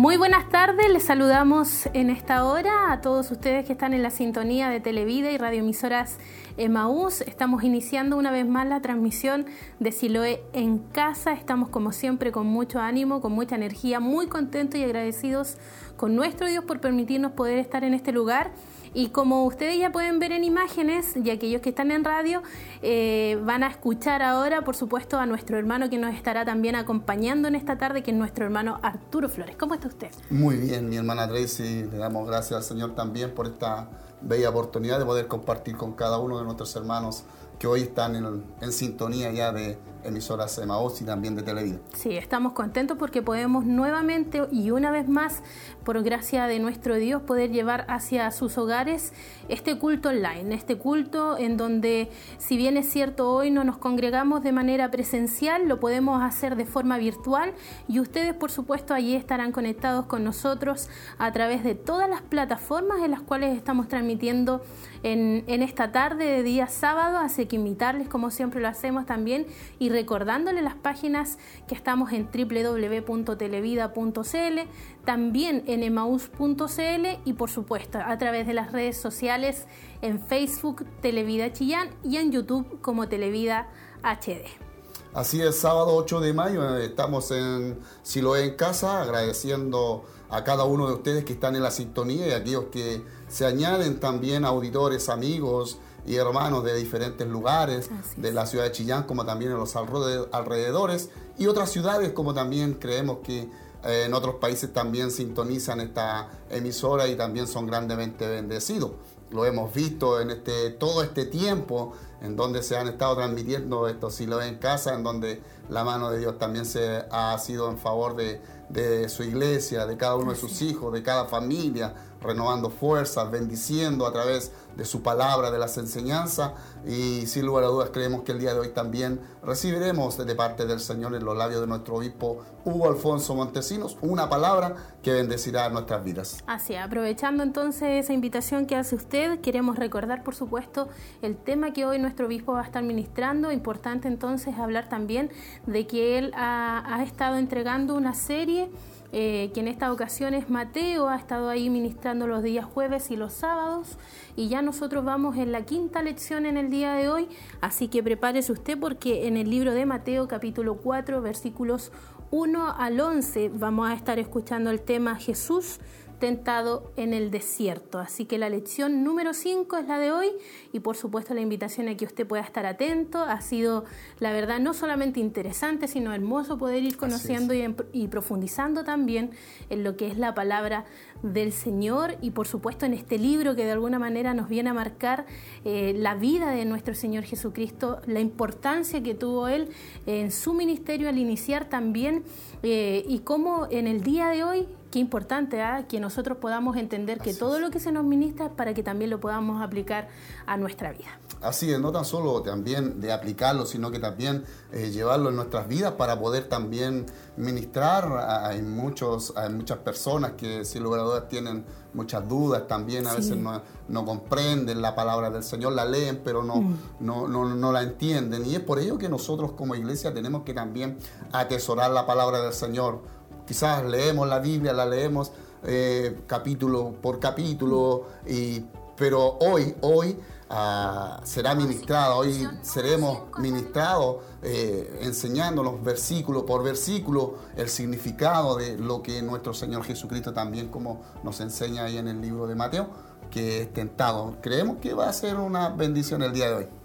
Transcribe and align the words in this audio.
Muy 0.00 0.16
buenas 0.16 0.48
tardes, 0.48 0.90
les 0.90 1.02
saludamos 1.02 1.84
en 1.92 2.08
esta 2.08 2.46
hora 2.46 2.90
a 2.90 3.02
todos 3.02 3.30
ustedes 3.30 3.66
que 3.66 3.72
están 3.72 3.92
en 3.92 4.02
la 4.02 4.08
sintonía 4.08 4.70
de 4.70 4.80
Televida 4.80 5.30
y 5.30 5.36
radioemisoras 5.36 6.16
Emaús. 6.56 7.20
Estamos 7.20 7.64
iniciando 7.64 8.16
una 8.16 8.30
vez 8.30 8.48
más 8.48 8.66
la 8.66 8.80
transmisión 8.80 9.44
de 9.78 9.92
Siloé 9.92 10.42
en 10.54 10.78
casa. 10.78 11.34
Estamos 11.34 11.68
como 11.68 11.92
siempre 11.92 12.32
con 12.32 12.46
mucho 12.46 12.80
ánimo, 12.80 13.20
con 13.20 13.32
mucha 13.32 13.56
energía, 13.56 14.00
muy 14.00 14.26
contentos 14.26 14.80
y 14.80 14.84
agradecidos 14.84 15.58
con 15.98 16.16
nuestro 16.16 16.48
Dios 16.48 16.64
por 16.64 16.80
permitirnos 16.80 17.32
poder 17.32 17.58
estar 17.58 17.84
en 17.84 17.92
este 17.92 18.10
lugar 18.10 18.52
y 18.94 19.10
como 19.10 19.44
ustedes 19.44 19.78
ya 19.78 19.92
pueden 19.92 20.18
ver 20.18 20.32
en 20.32 20.44
imágenes, 20.44 21.16
y 21.16 21.30
aquellos 21.30 21.60
que 21.60 21.70
están 21.70 21.90
en 21.90 22.04
radio 22.04 22.42
eh, 22.82 23.38
van 23.44 23.62
a 23.62 23.68
escuchar 23.68 24.22
ahora, 24.22 24.62
por 24.62 24.76
supuesto, 24.76 25.18
a 25.18 25.26
nuestro 25.26 25.58
hermano 25.58 25.90
que 25.90 25.98
nos 25.98 26.14
estará 26.14 26.44
también 26.44 26.76
acompañando 26.76 27.48
en 27.48 27.54
esta 27.54 27.78
tarde, 27.78 28.02
que 28.02 28.10
es 28.10 28.16
nuestro 28.16 28.44
hermano 28.44 28.78
Arturo 28.82 29.28
Flores. 29.28 29.56
¿Cómo 29.56 29.74
está 29.74 29.88
usted? 29.88 30.10
Muy 30.30 30.56
bien, 30.56 30.88
mi 30.88 30.96
hermana 30.96 31.28
Tracy, 31.28 31.84
le 31.90 31.98
damos 31.98 32.26
gracias 32.26 32.56
al 32.58 32.64
Señor 32.64 32.94
también 32.94 33.32
por 33.32 33.46
esta 33.46 33.88
bella 34.22 34.50
oportunidad 34.50 34.98
de 34.98 35.04
poder 35.04 35.26
compartir 35.26 35.76
con 35.76 35.92
cada 35.92 36.18
uno 36.18 36.38
de 36.38 36.44
nuestros 36.44 36.74
hermanos 36.76 37.24
que 37.58 37.66
hoy 37.66 37.82
están 37.82 38.16
en, 38.16 38.72
sintonía 38.72 39.30
ya 39.32 39.52
de 39.52 39.78
emisoras 40.04 40.58
Emaos 40.58 41.00
y 41.00 41.04
también 41.04 41.34
de 41.36 41.42
Televida. 41.42 41.78
Sí, 41.94 42.16
estamos 42.16 42.52
contentos 42.52 42.96
porque 42.98 43.22
podemos 43.22 43.64
nuevamente 43.64 44.46
y 44.50 44.70
una 44.70 44.90
vez 44.90 45.08
más, 45.08 45.42
por 45.84 46.02
gracia 46.02 46.46
de 46.46 46.58
nuestro 46.58 46.96
Dios, 46.96 47.22
poder 47.22 47.50
llevar 47.50 47.84
hacia 47.88 48.30
sus 48.30 48.58
hogares 48.58 49.12
este 49.48 49.78
culto 49.78 50.08
online, 50.08 50.54
este 50.54 50.76
culto 50.78 51.36
en 51.38 51.56
donde, 51.56 52.10
si 52.38 52.56
bien 52.56 52.76
es 52.76 52.88
cierto, 52.90 53.30
hoy 53.30 53.50
no 53.50 53.64
nos 53.64 53.78
congregamos 53.78 54.42
de 54.42 54.52
manera 54.52 54.90
presencial, 54.90 55.68
lo 55.68 55.80
podemos 55.80 56.22
hacer 56.22 56.56
de 56.56 56.64
forma 56.64 56.98
virtual 56.98 57.52
y 57.88 58.00
ustedes, 58.00 58.34
por 58.34 58.50
supuesto, 58.50 58.94
allí 58.94 59.14
estarán 59.14 59.52
conectados 59.52 60.06
con 60.06 60.24
nosotros 60.24 60.88
a 61.18 61.32
través 61.32 61.62
de 61.64 61.74
todas 61.74 62.08
las 62.08 62.22
plataformas 62.22 63.02
en 63.02 63.10
las 63.10 63.20
cuales 63.20 63.56
estamos 63.56 63.88
transmitiendo 63.88 64.62
en, 65.02 65.44
en 65.46 65.62
esta 65.62 65.92
tarde 65.92 66.24
de 66.24 66.42
día 66.42 66.66
sábado. 66.66 67.18
Así 67.18 67.46
que 67.46 67.56
invitarles, 67.56 68.08
como 68.08 68.30
siempre 68.30 68.60
lo 68.60 68.68
hacemos 68.68 69.06
también, 69.06 69.46
y 69.78 69.89
recordándoles 69.90 70.62
las 70.62 70.74
páginas 70.74 71.38
que 71.68 71.74
estamos 71.74 72.12
en 72.12 72.30
www.televida.cl, 72.32 74.60
también 75.04 75.64
en 75.66 75.82
emaus.cl 75.82 77.06
y 77.24 77.32
por 77.34 77.50
supuesto 77.50 77.98
a 77.98 78.16
través 78.18 78.46
de 78.46 78.54
las 78.54 78.72
redes 78.72 78.96
sociales 78.96 79.66
en 80.00 80.20
Facebook 80.20 80.86
Televida 81.02 81.52
Chillán 81.52 81.90
y 82.02 82.16
en 82.16 82.32
YouTube 82.32 82.80
como 82.80 83.08
Televida 83.08 83.68
HD. 84.02 84.70
Así 85.12 85.42
es, 85.42 85.56
sábado 85.56 85.96
8 85.96 86.20
de 86.20 86.32
mayo 86.32 86.76
eh, 86.76 86.84
estamos 86.84 87.32
en 87.32 87.80
Siloé 88.04 88.44
en 88.44 88.54
casa, 88.54 89.02
agradeciendo 89.02 90.04
a 90.28 90.44
cada 90.44 90.62
uno 90.62 90.86
de 90.86 90.94
ustedes 90.94 91.24
que 91.24 91.32
están 91.32 91.56
en 91.56 91.64
la 91.64 91.72
sintonía 91.72 92.28
y 92.28 92.30
a 92.30 92.36
aquellos 92.36 92.66
que 92.66 93.02
se 93.26 93.44
añaden 93.44 93.98
también 93.98 94.44
auditores, 94.44 95.08
amigos, 95.08 95.78
y 96.10 96.16
hermanos 96.16 96.64
de 96.64 96.74
diferentes 96.74 97.24
lugares 97.28 97.88
de 98.16 98.32
la 98.32 98.44
ciudad 98.44 98.64
de 98.64 98.72
Chillán, 98.72 99.04
como 99.04 99.24
también 99.24 99.52
en 99.52 99.58
los 99.58 99.76
alrededores, 99.76 101.10
y 101.38 101.46
otras 101.46 101.70
ciudades 101.70 102.12
como 102.12 102.34
también 102.34 102.74
creemos 102.74 103.18
que 103.22 103.48
eh, 103.84 104.04
en 104.06 104.14
otros 104.14 104.34
países 104.34 104.72
también 104.72 105.12
sintonizan 105.12 105.80
esta 105.80 106.28
emisora 106.50 107.06
y 107.06 107.14
también 107.14 107.46
son 107.46 107.68
grandemente 107.68 108.26
bendecidos. 108.26 108.90
Lo 109.30 109.44
hemos 109.44 109.72
visto 109.72 110.20
en 110.20 110.30
este, 110.30 110.70
todo 110.70 111.04
este 111.04 111.26
tiempo 111.26 111.92
en 112.20 112.34
donde 112.34 112.64
se 112.64 112.76
han 112.76 112.88
estado 112.88 113.14
transmitiendo 113.14 113.86
estos 113.86 114.16
silos 114.16 114.44
en 114.44 114.56
casa, 114.56 114.94
en 114.96 115.04
donde 115.04 115.40
la 115.68 115.84
mano 115.84 116.10
de 116.10 116.18
Dios 116.18 116.38
también 116.40 116.66
se 116.66 117.04
ha 117.12 117.38
sido 117.38 117.70
en 117.70 117.78
favor 117.78 118.16
de, 118.16 118.40
de 118.68 119.08
su 119.08 119.22
iglesia, 119.22 119.86
de 119.86 119.96
cada 119.96 120.16
uno 120.16 120.32
de 120.32 120.36
sus 120.36 120.60
hijos, 120.60 120.92
de 120.92 121.04
cada 121.04 121.26
familia, 121.26 121.94
renovando 122.22 122.70
fuerzas, 122.70 123.30
bendiciendo 123.30 124.06
a 124.06 124.12
través 124.12 124.52
de 124.76 124.84
su 124.84 125.02
palabra, 125.02 125.50
de 125.50 125.58
las 125.58 125.76
enseñanzas. 125.78 126.52
Y 126.86 127.26
sin 127.26 127.46
lugar 127.46 127.64
a 127.64 127.68
dudas 127.68 127.90
creemos 127.92 128.22
que 128.22 128.32
el 128.32 128.38
día 128.38 128.54
de 128.54 128.60
hoy 128.60 128.68
también 128.68 129.20
recibiremos 129.42 130.16
de 130.16 130.34
parte 130.34 130.66
del 130.66 130.80
Señor 130.80 131.14
en 131.14 131.24
los 131.24 131.36
labios 131.36 131.60
de 131.60 131.66
nuestro 131.66 131.96
obispo 131.96 132.44
Hugo 132.64 132.88
Alfonso 132.88 133.34
Montesinos 133.34 133.96
una 134.02 134.28
palabra 134.28 134.76
que 135.02 135.12
bendecirá 135.12 135.68
nuestras 135.70 136.04
vidas. 136.04 136.42
Así, 136.46 136.76
aprovechando 136.76 137.42
entonces 137.42 138.04
esa 138.04 138.12
invitación 138.12 138.66
que 138.66 138.76
hace 138.76 138.94
usted, 138.94 139.40
queremos 139.40 139.76
recordar 139.76 140.22
por 140.22 140.34
supuesto 140.34 140.88
el 141.22 141.36
tema 141.36 141.72
que 141.72 141.84
hoy 141.84 141.98
nuestro 141.98 142.26
obispo 142.26 142.52
va 142.52 142.60
a 142.60 142.64
estar 142.64 142.82
ministrando. 142.82 143.52
Importante 143.52 144.08
entonces 144.08 144.56
hablar 144.58 144.88
también 144.88 145.30
de 145.66 145.86
que 145.86 146.18
él 146.18 146.32
ha, 146.34 146.96
ha 146.96 147.02
estado 147.02 147.36
entregando 147.36 147.94
una 147.94 148.14
serie 148.14 148.70
eh, 149.12 149.50
que 149.52 149.60
en 149.60 149.68
esta 149.68 149.92
ocasión 149.92 150.34
es 150.34 150.50
Mateo, 150.50 151.08
ha 151.08 151.16
estado 151.16 151.48
ahí 151.48 151.68
ministrando 151.70 152.26
los 152.26 152.42
días 152.42 152.64
jueves 152.64 153.10
y 153.10 153.16
los 153.16 153.32
sábados, 153.32 153.98
y 154.36 154.48
ya 154.48 154.62
nosotros 154.62 155.04
vamos 155.04 155.36
en 155.36 155.52
la 155.52 155.62
quinta 155.62 156.02
lección 156.02 156.46
en 156.46 156.56
el 156.56 156.70
día 156.70 156.94
de 156.94 157.08
hoy, 157.08 157.28
así 157.60 157.88
que 157.88 158.02
prepárese 158.02 158.52
usted 158.52 158.78
porque 158.78 159.26
en 159.26 159.36
el 159.36 159.50
libro 159.50 159.74
de 159.74 159.86
Mateo 159.86 160.28
capítulo 160.28 160.76
4 160.76 161.20
versículos 161.22 161.92
1 162.30 162.74
al 162.78 163.00
11 163.00 163.50
vamos 163.54 163.90
a 163.90 163.94
estar 163.94 164.18
escuchando 164.18 164.70
el 164.70 164.80
tema 164.80 165.16
Jesús 165.16 165.80
tentado 166.20 166.92
en 166.96 167.12
el 167.12 167.32
desierto. 167.32 167.98
Así 167.98 168.26
que 168.26 168.38
la 168.38 168.48
lección 168.48 169.02
número 169.02 169.34
5 169.34 169.76
es 169.78 169.88
la 169.88 169.98
de 169.98 170.12
hoy 170.12 170.28
y 170.72 170.80
por 170.80 170.96
supuesto 170.96 171.34
la 171.34 171.40
invitación 171.40 171.88
a 171.88 171.96
que 171.96 172.04
usted 172.04 172.26
pueda 172.26 172.44
estar 172.44 172.66
atento. 172.66 173.24
Ha 173.24 173.40
sido, 173.40 173.84
la 174.20 174.30
verdad, 174.30 174.60
no 174.60 174.72
solamente 174.74 175.18
interesante, 175.18 175.88
sino 175.88 176.12
hermoso 176.12 176.58
poder 176.58 176.84
ir 176.84 176.96
conociendo 176.96 177.54
y, 177.92 178.08
profundizando 178.08 178.84
también 178.84 179.30
en 179.70 179.82
lo 179.82 179.96
que 179.96 180.06
es 180.06 180.18
la 180.18 180.34
palabra 180.34 180.84
del 181.22 181.52
Señor 181.52 182.16
y 182.20 182.30
por 182.30 182.46
supuesto 182.46 182.86
en 182.86 182.94
este 182.94 183.18
libro 183.18 183.56
que 183.56 183.64
de 183.64 183.72
alguna 183.72 183.98
manera 183.98 184.32
nos 184.34 184.48
viene 184.48 184.70
a 184.70 184.74
marcar 184.74 185.26
eh, 185.64 185.94
la 185.96 186.14
vida 186.14 186.50
de 186.50 186.64
nuestro 186.64 186.94
Señor 186.94 187.24
Jesucristo, 187.24 188.00
la 188.06 188.20
importancia 188.20 189.02
que 189.02 189.14
tuvo 189.14 189.48
Él 189.48 189.68
en 190.06 190.30
su 190.30 190.52
ministerio 190.52 191.08
al 191.08 191.18
iniciar 191.18 191.68
también 191.68 192.24
eh, 192.62 193.04
y 193.06 193.20
cómo 193.20 193.66
en 193.70 193.86
el 193.86 194.02
día 194.02 194.28
de 194.28 194.44
hoy 194.44 194.68
qué 194.90 194.98
importante 194.98 195.62
¿ah? 195.62 195.86
que 195.88 196.00
nosotros 196.00 196.38
podamos 196.38 196.76
entender 196.76 197.18
que 197.18 197.32
todo 197.34 197.58
lo 197.58 197.70
que 197.70 197.80
se 197.80 197.92
nos 197.92 198.04
ministra 198.04 198.46
es 198.46 198.52
para 198.52 198.74
que 198.74 198.82
también 198.82 199.10
lo 199.10 199.20
podamos 199.20 199.62
aplicar 199.62 200.08
a 200.46 200.56
nuestra 200.56 200.92
vida. 200.92 201.18
Así 201.40 201.72
es, 201.72 201.80
no 201.80 201.90
tan 201.90 202.04
solo 202.04 202.42
también 202.42 203.00
de 203.00 203.12
aplicarlo, 203.12 203.64
sino 203.64 203.90
que 203.90 203.98
también 203.98 204.44
eh, 204.72 204.90
llevarlo 204.90 205.30
en 205.30 205.36
nuestras 205.36 205.68
vidas 205.68 205.92
para 205.92 206.18
poder 206.20 206.48
también 206.48 207.06
ministrar. 207.36 208.04
a 208.04 208.52
muchos, 208.62 209.32
hay 209.36 209.50
muchas 209.50 209.78
personas 209.78 210.32
que 210.32 210.64
sin 210.64 210.82
lugar 210.82 211.00
a 211.00 211.04
dudas 211.04 211.28
tienen 211.28 211.64
muchas 211.94 212.28
dudas 212.28 212.66
también, 212.68 213.06
a 213.06 213.14
veces 213.14 213.36
no, 213.36 214.04
comprenden 214.04 214.82
la 214.82 214.94
palabra 214.94 215.30
del 215.30 215.42
Señor, 215.42 215.72
la 215.72 215.84
leen 215.84 216.20
pero 216.24 216.42
no, 216.42 216.56
mm. 216.56 216.78
no, 217.00 217.26
no, 217.26 217.54
no 217.54 217.72
la 217.72 217.82
entienden. 217.82 218.44
Y 218.46 218.54
es 218.54 218.60
por 218.60 218.78
ello 218.78 218.98
que 218.98 219.08
nosotros 219.08 219.52
como 219.52 219.74
iglesia 219.74 220.12
tenemos 220.12 220.42
que 220.42 220.54
también 220.54 220.98
atesorar 221.32 221.90
la 221.90 222.06
palabra 222.06 222.42
del 222.42 222.52
Señor 222.52 223.19
quizás 223.50 223.84
leemos 223.84 224.28
la 224.28 224.38
Biblia, 224.38 224.72
la 224.72 224.86
leemos 224.86 225.32
eh, 225.64 226.20
capítulo 226.28 226.94
por 227.02 227.18
capítulo, 227.18 228.06
y, 228.24 228.64
pero 228.96 229.38
hoy, 229.40 229.74
hoy 229.80 230.16
ah, 230.50 231.20
será 231.24 231.56
ministrado, 231.56 232.18
hoy 232.18 232.46
seremos 232.62 233.22
ministrados 233.38 234.18
eh, 234.44 235.00
enseñándonos 235.02 235.82
versículo 235.82 236.46
por 236.46 236.62
versículo 236.62 237.38
el 237.56 237.68
significado 237.68 238.54
de 238.54 238.78
lo 238.78 239.02
que 239.02 239.20
nuestro 239.20 239.52
Señor 239.52 239.82
Jesucristo 239.82 240.32
también 240.32 240.68
como 240.68 241.02
nos 241.24 241.40
enseña 241.40 241.86
ahí 241.86 241.98
en 241.98 242.06
el 242.06 242.20
libro 242.20 242.46
de 242.46 242.54
Mateo, 242.54 242.86
que 243.32 243.62
es 243.62 243.72
tentado. 243.72 244.36
Creemos 244.40 244.76
que 244.76 244.94
va 244.94 245.08
a 245.08 245.12
ser 245.12 245.34
una 245.34 245.70
bendición 245.70 246.22
el 246.22 246.32
día 246.32 246.50
de 246.50 246.54
hoy. 246.54 246.79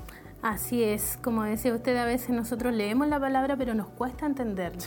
Así 0.46 0.84
es, 0.84 1.18
como 1.24 1.42
decía 1.42 1.74
usted, 1.74 1.98
a 1.98 2.06
veces 2.06 2.30
nosotros 2.30 2.72
leemos 2.72 3.08
la 3.08 3.20
palabra 3.20 3.58
pero 3.58 3.74
nos 3.74 3.88
cuesta 3.88 4.28
entenderla. 4.28 4.80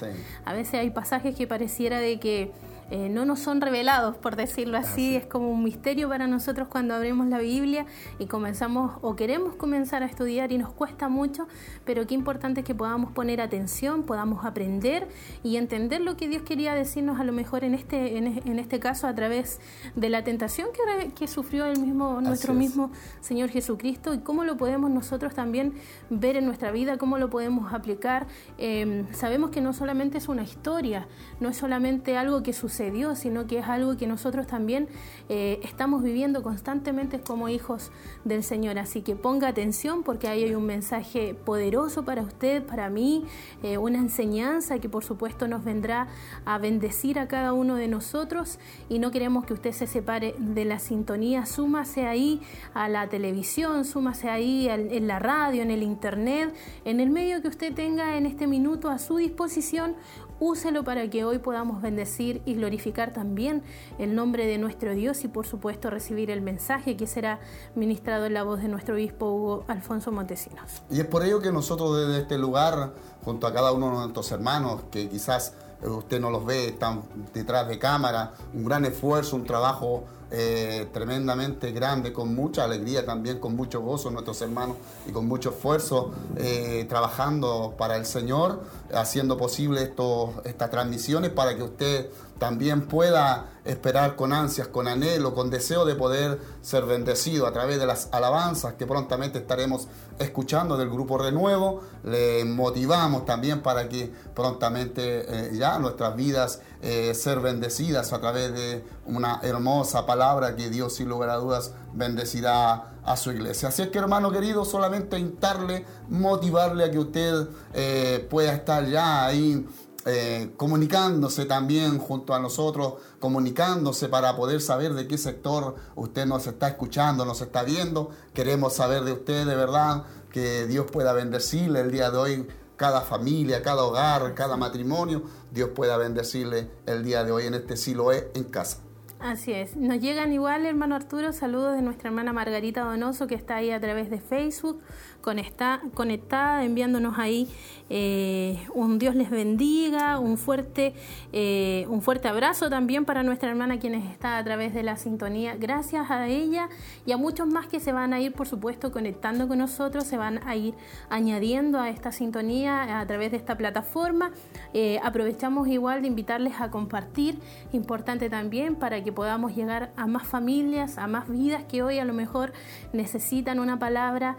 A 0.44 0.52
veces 0.52 0.74
hay 0.74 0.90
pasajes 0.90 1.34
que 1.34 1.48
pareciera 1.48 1.98
de 1.98 2.20
que 2.20 2.52
eh, 2.90 3.10
no 3.10 3.26
nos 3.26 3.40
son 3.40 3.60
revelados, 3.60 4.16
por 4.16 4.34
decirlo 4.34 4.78
así. 4.78 5.14
Es 5.14 5.26
como 5.26 5.50
un 5.50 5.62
misterio 5.62 6.08
para 6.08 6.26
nosotros 6.26 6.68
cuando 6.68 6.94
abrimos 6.94 7.26
la 7.26 7.38
Biblia 7.38 7.84
y 8.18 8.26
comenzamos 8.26 8.96
o 9.02 9.14
queremos 9.14 9.56
comenzar 9.56 10.02
a 10.02 10.06
estudiar 10.06 10.52
y 10.52 10.58
nos 10.58 10.72
cuesta 10.72 11.08
mucho, 11.08 11.48
pero 11.84 12.06
qué 12.06 12.14
importante 12.14 12.60
es 12.60 12.66
que 12.66 12.74
podamos 12.74 13.12
poner 13.12 13.42
atención, 13.42 14.04
podamos 14.04 14.46
aprender 14.46 15.06
y 15.42 15.56
entender 15.56 16.00
lo 16.00 16.16
que 16.16 16.28
Dios 16.28 16.42
quería 16.42 16.74
decirnos 16.74 17.20
a 17.20 17.24
lo 17.24 17.32
mejor 17.32 17.62
en 17.62 17.74
este, 17.74 18.16
en, 18.16 18.58
este 18.58 18.80
caso 18.80 19.06
a 19.06 19.14
través 19.14 19.60
de 19.94 20.08
la 20.08 20.24
tentación 20.24 20.68
que, 20.72 21.12
que 21.12 21.28
sufrió 21.28 21.66
el 21.66 21.78
mismo, 21.78 22.20
nuestro 22.22 22.54
mismo 22.54 22.90
Señor 23.20 23.50
Jesucristo 23.50 24.14
y 24.14 24.20
cómo 24.20 24.44
lo 24.44 24.56
podemos 24.56 24.90
nosotros 24.90 25.34
también 25.34 25.74
ver 26.08 26.36
en 26.36 26.46
nuestra 26.46 26.72
vida, 26.72 26.96
cómo 26.96 27.18
lo 27.18 27.28
podemos 27.28 27.74
aplicar. 27.74 28.26
Em, 28.56 29.12
sabemos 29.12 29.50
que 29.50 29.60
no 29.60 29.74
solamente 29.74 30.16
es 30.16 30.28
una 30.28 30.42
historia, 30.42 31.06
no 31.40 31.50
es 31.50 31.56
solamente 31.58 32.16
algo 32.16 32.42
que 32.42 32.52
sucede 32.54 32.77
sucedió, 32.78 33.16
sino 33.16 33.48
que 33.48 33.58
es 33.58 33.66
algo 33.66 33.96
que 33.96 34.06
nosotros 34.06 34.46
también 34.46 34.86
eh, 35.28 35.58
estamos 35.64 36.00
viviendo 36.00 36.44
constantemente 36.44 37.20
como 37.20 37.48
hijos 37.48 37.90
del 38.24 38.44
Señor. 38.44 38.78
Así 38.78 39.02
que 39.02 39.16
ponga 39.16 39.48
atención 39.48 40.04
porque 40.04 40.28
ahí 40.28 40.44
hay 40.44 40.54
un 40.54 40.64
mensaje 40.64 41.34
poderoso 41.34 42.04
para 42.04 42.22
usted, 42.22 42.62
para 42.64 42.88
mí, 42.88 43.24
eh, 43.64 43.78
una 43.78 43.98
enseñanza 43.98 44.78
que 44.78 44.88
por 44.88 45.02
supuesto 45.02 45.48
nos 45.48 45.64
vendrá 45.64 46.06
a 46.44 46.58
bendecir 46.58 47.18
a 47.18 47.26
cada 47.26 47.52
uno 47.52 47.74
de 47.74 47.88
nosotros 47.88 48.60
y 48.88 49.00
no 49.00 49.10
queremos 49.10 49.44
que 49.44 49.54
usted 49.54 49.72
se 49.72 49.88
separe 49.88 50.36
de 50.38 50.64
la 50.64 50.78
sintonía. 50.78 51.46
Súmase 51.46 52.06
ahí 52.06 52.40
a 52.74 52.88
la 52.88 53.08
televisión, 53.08 53.84
súmase 53.84 54.28
ahí 54.28 54.68
en 54.68 55.08
la 55.08 55.18
radio, 55.18 55.62
en 55.62 55.72
el 55.72 55.82
internet, 55.82 56.54
en 56.84 57.00
el 57.00 57.10
medio 57.10 57.42
que 57.42 57.48
usted 57.48 57.74
tenga 57.74 58.16
en 58.16 58.24
este 58.24 58.46
minuto 58.46 58.88
a 58.88 59.00
su 59.00 59.16
disposición 59.16 59.96
úselo 60.40 60.84
para 60.84 61.08
que 61.10 61.24
hoy 61.24 61.38
podamos 61.38 61.82
bendecir 61.82 62.42
y 62.44 62.54
glorificar 62.54 63.12
también 63.12 63.62
el 63.98 64.14
nombre 64.14 64.46
de 64.46 64.58
nuestro 64.58 64.94
Dios 64.94 65.24
y 65.24 65.28
por 65.28 65.46
supuesto 65.46 65.90
recibir 65.90 66.30
el 66.30 66.40
mensaje 66.40 66.96
que 66.96 67.06
será 67.06 67.40
ministrado 67.74 68.26
en 68.26 68.34
la 68.34 68.42
voz 68.42 68.60
de 68.60 68.68
nuestro 68.68 68.94
obispo 68.94 69.32
Hugo 69.32 69.64
Alfonso 69.68 70.12
Montesinos. 70.12 70.82
Y 70.90 71.00
es 71.00 71.06
por 71.06 71.24
ello 71.24 71.40
que 71.40 71.52
nosotros 71.52 71.98
desde 71.98 72.22
este 72.22 72.38
lugar, 72.38 72.92
junto 73.24 73.46
a 73.46 73.52
cada 73.52 73.72
uno 73.72 73.90
de 73.90 73.96
nuestros 73.96 74.30
hermanos, 74.32 74.82
que 74.90 75.08
quizás 75.08 75.54
usted 75.82 76.20
no 76.20 76.30
los 76.30 76.44
ve, 76.44 76.68
están 76.68 77.02
detrás 77.32 77.68
de 77.68 77.78
cámara, 77.78 78.32
un 78.54 78.64
gran 78.64 78.84
esfuerzo, 78.84 79.36
un 79.36 79.44
trabajo 79.44 80.04
eh, 80.30 80.88
tremendamente 80.92 81.72
grande, 81.72 82.12
con 82.12 82.34
mucha 82.34 82.64
alegría 82.64 83.06
también, 83.06 83.38
con 83.38 83.56
mucho 83.56 83.80
gozo 83.80 84.10
nuestros 84.10 84.40
hermanos 84.42 84.76
y 85.06 85.12
con 85.12 85.26
mucho 85.26 85.50
esfuerzo 85.50 86.12
eh, 86.36 86.84
trabajando 86.88 87.74
para 87.78 87.96
el 87.96 88.04
Señor, 88.04 88.62
haciendo 88.92 89.36
posible 89.36 89.82
esto, 89.82 90.34
estas 90.44 90.70
transmisiones 90.70 91.30
para 91.30 91.56
que 91.56 91.62
usted 91.62 92.10
también 92.38 92.86
pueda 92.86 93.46
esperar 93.64 94.16
con 94.16 94.32
ansias, 94.32 94.68
con 94.68 94.88
anhelo, 94.88 95.34
con 95.34 95.50
deseo 95.50 95.84
de 95.84 95.94
poder 95.94 96.40
ser 96.62 96.84
bendecido 96.84 97.46
a 97.46 97.52
través 97.52 97.78
de 97.78 97.86
las 97.86 98.08
alabanzas 98.12 98.74
que 98.74 98.86
prontamente 98.86 99.38
estaremos 99.38 99.88
escuchando 100.18 100.76
del 100.76 100.88
Grupo 100.88 101.18
Renuevo. 101.18 101.82
Le 102.04 102.44
motivamos 102.44 103.26
también 103.26 103.60
para 103.60 103.88
que 103.88 104.12
prontamente 104.34 105.26
eh, 105.28 105.50
ya 105.54 105.78
nuestras 105.78 106.16
vidas 106.16 106.62
eh, 106.80 107.12
ser 107.14 107.40
bendecidas 107.40 108.12
a 108.12 108.20
través 108.20 108.54
de 108.54 108.84
una 109.04 109.40
hermosa 109.42 110.06
palabra 110.06 110.56
que 110.56 110.70
Dios 110.70 110.94
sin 110.94 111.08
lugar 111.08 111.30
a 111.30 111.36
dudas 111.36 111.74
bendecirá 111.92 112.92
a 113.04 113.16
su 113.16 113.32
iglesia. 113.32 113.68
Así 113.68 113.82
es 113.82 113.88
que 113.88 113.98
hermano 113.98 114.30
querido, 114.30 114.64
solamente 114.64 115.18
instarle, 115.18 115.84
motivarle 116.08 116.84
a 116.84 116.90
que 116.90 116.98
usted 116.98 117.48
eh, 117.74 118.26
pueda 118.30 118.52
estar 118.52 118.86
ya 118.86 119.26
ahí 119.26 119.66
eh, 120.08 120.52
comunicándose 120.56 121.44
también 121.44 121.98
junto 121.98 122.34
a 122.34 122.40
nosotros, 122.40 122.94
comunicándose 123.20 124.08
para 124.08 124.34
poder 124.36 124.62
saber 124.62 124.94
de 124.94 125.06
qué 125.06 125.18
sector 125.18 125.76
usted 125.96 126.24
nos 126.24 126.46
está 126.46 126.68
escuchando, 126.68 127.24
nos 127.26 127.42
está 127.42 127.62
viendo. 127.62 128.10
Queremos 128.32 128.72
saber 128.72 129.04
de 129.04 129.12
usted 129.12 129.46
de 129.46 129.54
verdad, 129.54 130.04
que 130.30 130.66
Dios 130.66 130.90
pueda 130.90 131.12
bendecirle 131.12 131.80
el 131.80 131.90
día 131.90 132.10
de 132.10 132.16
hoy 132.16 132.48
cada 132.76 133.02
familia, 133.02 133.60
cada 133.62 133.84
hogar, 133.84 134.34
cada 134.34 134.56
matrimonio, 134.56 135.24
Dios 135.50 135.70
pueda 135.74 135.98
bendecirle 135.98 136.70
el 136.86 137.04
día 137.04 137.24
de 137.24 137.32
hoy 137.32 137.46
en 137.46 137.54
este 137.54 137.76
Siloé 137.76 138.30
en 138.34 138.44
casa. 138.44 138.78
Así 139.20 139.52
es. 139.52 139.76
Nos 139.76 139.98
llegan 140.00 140.32
igual, 140.32 140.64
hermano 140.64 140.94
Arturo, 140.94 141.32
saludos 141.32 141.74
de 141.74 141.82
nuestra 141.82 142.08
hermana 142.08 142.32
Margarita 142.32 142.82
Donoso, 142.82 143.26
que 143.26 143.34
está 143.34 143.56
ahí 143.56 143.72
a 143.72 143.80
través 143.80 144.10
de 144.10 144.20
Facebook, 144.20 144.80
conectada, 145.20 146.64
enviándonos 146.64 147.18
ahí 147.18 147.48
eh, 147.90 148.66
un 148.74 148.98
Dios 148.98 149.14
les 149.14 149.30
bendiga, 149.30 150.18
un 150.18 150.36
fuerte, 150.36 150.94
eh, 151.32 151.86
un 151.88 152.02
fuerte 152.02 152.28
abrazo 152.28 152.68
también 152.68 153.04
para 153.04 153.22
nuestra 153.22 153.48
hermana 153.48 153.78
quienes 153.78 154.04
está 154.10 154.36
a 154.36 154.44
través 154.44 154.74
de 154.74 154.82
la 154.82 154.96
sintonía. 154.96 155.56
Gracias 155.56 156.10
a 156.10 156.28
ella 156.28 156.68
y 157.06 157.12
a 157.12 157.16
muchos 157.16 157.46
más 157.46 157.66
que 157.66 157.80
se 157.80 157.92
van 157.92 158.12
a 158.12 158.20
ir, 158.20 158.32
por 158.32 158.46
supuesto, 158.46 158.92
conectando 158.92 159.48
con 159.48 159.58
nosotros, 159.58 160.04
se 160.04 160.18
van 160.18 160.46
a 160.46 160.56
ir 160.56 160.74
añadiendo 161.08 161.80
a 161.80 161.88
esta 161.88 162.12
sintonía 162.12 163.00
a 163.00 163.06
través 163.06 163.30
de 163.30 163.38
esta 163.38 163.56
plataforma. 163.56 164.32
Eh, 164.74 165.00
aprovechamos 165.02 165.68
igual 165.68 166.02
de 166.02 166.08
invitarles 166.08 166.60
a 166.60 166.70
compartir, 166.70 167.38
importante 167.72 168.28
también 168.28 168.76
para 168.76 169.02
que 169.02 169.12
podamos 169.12 169.54
llegar 169.56 169.92
a 169.96 170.06
más 170.06 170.26
familias, 170.26 170.98
a 170.98 171.06
más 171.06 171.28
vidas 171.28 171.64
que 171.64 171.82
hoy 171.82 171.98
a 171.98 172.04
lo 172.04 172.12
mejor 172.12 172.52
necesitan 172.92 173.60
una 173.60 173.78
palabra. 173.78 174.36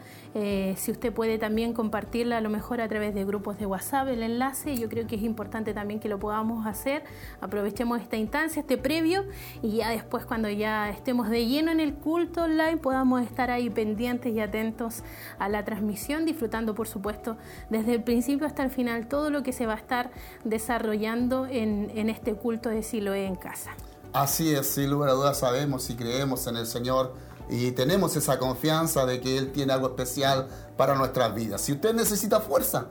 Si 0.80 0.92
usted 0.92 1.14
puede 1.14 1.38
también 1.38 1.74
compartirla 1.74 2.38
a 2.38 2.42
lo 2.42 2.50
mejor 2.50 2.82
a 2.82 2.88
través 2.88 3.14
de 3.14 3.26
grupos 3.26 3.60
de 3.60 3.66
WhatsApp 3.66 4.08
el 4.08 4.24
enlace. 4.24 4.76
Yo 4.78 4.90
creo 4.90 5.08
que 5.08 5.16
es 5.16 5.22
importante 5.22 5.74
también 5.74 6.00
que 6.00 6.10
lo 6.10 6.20
podamos 6.20 6.66
hacer. 6.66 7.04
Aprovechemos 7.42 8.02
esta 8.02 8.18
instancia, 8.18 8.62
este 8.62 8.78
previo, 8.78 9.26
y 9.62 9.78
ya 9.78 9.90
después 9.90 10.26
cuando 10.26 10.50
ya 10.50 10.90
estemos 10.90 11.30
de 11.30 11.46
lleno 11.46 11.72
en 11.72 11.80
el 11.80 11.94
culto 11.94 12.44
online 12.44 12.78
podamos 12.78 13.22
estar 13.22 13.52
ahí 13.52 13.70
pendientes 13.70 14.34
y 14.34 14.40
atentos 14.40 15.04
a 15.38 15.50
la 15.50 15.66
transmisión, 15.66 16.26
disfrutando 16.26 16.76
por 16.76 16.88
supuesto 16.88 17.38
desde 17.70 17.96
el 17.96 18.04
principio 18.04 18.48
hasta 18.48 18.64
el 18.64 18.72
final 18.72 19.08
todo 19.08 19.30
lo 19.30 19.44
que 19.44 19.54
se 19.54 19.66
va 19.66 19.74
a 19.74 19.78
estar 19.78 20.12
desarrollando 20.44 21.46
en, 21.46 22.10
este 22.10 22.34
culto 22.34 22.70
de 22.70 22.82
Siloé 22.82 23.26
en 23.26 23.36
casa. 23.36 23.72
Así 24.14 24.54
es, 24.54 24.68
sin 24.68 24.90
lugar 24.90 25.10
a 25.10 25.14
dudas 25.14 25.40
sabemos 25.40 25.90
y 25.90 25.96
creemos 25.96 26.48
en 26.48 26.58
el 26.58 26.66
Señor 26.66 27.14
y 27.50 27.72
tenemos 27.72 28.16
esa 28.16 28.38
confianza 28.38 29.06
de 29.06 29.20
que 29.20 29.38
Él 29.38 29.52
tiene 29.52 29.74
algo 29.74 29.88
especial 29.88 30.48
para 30.78 30.96
nuestras 30.96 31.34
vidas. 31.34 31.62
Si 31.62 31.74
usted 31.74 31.94
necesita 31.94 32.40
fuerza, 32.40 32.88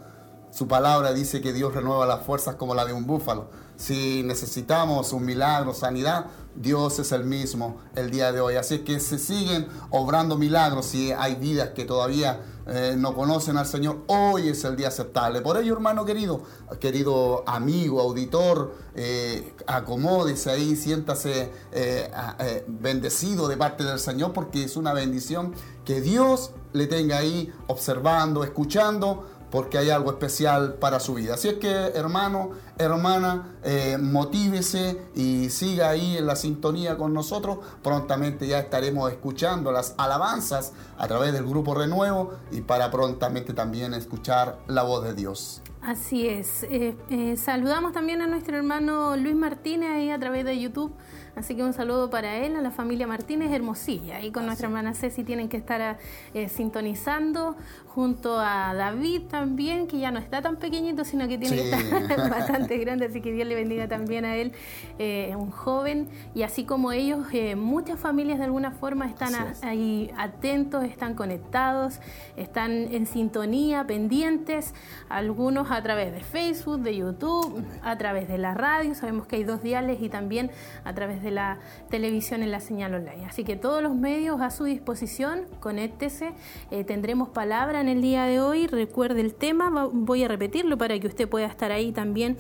su 0.51 0.67
palabra 0.67 1.13
dice 1.13 1.41
que 1.41 1.53
Dios 1.53 1.75
renueva 1.75 2.07
las 2.07 2.25
fuerzas 2.25 2.57
como 2.57 2.75
la 2.75 2.85
de 2.85 2.93
un 2.93 3.07
búfalo. 3.07 3.49
Si 3.79 4.25
necesitamos 4.25 5.13
un 5.13 5.25
milagro, 5.25 5.73
sanidad, 5.73 6.27
Dios 6.57 6.99
es 6.99 7.13
el 7.13 7.23
mismo 7.23 7.77
el 7.95 8.11
día 8.11 8.33
de 8.33 8.41
hoy. 8.41 8.57
Así 8.57 8.81
que 8.81 8.99
se 8.99 9.21
siguen 9.21 9.69
obrando 9.91 10.37
milagros 10.37 10.87
si 10.87 11.13
hay 11.13 11.37
vidas 11.37 11.71
que 11.71 11.85
todavía 11.85 12.41
eh, 12.67 12.97
no 12.99 13.15
conocen 13.15 13.57
al 13.57 13.67
Señor. 13.67 14.03
Hoy 14.09 14.49
es 14.49 14.65
el 14.65 14.75
día 14.75 14.89
aceptable. 14.89 15.43
Por 15.43 15.57
ello, 15.59 15.75
hermano 15.75 16.05
querido, 16.05 16.43
querido 16.81 17.45
amigo, 17.47 18.01
auditor, 18.01 18.75
eh, 18.97 19.55
acomódese 19.69 20.51
ahí, 20.51 20.75
siéntase 20.75 21.53
eh, 21.71 22.65
bendecido 22.67 23.47
de 23.47 23.57
parte 23.57 23.85
del 23.85 24.01
Señor 24.01 24.33
porque 24.33 24.65
es 24.65 24.77
una 24.77 24.93
bendición 24.93 25.55
que 25.85 26.01
Dios 26.01 26.51
le 26.73 26.89
tenga 26.89 27.19
ahí 27.19 27.53
observando, 27.69 28.43
escuchando 28.43 29.38
porque 29.51 29.79
hay 29.79 29.91
algo 29.91 30.11
especial 30.11 30.75
para 30.75 31.01
su 31.01 31.15
vida. 31.15 31.35
Así 31.35 31.49
es 31.49 31.55
que, 31.55 31.71
hermano, 31.71 32.51
hermana, 32.79 33.57
eh, 33.65 33.99
motívese 33.99 35.01
y 35.15 35.51
siga 35.51 35.91
ahí 35.91 36.17
en 36.19 36.27
la 36.27 36.37
sintonía 36.37 36.97
con 36.97 37.15
nosotros. 37.15 37.59
Prontamente 37.83 38.47
ya 38.47 38.59
estaremos 38.59 39.11
escuchando 39.11 39.73
las 39.73 39.95
alabanzas 39.99 40.73
a 40.97 41.09
través 41.09 41.33
del 41.33 41.45
grupo 41.45 41.75
Renuevo 41.75 42.33
y 42.51 42.61
para 42.61 42.91
prontamente 42.91 43.55
también 43.55 43.95
escuchar 43.95 44.59
la 44.67 44.83
voz 44.83 45.05
de 45.05 45.15
Dios. 45.15 45.63
Así 45.81 46.27
es. 46.27 46.65
Eh, 46.65 46.97
eh, 47.09 47.37
saludamos 47.37 47.93
también 47.93 48.21
a 48.21 48.27
nuestro 48.27 48.57
hermano 48.57 49.17
Luis 49.17 49.37
Martínez 49.37 49.91
ahí 49.91 50.11
a 50.11 50.19
través 50.19 50.45
de 50.45 50.59
YouTube. 50.59 50.93
Así 51.37 51.55
que 51.55 51.63
un 51.63 51.73
saludo 51.73 52.11
para 52.11 52.39
él, 52.39 52.57
a 52.57 52.61
la 52.61 52.73
familia 52.73 53.07
Martínez 53.07 53.53
Hermosilla. 53.53 54.21
Y 54.21 54.33
con 54.33 54.45
nuestra 54.45 54.67
hermana 54.67 54.93
Ceci 54.95 55.23
tienen 55.23 55.49
que 55.49 55.57
estar 55.57 55.99
eh, 56.35 56.49
sintonizando 56.49 57.57
junto 57.95 58.39
a 58.39 58.75
David 58.75 59.23
también, 59.31 59.87
que 59.87 59.99
ya 59.99 60.11
no 60.11 60.19
está 60.19 60.43
tan 60.43 60.57
pequeñito, 60.57 61.05
sino 61.05 61.27
que 61.27 61.39
tiene 61.39 61.57
que 61.57 61.71
estar 61.71 62.31
bastante 62.31 62.79
grande. 62.79 63.07
Así 63.07 63.21
que 63.21 63.33
Dios 63.33 63.49
le 63.49 63.55
bendiga 63.55 63.89
también 63.89 64.25
a 64.25 64.37
él, 64.37 64.53
eh, 64.99 65.35
un 65.37 65.51
joven. 65.51 66.09
Y 66.35 66.43
así 66.43 66.65
como 66.65 66.93
ellos, 66.93 67.27
eh, 67.33 67.57
muchas 67.57 67.99
familias 67.99 68.39
de 68.39 68.45
alguna 68.45 68.71
forma 68.71 69.07
están 69.07 69.33
ahí 69.63 70.11
atentos, 70.17 70.85
están 70.85 71.15
conectados, 71.15 72.01
están 72.37 72.73
en 72.73 73.07
sintonía, 73.07 73.85
pendientes. 73.87 74.75
Algunos 75.09 75.71
a 75.71 75.83
través 75.83 76.13
de 76.13 76.21
Facebook, 76.21 76.81
de 76.81 76.97
YouTube, 76.97 77.65
a 77.83 77.97
través 77.99 78.29
de 78.29 78.39
la 78.39 78.55
radio. 78.55 78.95
Sabemos 78.95 79.27
que 79.27 79.37
hay 79.37 79.45
dos 79.45 79.63
diales 79.63 80.01
y 80.01 80.09
también 80.09 80.51
a 80.85 80.95
través 80.95 81.23
de 81.23 81.31
la 81.31 81.59
televisión 81.91 82.43
en 82.43 82.51
la 82.51 82.61
señal 82.61 82.95
online. 82.95 83.27
Así 83.27 83.45
que 83.45 83.57
todos 83.57 83.83
los 83.83 83.95
medios 83.95 84.41
a 84.41 84.51
su 84.51 84.65
disposición, 84.65 85.47
conéctese. 85.61 86.33
Eh, 86.71 86.85
tendremos 86.85 87.31
palabra 87.31 87.81
en 87.81 87.88
el 87.89 88.03
día 88.03 88.25
de 88.25 88.41
hoy. 88.41 88.67
Recuerde 88.67 89.21
el 89.21 89.35
tema, 89.35 89.89
voy 89.93 90.25
a 90.25 90.29
repetirlo 90.29 90.79
para 90.79 90.99
que 90.99 91.07
usted 91.07 91.29
pueda 91.29 91.47
estar 91.47 91.73
ahí 91.73 91.93
también 91.93 92.37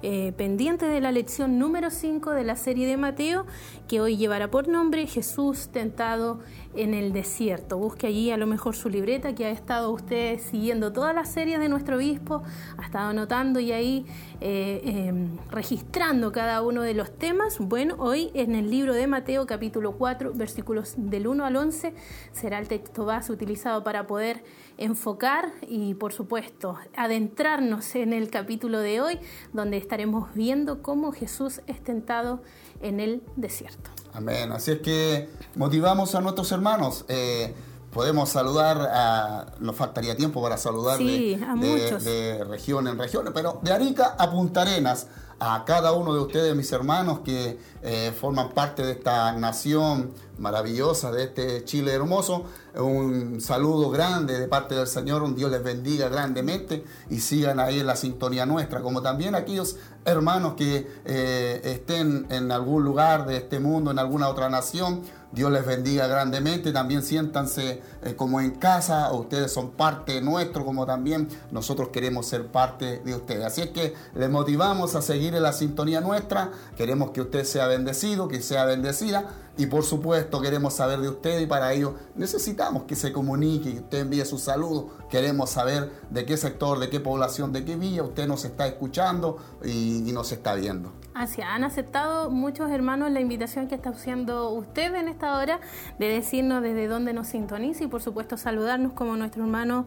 eh, 0.00 0.32
pendiente 0.36 0.86
de 0.86 1.00
la 1.00 1.10
lección 1.10 1.58
número 1.58 1.90
5 1.90 2.30
de 2.30 2.44
la 2.44 2.54
serie 2.54 2.86
de 2.86 2.96
Mateo, 2.96 3.46
que 3.88 4.00
hoy 4.00 4.16
llevará 4.16 4.48
por 4.48 4.68
nombre 4.68 5.04
Jesús 5.08 5.70
tentado 5.72 6.38
en 6.76 6.94
el 6.94 7.12
desierto. 7.12 7.78
Busque 7.78 8.06
allí 8.06 8.30
a 8.30 8.36
lo 8.36 8.46
mejor 8.46 8.76
su 8.76 8.88
libreta 8.88 9.34
que 9.34 9.46
ha 9.46 9.50
estado 9.50 9.90
usted 9.90 10.38
siguiendo 10.38 10.92
todas 10.92 11.12
las 11.16 11.32
series 11.32 11.58
de 11.58 11.68
nuestro 11.68 11.96
obispo, 11.96 12.44
ha 12.76 12.84
estado 12.84 13.08
anotando 13.08 13.58
y 13.58 13.72
ahí 13.72 14.06
eh, 14.40 14.82
em, 14.84 15.36
registrando 15.50 16.30
cada 16.30 16.62
uno 16.62 16.82
de 16.82 16.94
los 16.94 17.10
temas. 17.10 17.58
Bueno, 17.58 17.96
hoy 17.98 18.30
en 18.34 18.54
el 18.54 18.70
libro 18.70 18.94
de 18.94 19.08
Mateo 19.08 19.48
capítulo 19.48 19.96
4, 19.98 20.32
versículos 20.32 20.94
del 20.96 21.26
1 21.26 21.44
al 21.44 21.56
11, 21.56 21.92
será 22.30 22.60
el 22.60 22.68
texto 22.68 23.04
base 23.04 23.32
utilizado 23.32 23.82
para 23.82 24.06
poder 24.06 24.44
enfocar 24.78 25.52
y 25.68 25.94
por 25.94 26.12
supuesto 26.12 26.76
adentrarnos 26.96 27.94
en 27.94 28.12
el 28.12 28.30
capítulo 28.30 28.78
de 28.78 29.00
hoy, 29.00 29.18
donde 29.52 29.76
estaremos 29.76 30.32
viendo 30.34 30.82
cómo 30.82 31.12
Jesús 31.12 31.60
es 31.66 31.82
tentado 31.82 32.42
en 32.80 33.00
el 33.00 33.22
desierto. 33.36 33.90
Amén. 34.12 34.52
Así 34.52 34.72
es 34.72 34.80
que 34.80 35.28
motivamos 35.56 36.14
a 36.14 36.20
nuestros 36.20 36.50
hermanos. 36.52 37.04
Eh, 37.08 37.54
podemos 37.92 38.28
saludar, 38.28 38.78
a, 38.92 39.46
nos 39.60 39.76
faltaría 39.76 40.16
tiempo 40.16 40.42
para 40.42 40.56
saludar 40.56 40.98
de, 40.98 42.44
región 42.48 42.86
en 42.86 42.98
región, 42.98 43.30
pero 43.34 43.60
de 43.62 43.72
Arica 43.72 44.14
a 44.18 44.30
Punta 44.30 44.62
Arenas, 44.62 45.08
a 45.40 45.64
cada 45.64 45.92
uno 45.92 46.14
de 46.14 46.20
ustedes, 46.20 46.54
mis 46.56 46.70
hermanos, 46.72 47.20
que 47.20 47.58
eh, 47.82 48.12
forman 48.18 48.50
parte 48.50 48.84
de 48.84 48.92
esta 48.92 49.32
nación 49.32 50.12
maravillosa, 50.38 51.12
de 51.12 51.24
este 51.24 51.64
Chile 51.64 51.92
hermoso. 51.92 52.44
Un 52.74 53.40
saludo 53.40 53.90
grande 53.90 54.38
de 54.38 54.48
parte 54.48 54.74
del 54.74 54.86
Señor, 54.86 55.22
un 55.22 55.34
Dios 55.34 55.50
les 55.50 55.62
bendiga 55.62 56.08
grandemente 56.08 56.84
y 57.10 57.20
sigan 57.20 57.60
ahí 57.60 57.80
en 57.80 57.86
la 57.86 57.96
sintonía 57.96 58.46
nuestra, 58.46 58.80
como 58.80 59.00
también 59.02 59.34
aquellos 59.34 59.76
hermanos 60.04 60.54
que 60.54 60.88
eh, 61.04 61.60
estén 61.64 62.26
en 62.30 62.50
algún 62.50 62.84
lugar 62.84 63.26
de 63.26 63.36
este 63.36 63.60
mundo, 63.60 63.90
en 63.90 63.98
alguna 63.98 64.28
otra 64.28 64.48
nación 64.48 65.02
Dios 65.32 65.52
les 65.52 65.64
bendiga 65.66 66.06
grandemente. 66.06 66.72
También 66.72 67.02
siéntanse 67.02 67.82
eh, 68.02 68.14
como 68.16 68.40
en 68.40 68.52
casa. 68.52 69.12
Ustedes 69.12 69.52
son 69.52 69.70
parte 69.70 70.20
nuestro, 70.20 70.64
como 70.64 70.86
también 70.86 71.28
nosotros 71.50 71.88
queremos 71.88 72.26
ser 72.26 72.46
parte 72.46 73.00
de 73.00 73.14
ustedes. 73.14 73.44
Así 73.44 73.60
es 73.60 73.70
que 73.70 73.94
les 74.14 74.30
motivamos 74.30 74.94
a 74.94 75.02
seguir 75.02 75.34
en 75.34 75.42
la 75.42 75.52
sintonía 75.52 76.00
nuestra. 76.00 76.50
Queremos 76.76 77.10
que 77.10 77.20
usted 77.20 77.44
sea 77.44 77.66
bendecido, 77.66 78.28
que 78.28 78.40
sea 78.40 78.64
bendecida. 78.64 79.26
Y 79.58 79.66
por 79.66 79.82
supuesto 79.82 80.40
queremos 80.40 80.74
saber 80.74 81.00
de 81.00 81.08
usted 81.08 81.40
y 81.40 81.46
para 81.46 81.72
ello 81.72 81.96
necesitamos 82.14 82.84
que 82.84 82.94
se 82.94 83.12
comunique, 83.12 83.72
que 83.72 83.80
usted 83.80 83.98
envíe 83.98 84.24
su 84.24 84.38
saludo. 84.38 84.90
Queremos 85.10 85.50
saber 85.50 85.90
de 86.10 86.24
qué 86.24 86.36
sector, 86.36 86.78
de 86.78 86.88
qué 86.88 87.00
población, 87.00 87.52
de 87.52 87.64
qué 87.64 87.74
villa 87.74 88.04
usted 88.04 88.28
nos 88.28 88.44
está 88.44 88.68
escuchando 88.68 89.38
y, 89.64 90.08
y 90.08 90.12
nos 90.12 90.30
está 90.30 90.54
viendo. 90.54 90.92
Así, 91.12 91.42
han 91.42 91.64
aceptado 91.64 92.30
muchos 92.30 92.70
hermanos 92.70 93.10
la 93.10 93.20
invitación 93.20 93.66
que 93.66 93.74
está 93.74 93.90
haciendo 93.90 94.50
usted 94.50 94.94
en 94.94 95.08
esta 95.08 95.36
hora 95.36 95.58
de 95.98 96.06
decirnos 96.06 96.62
desde 96.62 96.86
dónde 96.86 97.12
nos 97.12 97.26
sintoniza 97.26 97.82
y 97.82 97.88
por 97.88 98.00
supuesto 98.00 98.36
saludarnos 98.36 98.92
como 98.92 99.16
nuestro 99.16 99.42
hermano 99.42 99.86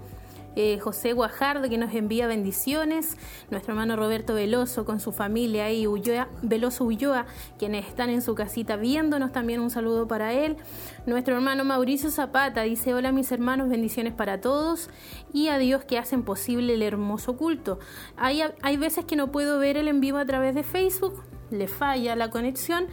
eh, 0.55 0.79
José 0.79 1.13
Guajardo, 1.13 1.69
que 1.69 1.77
nos 1.77 1.93
envía 1.93 2.27
bendiciones, 2.27 3.17
nuestro 3.49 3.73
hermano 3.73 3.95
Roberto 3.95 4.33
Veloso 4.33 4.85
con 4.85 4.99
su 4.99 5.11
familia 5.11 5.71
y 5.71 5.87
Ulloa, 5.87 6.27
Veloso 6.41 6.83
Ulloa, 6.83 7.25
quienes 7.57 7.87
están 7.87 8.09
en 8.09 8.21
su 8.21 8.35
casita 8.35 8.75
viéndonos, 8.75 9.31
también 9.31 9.61
un 9.61 9.69
saludo 9.69 10.07
para 10.07 10.33
él. 10.33 10.57
Nuestro 11.05 11.35
hermano 11.35 11.63
Mauricio 11.63 12.11
Zapata 12.11 12.63
dice, 12.63 12.93
hola 12.93 13.11
mis 13.11 13.31
hermanos, 13.31 13.69
bendiciones 13.69 14.13
para 14.13 14.41
todos 14.41 14.89
y 15.33 15.47
a 15.47 15.57
Dios 15.57 15.85
que 15.85 15.97
hacen 15.97 16.23
posible 16.23 16.73
el 16.73 16.81
hermoso 16.81 17.37
culto. 17.37 17.79
Hay, 18.17 18.41
hay 18.61 18.77
veces 18.77 19.05
que 19.05 19.15
no 19.15 19.31
puedo 19.31 19.59
ver 19.59 19.77
el 19.77 19.87
en 19.87 20.01
vivo 20.01 20.17
a 20.17 20.25
través 20.25 20.55
de 20.55 20.63
Facebook, 20.63 21.23
le 21.49 21.67
falla 21.67 22.15
la 22.15 22.29
conexión, 22.29 22.87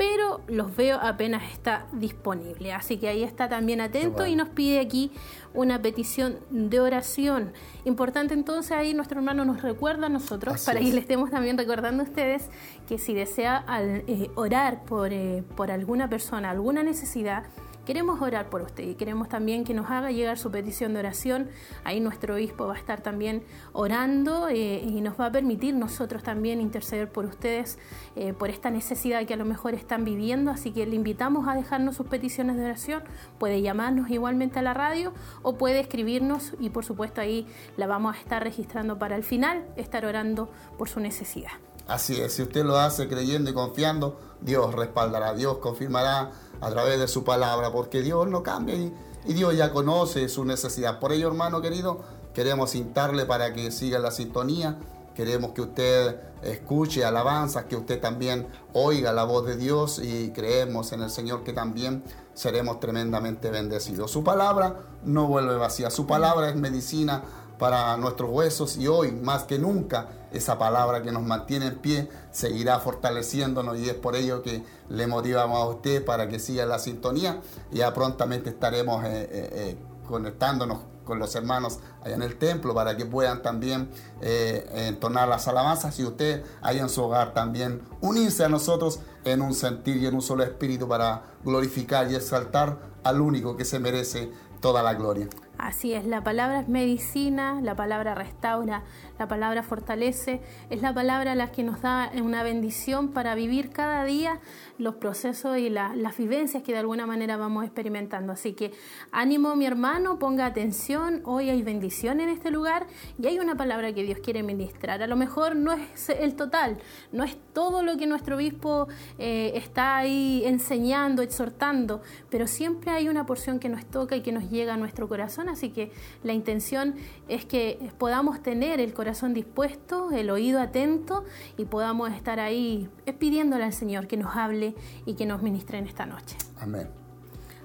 pero 0.00 0.40
los 0.48 0.74
veo 0.74 0.98
apenas 0.98 1.42
está 1.52 1.84
disponible. 1.92 2.72
Así 2.72 2.96
que 2.96 3.06
ahí 3.06 3.22
está 3.22 3.50
también 3.50 3.82
atento 3.82 4.26
y 4.26 4.34
nos 4.34 4.48
pide 4.48 4.80
aquí 4.80 5.12
una 5.52 5.82
petición 5.82 6.38
de 6.48 6.80
oración. 6.80 7.52
Importante 7.84 8.32
entonces 8.32 8.72
ahí 8.72 8.94
nuestro 8.94 9.18
hermano 9.18 9.44
nos 9.44 9.60
recuerda 9.60 10.06
a 10.06 10.08
nosotros, 10.08 10.64
para 10.64 10.80
que 10.80 10.90
le 10.90 11.00
estemos 11.00 11.30
también 11.30 11.58
recordando 11.58 12.02
a 12.02 12.06
ustedes 12.06 12.48
que 12.88 12.96
si 12.96 13.12
desea 13.12 13.62
eh, 14.06 14.30
orar 14.36 14.84
por, 14.84 15.12
eh, 15.12 15.44
por 15.54 15.70
alguna 15.70 16.08
persona, 16.08 16.48
alguna 16.48 16.82
necesidad, 16.82 17.44
Queremos 17.86 18.20
orar 18.20 18.50
por 18.50 18.62
usted 18.62 18.84
y 18.84 18.94
queremos 18.94 19.28
también 19.28 19.64
que 19.64 19.74
nos 19.74 19.90
haga 19.90 20.10
llegar 20.10 20.38
su 20.38 20.50
petición 20.50 20.92
de 20.92 21.00
oración. 21.00 21.48
Ahí 21.82 21.98
nuestro 22.00 22.34
obispo 22.34 22.66
va 22.66 22.74
a 22.74 22.78
estar 22.78 23.02
también 23.02 23.42
orando 23.72 24.48
eh, 24.48 24.82
y 24.84 25.00
nos 25.00 25.18
va 25.18 25.26
a 25.26 25.32
permitir 25.32 25.74
nosotros 25.74 26.22
también 26.22 26.60
interceder 26.60 27.10
por 27.10 27.24
ustedes, 27.24 27.78
eh, 28.16 28.32
por 28.32 28.50
esta 28.50 28.70
necesidad 28.70 29.26
que 29.26 29.34
a 29.34 29.36
lo 29.36 29.44
mejor 29.44 29.74
están 29.74 30.04
viviendo. 30.04 30.50
Así 30.50 30.72
que 30.72 30.86
le 30.86 30.94
invitamos 30.94 31.48
a 31.48 31.54
dejarnos 31.54 31.96
sus 31.96 32.06
peticiones 32.06 32.56
de 32.56 32.64
oración. 32.64 33.02
Puede 33.38 33.62
llamarnos 33.62 34.10
igualmente 34.10 34.58
a 34.58 34.62
la 34.62 34.74
radio 34.74 35.12
o 35.42 35.56
puede 35.56 35.80
escribirnos 35.80 36.54
y 36.60 36.70
por 36.70 36.84
supuesto 36.84 37.20
ahí 37.20 37.46
la 37.76 37.86
vamos 37.86 38.14
a 38.14 38.18
estar 38.18 38.42
registrando 38.42 38.98
para 38.98 39.16
el 39.16 39.24
final, 39.24 39.64
estar 39.76 40.04
orando 40.04 40.50
por 40.76 40.88
su 40.88 41.00
necesidad. 41.00 41.52
Así 41.90 42.20
es, 42.20 42.34
si 42.34 42.42
usted 42.42 42.64
lo 42.64 42.78
hace 42.78 43.08
creyendo 43.08 43.50
y 43.50 43.52
confiando, 43.52 44.20
Dios 44.40 44.74
respaldará, 44.74 45.34
Dios 45.34 45.58
confirmará 45.58 46.30
a 46.60 46.70
través 46.70 46.98
de 46.98 47.08
su 47.08 47.24
palabra, 47.24 47.72
porque 47.72 48.02
Dios 48.02 48.28
no 48.28 48.42
cambia 48.42 48.74
y, 48.74 48.92
Dios 49.24 49.54
ya 49.54 49.70
conoce 49.70 50.28
su 50.28 50.44
necesidad. 50.44 50.98
Por 50.98 51.12
ello, 51.12 51.28
hermano 51.28 51.60
querido, 51.60 52.00
queremos 52.32 52.74
instarle 52.74 53.26
para 53.26 53.52
que 53.52 53.70
siga 53.70 53.98
la 53.98 54.10
sintonía. 54.10 54.78
Queremos 55.14 55.52
que 55.52 55.60
usted 55.60 56.16
escuche 56.42 57.04
alabanzas, 57.04 57.64
que 57.64 57.76
usted 57.76 58.00
también 58.00 58.46
oiga 58.72 59.12
la 59.12 59.24
voz 59.24 59.44
de 59.44 59.56
Dios 59.56 60.00
y 60.02 60.30
creemos 60.30 60.92
en 60.92 61.02
el 61.02 61.10
Señor 61.10 61.44
que 61.44 61.52
también 61.52 62.02
seremos 62.32 62.80
tremendamente 62.80 63.50
bendecidos. 63.50 64.10
Su 64.10 64.24
palabra 64.24 64.80
no 65.04 65.26
vuelve 65.26 65.56
vacía, 65.56 65.90
su 65.90 66.06
palabra 66.06 66.48
es 66.48 66.56
medicina 66.56 67.22
para 67.60 67.94
nuestros 67.98 68.30
huesos 68.30 68.78
y 68.78 68.88
hoy 68.88 69.12
más 69.12 69.44
que 69.44 69.58
nunca 69.58 70.08
esa 70.32 70.58
palabra 70.58 71.02
que 71.02 71.12
nos 71.12 71.22
mantiene 71.22 71.66
en 71.66 71.78
pie 71.78 72.08
seguirá 72.32 72.80
fortaleciéndonos 72.80 73.78
y 73.78 73.90
es 73.90 73.94
por 73.94 74.16
ello 74.16 74.42
que 74.42 74.64
le 74.88 75.06
motivamos 75.06 75.58
a 75.58 75.66
usted 75.66 76.02
para 76.02 76.26
que 76.26 76.38
siga 76.38 76.64
la 76.64 76.78
sintonía. 76.78 77.42
Ya 77.70 77.92
prontamente 77.92 78.48
estaremos 78.48 79.04
eh, 79.04 79.08
eh, 79.10 79.28
eh, 79.52 79.76
conectándonos 80.08 80.78
con 81.04 81.18
los 81.18 81.34
hermanos 81.34 81.80
allá 82.02 82.14
en 82.14 82.22
el 82.22 82.38
templo 82.38 82.72
para 82.72 82.96
que 82.96 83.04
puedan 83.04 83.42
también 83.42 83.90
entonar 84.20 85.28
las 85.28 85.48
alabanzas 85.48 85.98
y 85.98 86.04
usted 86.04 86.44
allá 86.62 86.82
en 86.82 86.88
su 86.88 87.02
hogar 87.02 87.34
también 87.34 87.82
unirse 88.00 88.44
a 88.44 88.48
nosotros 88.48 89.00
en 89.24 89.42
un 89.42 89.54
sentir 89.54 89.96
y 89.96 90.06
en 90.06 90.14
un 90.14 90.22
solo 90.22 90.44
espíritu 90.44 90.86
para 90.86 91.24
glorificar 91.44 92.10
y 92.10 92.14
exaltar 92.14 92.78
al 93.02 93.20
único 93.20 93.56
que 93.56 93.64
se 93.64 93.80
merece 93.80 94.30
toda 94.60 94.84
la 94.84 94.94
gloria. 94.94 95.28
Así 95.62 95.92
es, 95.92 96.06
la 96.06 96.24
palabra 96.24 96.60
es 96.60 96.68
medicina, 96.68 97.60
la 97.60 97.76
palabra 97.76 98.14
restaura, 98.14 98.82
la 99.18 99.28
palabra 99.28 99.62
fortalece, 99.62 100.40
es 100.70 100.80
la 100.80 100.94
palabra 100.94 101.34
la 101.34 101.52
que 101.52 101.62
nos 101.62 101.82
da 101.82 102.10
una 102.14 102.42
bendición 102.42 103.08
para 103.08 103.34
vivir 103.34 103.68
cada 103.68 104.04
día 104.04 104.40
los 104.78 104.94
procesos 104.94 105.58
y 105.58 105.68
las 105.68 106.16
vivencias 106.16 106.62
que 106.62 106.72
de 106.72 106.78
alguna 106.78 107.04
manera 107.04 107.36
vamos 107.36 107.64
experimentando. 107.64 108.32
Así 108.32 108.54
que 108.54 108.72
ánimo 109.12 109.54
mi 109.54 109.66
hermano, 109.66 110.18
ponga 110.18 110.46
atención, 110.46 111.20
hoy 111.24 111.50
hay 111.50 111.62
bendición 111.62 112.20
en 112.20 112.30
este 112.30 112.50
lugar 112.50 112.86
y 113.18 113.26
hay 113.26 113.38
una 113.38 113.54
palabra 113.54 113.92
que 113.92 114.02
Dios 114.02 114.18
quiere 114.20 114.42
ministrar. 114.42 115.02
A 115.02 115.06
lo 115.06 115.16
mejor 115.16 115.56
no 115.56 115.72
es 115.72 116.08
el 116.08 116.36
total, 116.36 116.78
no 117.12 117.22
es 117.22 117.36
todo 117.52 117.82
lo 117.82 117.98
que 117.98 118.06
nuestro 118.06 118.36
obispo 118.36 118.88
eh, 119.18 119.52
está 119.56 119.98
ahí 119.98 120.42
enseñando, 120.46 121.20
exhortando, 121.20 122.00
pero 122.30 122.46
siempre 122.46 122.92
hay 122.92 123.10
una 123.10 123.26
porción 123.26 123.58
que 123.58 123.68
nos 123.68 123.84
toca 123.84 124.16
y 124.16 124.22
que 124.22 124.32
nos 124.32 124.50
llega 124.50 124.72
a 124.72 124.76
nuestro 124.78 125.06
corazón 125.06 125.49
así 125.50 125.70
que 125.70 125.92
la 126.22 126.32
intención 126.32 126.94
es 127.28 127.44
que 127.44 127.90
podamos 127.98 128.42
tener 128.42 128.80
el 128.80 128.94
corazón 128.94 129.34
dispuesto, 129.34 130.10
el 130.10 130.30
oído 130.30 130.60
atento 130.60 131.24
y 131.56 131.64
podamos 131.64 132.10
estar 132.12 132.40
ahí 132.40 132.88
pidiéndole 133.18 133.64
al 133.64 133.72
Señor 133.72 134.06
que 134.06 134.16
nos 134.16 134.36
hable 134.36 134.74
y 135.06 135.14
que 135.14 135.26
nos 135.26 135.42
ministre 135.42 135.78
en 135.78 135.86
esta 135.86 136.06
noche. 136.06 136.36
Amén. 136.58 136.88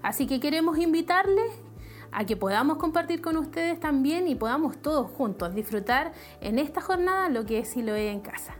Así 0.01 0.27
que 0.27 0.39
queremos 0.39 0.77
invitarles 0.77 1.51
a 2.11 2.25
que 2.25 2.37
podamos 2.37 2.77
compartir 2.77 3.21
con 3.21 3.37
ustedes 3.37 3.79
también 3.79 4.27
y 4.27 4.35
podamos 4.35 4.77
todos 4.81 5.09
juntos 5.11 5.53
disfrutar 5.53 6.13
en 6.41 6.59
esta 6.59 6.79
jornada 6.79 7.29
lo 7.29 7.45
que 7.45 7.59
es 7.59 7.69
Siloé 7.69 8.11
en 8.11 8.21
casa. 8.21 8.55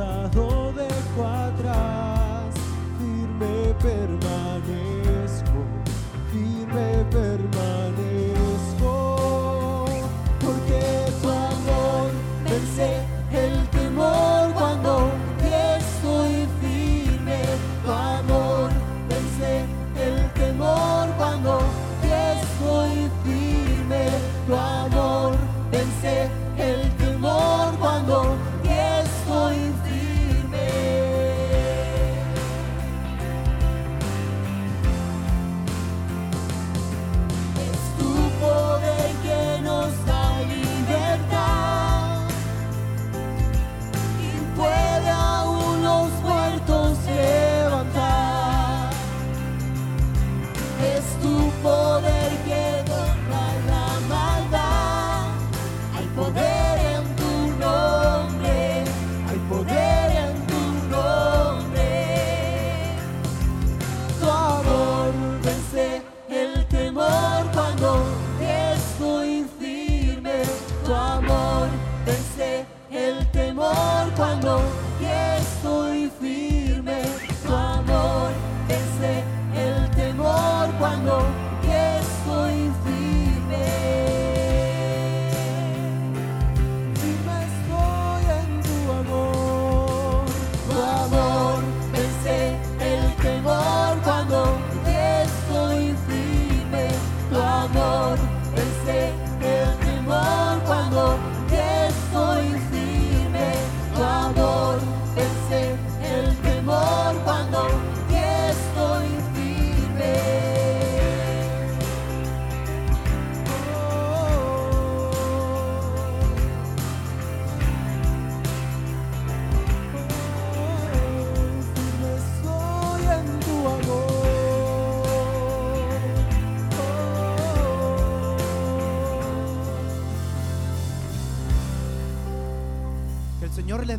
Pasado 0.00 0.72
dejo 0.72 1.26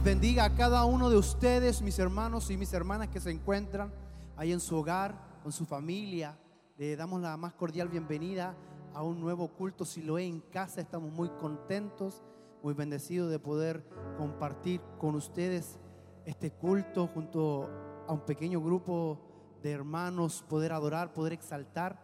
bendiga 0.03 0.45
a 0.45 0.55
cada 0.55 0.83
uno 0.85 1.11
de 1.11 1.17
ustedes, 1.17 1.83
mis 1.83 1.99
hermanos 1.99 2.49
y 2.49 2.57
mis 2.57 2.73
hermanas 2.73 3.09
que 3.09 3.19
se 3.19 3.29
encuentran 3.29 3.93
ahí 4.35 4.51
en 4.51 4.59
su 4.59 4.75
hogar, 4.75 5.13
con 5.43 5.51
su 5.51 5.63
familia. 5.63 6.39
Le 6.77 6.95
damos 6.95 7.21
la 7.21 7.37
más 7.37 7.53
cordial 7.53 7.87
bienvenida 7.87 8.55
a 8.95 9.03
un 9.03 9.19
nuevo 9.19 9.49
culto 9.49 9.85
Siloé 9.85 10.25
en 10.25 10.41
casa. 10.41 10.81
Estamos 10.81 11.11
muy 11.11 11.29
contentos, 11.29 12.23
muy 12.63 12.73
bendecidos 12.73 13.29
de 13.29 13.37
poder 13.37 13.87
compartir 14.17 14.81
con 14.97 15.13
ustedes 15.13 15.79
este 16.25 16.49
culto 16.49 17.05
junto 17.05 17.69
a 18.07 18.13
un 18.13 18.21
pequeño 18.21 18.59
grupo 18.59 19.19
de 19.61 19.71
hermanos, 19.71 20.43
poder 20.49 20.71
adorar, 20.73 21.13
poder 21.13 21.33
exaltar. 21.33 22.01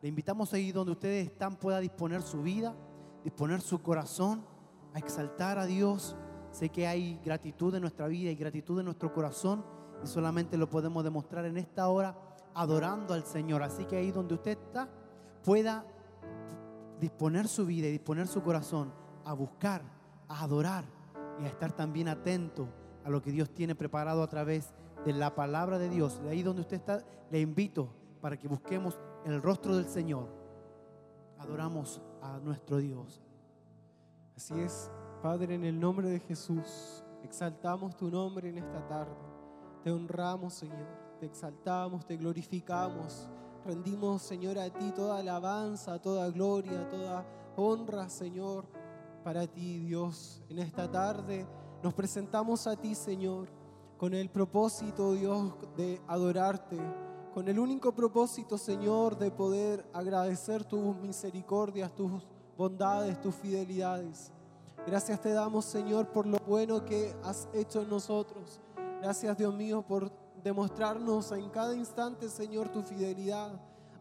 Le 0.00 0.08
invitamos 0.08 0.54
ahí 0.54 0.72
donde 0.72 0.92
ustedes 0.92 1.26
están, 1.26 1.56
pueda 1.56 1.80
disponer 1.80 2.22
su 2.22 2.42
vida, 2.42 2.74
disponer 3.22 3.60
su 3.60 3.82
corazón 3.82 4.46
a 4.94 4.98
exaltar 4.98 5.58
a 5.58 5.66
Dios 5.66 6.16
Sé 6.54 6.68
que 6.68 6.86
hay 6.86 7.20
gratitud 7.24 7.74
en 7.74 7.80
nuestra 7.80 8.06
vida 8.06 8.30
y 8.30 8.36
gratitud 8.36 8.78
en 8.78 8.84
nuestro 8.84 9.12
corazón 9.12 9.64
y 10.04 10.06
solamente 10.06 10.56
lo 10.56 10.70
podemos 10.70 11.02
demostrar 11.02 11.44
en 11.46 11.56
esta 11.56 11.88
hora 11.88 12.16
adorando 12.54 13.12
al 13.12 13.24
Señor. 13.24 13.64
Así 13.64 13.84
que 13.86 13.96
ahí 13.96 14.12
donde 14.12 14.34
usted 14.34 14.52
está 14.52 14.88
pueda 15.42 15.84
disponer 17.00 17.48
su 17.48 17.66
vida 17.66 17.88
y 17.88 17.90
disponer 17.90 18.28
su 18.28 18.40
corazón 18.40 18.92
a 19.24 19.32
buscar, 19.32 19.82
a 20.28 20.44
adorar 20.44 20.84
y 21.40 21.44
a 21.44 21.48
estar 21.48 21.72
también 21.72 22.06
atento 22.06 22.68
a 23.04 23.10
lo 23.10 23.20
que 23.20 23.32
Dios 23.32 23.50
tiene 23.50 23.74
preparado 23.74 24.22
a 24.22 24.28
través 24.28 24.74
de 25.04 25.12
la 25.12 25.34
palabra 25.34 25.80
de 25.80 25.88
Dios. 25.88 26.22
De 26.22 26.30
ahí 26.30 26.44
donde 26.44 26.62
usted 26.62 26.76
está, 26.76 27.04
le 27.32 27.40
invito 27.40 27.88
para 28.20 28.38
que 28.38 28.46
busquemos 28.46 28.96
el 29.24 29.42
rostro 29.42 29.74
del 29.74 29.88
Señor. 29.88 30.28
Adoramos 31.36 32.00
a 32.22 32.38
nuestro 32.38 32.76
Dios. 32.76 33.24
Así 34.36 34.54
es. 34.60 34.88
Padre, 35.24 35.54
en 35.54 35.64
el 35.64 35.80
nombre 35.80 36.10
de 36.10 36.20
Jesús, 36.20 37.02
exaltamos 37.22 37.96
tu 37.96 38.10
nombre 38.10 38.50
en 38.50 38.58
esta 38.58 38.86
tarde. 38.86 39.16
Te 39.82 39.90
honramos, 39.90 40.52
Señor. 40.52 40.86
Te 41.18 41.24
exaltamos, 41.24 42.04
te 42.04 42.18
glorificamos. 42.18 43.30
Rendimos, 43.64 44.20
Señor, 44.20 44.58
a 44.58 44.68
ti 44.68 44.92
toda 44.94 45.20
alabanza, 45.20 45.98
toda 45.98 46.28
gloria, 46.28 46.86
toda 46.90 47.26
honra, 47.56 48.10
Señor, 48.10 48.66
para 49.24 49.46
ti, 49.46 49.78
Dios. 49.78 50.42
En 50.50 50.58
esta 50.58 50.90
tarde 50.90 51.46
nos 51.82 51.94
presentamos 51.94 52.66
a 52.66 52.76
ti, 52.76 52.94
Señor, 52.94 53.48
con 53.96 54.12
el 54.12 54.28
propósito, 54.28 55.14
Dios, 55.14 55.54
de 55.74 56.02
adorarte, 56.06 56.78
con 57.32 57.48
el 57.48 57.58
único 57.58 57.94
propósito, 57.94 58.58
Señor, 58.58 59.16
de 59.16 59.30
poder 59.30 59.88
agradecer 59.94 60.64
tus 60.64 60.94
misericordias, 60.96 61.94
tus 61.94 62.28
bondades, 62.58 63.18
tus 63.22 63.34
fidelidades. 63.34 64.30
Gracias 64.86 65.20
te 65.20 65.32
damos, 65.32 65.64
Señor, 65.64 66.08
por 66.08 66.26
lo 66.26 66.38
bueno 66.46 66.84
que 66.84 67.14
has 67.22 67.48
hecho 67.52 67.82
en 67.82 67.88
nosotros. 67.88 68.60
Gracias, 69.00 69.36
Dios 69.36 69.54
mío, 69.54 69.82
por 69.82 70.10
demostrarnos 70.42 71.32
en 71.32 71.48
cada 71.50 71.74
instante, 71.74 72.28
Señor, 72.28 72.68
tu 72.68 72.82
fidelidad. 72.82 73.52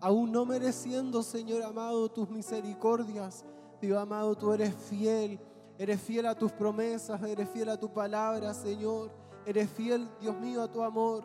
Aún 0.02 0.32
no 0.32 0.46
mereciendo, 0.46 1.24
Señor 1.24 1.64
amado, 1.64 2.10
tus 2.10 2.30
misericordias. 2.30 3.46
Dios 3.82 3.98
amado, 3.98 4.36
tú 4.36 4.52
eres 4.54 4.74
fiel 4.74 5.40
Eres 5.78 6.02
fiel 6.02 6.28
a 6.28 6.36
tus 6.36 6.52
promesas, 6.52 7.22
eres 7.24 7.50
fiel 7.50 7.70
a 7.70 7.78
tu 7.78 7.92
palabra, 7.92 8.54
Señor. 8.54 9.12
Eres 9.46 9.70
fiel, 9.70 10.08
Dios 10.22 10.40
mío, 10.40 10.62
a 10.62 10.72
tu 10.72 10.84
amor. 10.84 11.24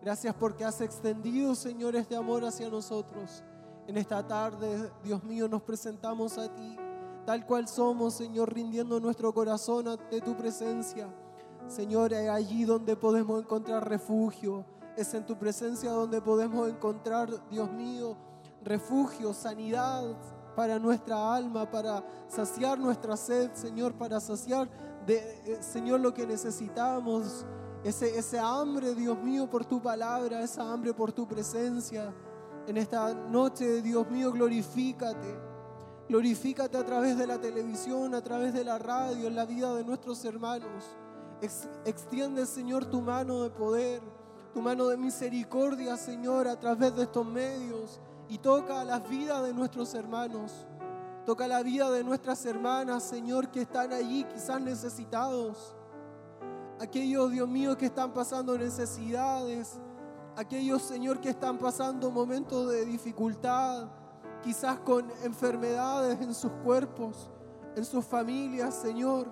Gracias 0.00 0.34
porque 0.34 0.64
has 0.64 0.80
extendido, 0.80 1.54
Señor, 1.54 1.94
este 1.94 2.16
amor 2.16 2.44
hacia 2.44 2.68
nosotros. 2.68 3.44
En 3.86 3.96
esta 3.96 4.26
tarde, 4.26 4.90
Dios 5.04 5.22
mío, 5.24 5.46
nos 5.46 5.62
presentamos 5.62 6.38
a 6.38 6.52
ti, 6.54 6.76
tal 7.24 7.46
cual 7.46 7.68
somos, 7.68 8.14
Señor, 8.14 8.52
rindiendo 8.52 8.98
nuestro 9.00 9.32
corazón 9.32 9.88
ante 9.88 10.20
tu 10.20 10.36
presencia. 10.36 11.08
Señor, 11.68 12.12
es 12.12 12.28
allí 12.28 12.64
donde 12.64 12.96
podemos 12.96 13.40
encontrar 13.40 13.88
refugio. 13.88 14.64
Es 14.96 15.14
en 15.14 15.24
tu 15.24 15.38
presencia 15.38 15.90
donde 15.90 16.20
podemos 16.20 16.68
encontrar, 16.68 17.30
Dios 17.48 17.70
mío, 17.72 18.16
refugio, 18.62 19.32
sanidad 19.32 20.04
para 20.54 20.78
nuestra 20.78 21.34
alma, 21.34 21.70
para 21.70 22.04
saciar 22.28 22.78
nuestra 22.78 23.16
sed, 23.16 23.50
Señor, 23.54 23.94
para 23.94 24.20
saciar, 24.20 24.68
de, 25.06 25.16
eh, 25.16 25.58
Señor, 25.62 26.00
lo 26.00 26.12
que 26.12 26.26
necesitamos. 26.26 27.46
Ese, 27.84 28.16
ese 28.18 28.38
hambre, 28.38 28.94
Dios 28.94 29.18
mío, 29.22 29.48
por 29.48 29.64
tu 29.64 29.80
palabra, 29.80 30.42
esa 30.42 30.70
hambre 30.70 30.92
por 30.92 31.10
tu 31.12 31.26
presencia. 31.26 32.14
En 32.66 32.76
esta 32.76 33.12
noche, 33.14 33.82
Dios 33.82 34.08
mío, 34.10 34.30
glorifícate. 34.30 35.51
Glorifícate 36.08 36.76
a 36.76 36.84
través 36.84 37.16
de 37.16 37.26
la 37.26 37.40
televisión, 37.40 38.14
a 38.14 38.22
través 38.22 38.52
de 38.52 38.64
la 38.64 38.78
radio, 38.78 39.28
en 39.28 39.36
la 39.36 39.46
vida 39.46 39.74
de 39.74 39.84
nuestros 39.84 40.24
hermanos. 40.24 40.96
extiende, 41.84 42.46
Señor, 42.46 42.84
tu 42.86 43.00
mano 43.00 43.42
de 43.42 43.50
poder, 43.50 44.02
tu 44.52 44.60
mano 44.60 44.88
de 44.88 44.96
misericordia, 44.96 45.96
Señor, 45.96 46.48
a 46.48 46.58
través 46.58 46.94
de 46.96 47.02
estos 47.04 47.26
medios. 47.26 48.00
Y 48.28 48.38
toca 48.38 48.84
la 48.84 48.98
vida 48.98 49.42
de 49.42 49.52
nuestros 49.52 49.94
hermanos. 49.94 50.66
Toca 51.24 51.46
la 51.46 51.62
vida 51.62 51.90
de 51.90 52.02
nuestras 52.02 52.44
hermanas, 52.46 53.02
Señor, 53.02 53.50
que 53.50 53.62
están 53.62 53.92
allí 53.92 54.24
quizás 54.24 54.60
necesitados. 54.60 55.76
Aquellos, 56.80 57.30
Dios 57.30 57.48
mío, 57.48 57.76
que 57.76 57.86
están 57.86 58.12
pasando 58.12 58.58
necesidades 58.58 59.80
aquellos, 60.36 60.82
Señor, 60.82 61.20
que 61.20 61.30
están 61.30 61.58
pasando 61.58 62.10
momentos 62.10 62.70
de 62.70 62.84
dificultad, 62.84 63.88
quizás 64.42 64.78
con 64.80 65.10
enfermedades 65.22 66.20
en 66.20 66.34
sus 66.34 66.52
cuerpos, 66.64 67.30
en 67.76 67.84
sus 67.84 68.04
familias, 68.04 68.74
Señor. 68.74 69.28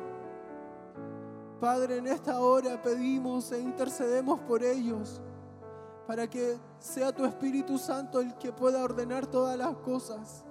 Padre, 1.60 1.98
en 1.98 2.06
esta 2.06 2.40
hora 2.40 2.80
pedimos 2.80 3.52
e 3.52 3.60
intercedemos 3.60 4.40
por 4.40 4.62
ellos, 4.62 5.20
para 6.06 6.28
que 6.28 6.58
sea 6.78 7.12
tu 7.12 7.24
Espíritu 7.24 7.76
Santo 7.76 8.20
el 8.20 8.34
que 8.38 8.52
pueda 8.52 8.82
ordenar 8.82 9.26
todas 9.26 9.58
las 9.58 9.76
cosas. 9.76 10.44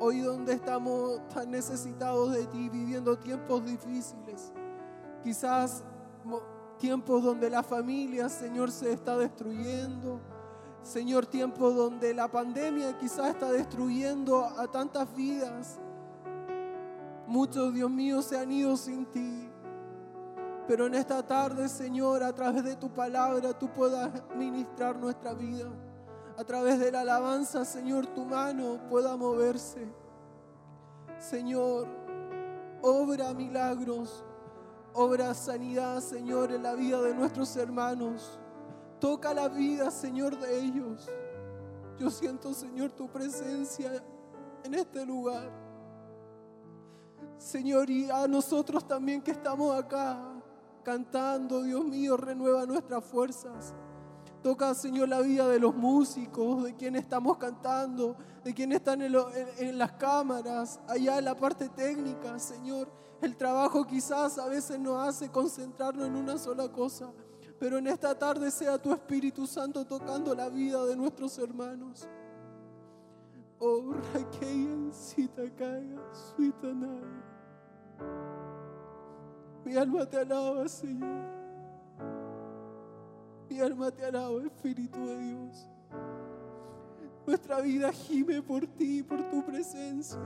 Hoy 0.00 0.20
donde 0.20 0.52
estamos 0.52 1.26
tan 1.28 1.50
necesitados 1.50 2.32
de 2.32 2.46
ti, 2.46 2.68
viviendo 2.68 3.16
tiempos 3.16 3.64
difíciles, 3.64 4.52
quizás 5.22 5.84
tiempos 6.78 7.22
donde 7.22 7.48
la 7.48 7.62
familia, 7.62 8.28
Señor, 8.28 8.70
se 8.70 8.92
está 8.92 9.16
destruyendo. 9.16 10.20
Señor, 10.86 11.26
tiempos 11.26 11.74
donde 11.74 12.14
la 12.14 12.28
pandemia 12.28 12.96
quizás 12.96 13.30
está 13.30 13.50
destruyendo 13.50 14.44
a 14.44 14.68
tantas 14.68 15.12
vidas. 15.16 15.80
Muchos, 17.26 17.74
Dios 17.74 17.90
mío, 17.90 18.22
se 18.22 18.38
han 18.38 18.52
ido 18.52 18.76
sin 18.76 19.04
ti. 19.06 19.50
Pero 20.68 20.86
en 20.86 20.94
esta 20.94 21.26
tarde, 21.26 21.68
Señor, 21.68 22.22
a 22.22 22.32
través 22.32 22.62
de 22.62 22.76
tu 22.76 22.88
palabra, 22.88 23.52
tú 23.52 23.68
puedas 23.68 24.12
ministrar 24.36 24.96
nuestra 24.96 25.34
vida. 25.34 25.68
A 26.38 26.44
través 26.44 26.78
de 26.78 26.92
la 26.92 27.00
alabanza, 27.00 27.64
Señor, 27.64 28.06
tu 28.06 28.24
mano 28.24 28.78
pueda 28.88 29.16
moverse. 29.16 29.88
Señor, 31.18 31.88
obra 32.80 33.34
milagros 33.34 34.24
Obra 34.98 35.34
sanidad, 35.34 36.00
Señor, 36.00 36.50
en 36.52 36.62
la 36.62 36.72
vida 36.72 37.02
de 37.02 37.12
nuestros 37.12 37.54
hermanos. 37.58 38.40
Toca 39.00 39.34
la 39.34 39.48
vida, 39.48 39.90
Señor, 39.90 40.38
de 40.38 40.58
ellos. 40.58 41.08
Yo 41.98 42.10
siento, 42.10 42.52
Señor, 42.52 42.92
tu 42.92 43.08
presencia 43.08 44.02
en 44.64 44.74
este 44.74 45.04
lugar. 45.04 45.50
Señor, 47.38 47.90
y 47.90 48.10
a 48.10 48.26
nosotros 48.26 48.86
también 48.86 49.22
que 49.22 49.30
estamos 49.30 49.74
acá 49.78 50.18
cantando, 50.82 51.62
Dios 51.62 51.84
mío, 51.84 52.16
renueva 52.16 52.64
nuestras 52.64 53.04
fuerzas. 53.04 53.74
Toca, 54.42 54.74
Señor, 54.74 55.08
la 55.08 55.20
vida 55.20 55.48
de 55.48 55.58
los 55.58 55.74
músicos, 55.74 56.62
de 56.62 56.74
quienes 56.74 57.02
estamos 57.02 57.36
cantando, 57.36 58.16
de 58.44 58.54
quienes 58.54 58.76
están 58.78 59.02
en, 59.02 59.78
las 59.78 59.92
cámaras, 59.92 60.78
allá 60.86 61.18
en 61.18 61.24
la 61.24 61.34
parte 61.34 61.68
técnica, 61.68 62.38
Señor. 62.38 62.88
El 63.20 63.36
trabajo 63.36 63.84
quizás 63.84 64.38
a 64.38 64.46
veces 64.46 64.78
nos 64.78 65.08
hace 65.08 65.30
concentrarnos 65.30 66.06
en 66.06 66.14
una 66.14 66.38
sola 66.38 66.70
cosa, 66.70 67.10
pero 67.58 67.78
en 67.78 67.86
esta 67.86 68.16
tarde 68.18 68.50
sea 68.50 68.76
tu 68.78 68.92
Espíritu 68.92 69.46
Santo 69.46 69.84
tocando 69.84 70.34
la 70.34 70.48
vida 70.48 70.84
de 70.84 70.96
nuestros 70.96 71.38
hermanos. 71.38 72.06
Oh, 73.58 73.94
Mi 79.64 79.76
alma 79.76 80.06
te 80.06 80.18
alaba, 80.18 80.68
Señor. 80.68 81.36
Mi 83.48 83.60
alma 83.60 83.90
te 83.90 84.04
alaba, 84.04 84.42
Espíritu 84.42 85.06
de 85.06 85.18
Dios. 85.18 85.68
Nuestra 87.26 87.60
vida 87.60 87.92
gime 87.92 88.42
por 88.42 88.66
ti, 88.66 89.02
por 89.02 89.22
tu 89.30 89.44
presencia. 89.44 90.20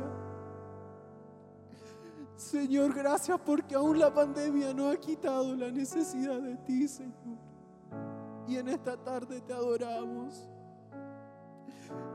Señor, 2.40 2.94
gracias 2.94 3.38
porque 3.44 3.74
aún 3.74 3.98
la 3.98 4.12
pandemia 4.12 4.72
no 4.72 4.88
ha 4.88 4.96
quitado 4.96 5.54
la 5.54 5.70
necesidad 5.70 6.40
de 6.40 6.56
ti, 6.56 6.88
Señor. 6.88 7.36
Y 8.48 8.56
en 8.56 8.68
esta 8.68 8.96
tarde 8.96 9.42
te 9.42 9.52
adoramos. 9.52 10.48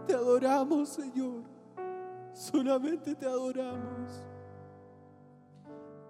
Te 0.08 0.16
adoramos, 0.16 0.90
Señor. 0.90 1.44
Solamente 2.34 3.14
te 3.14 3.28
adoramos. 3.28 4.28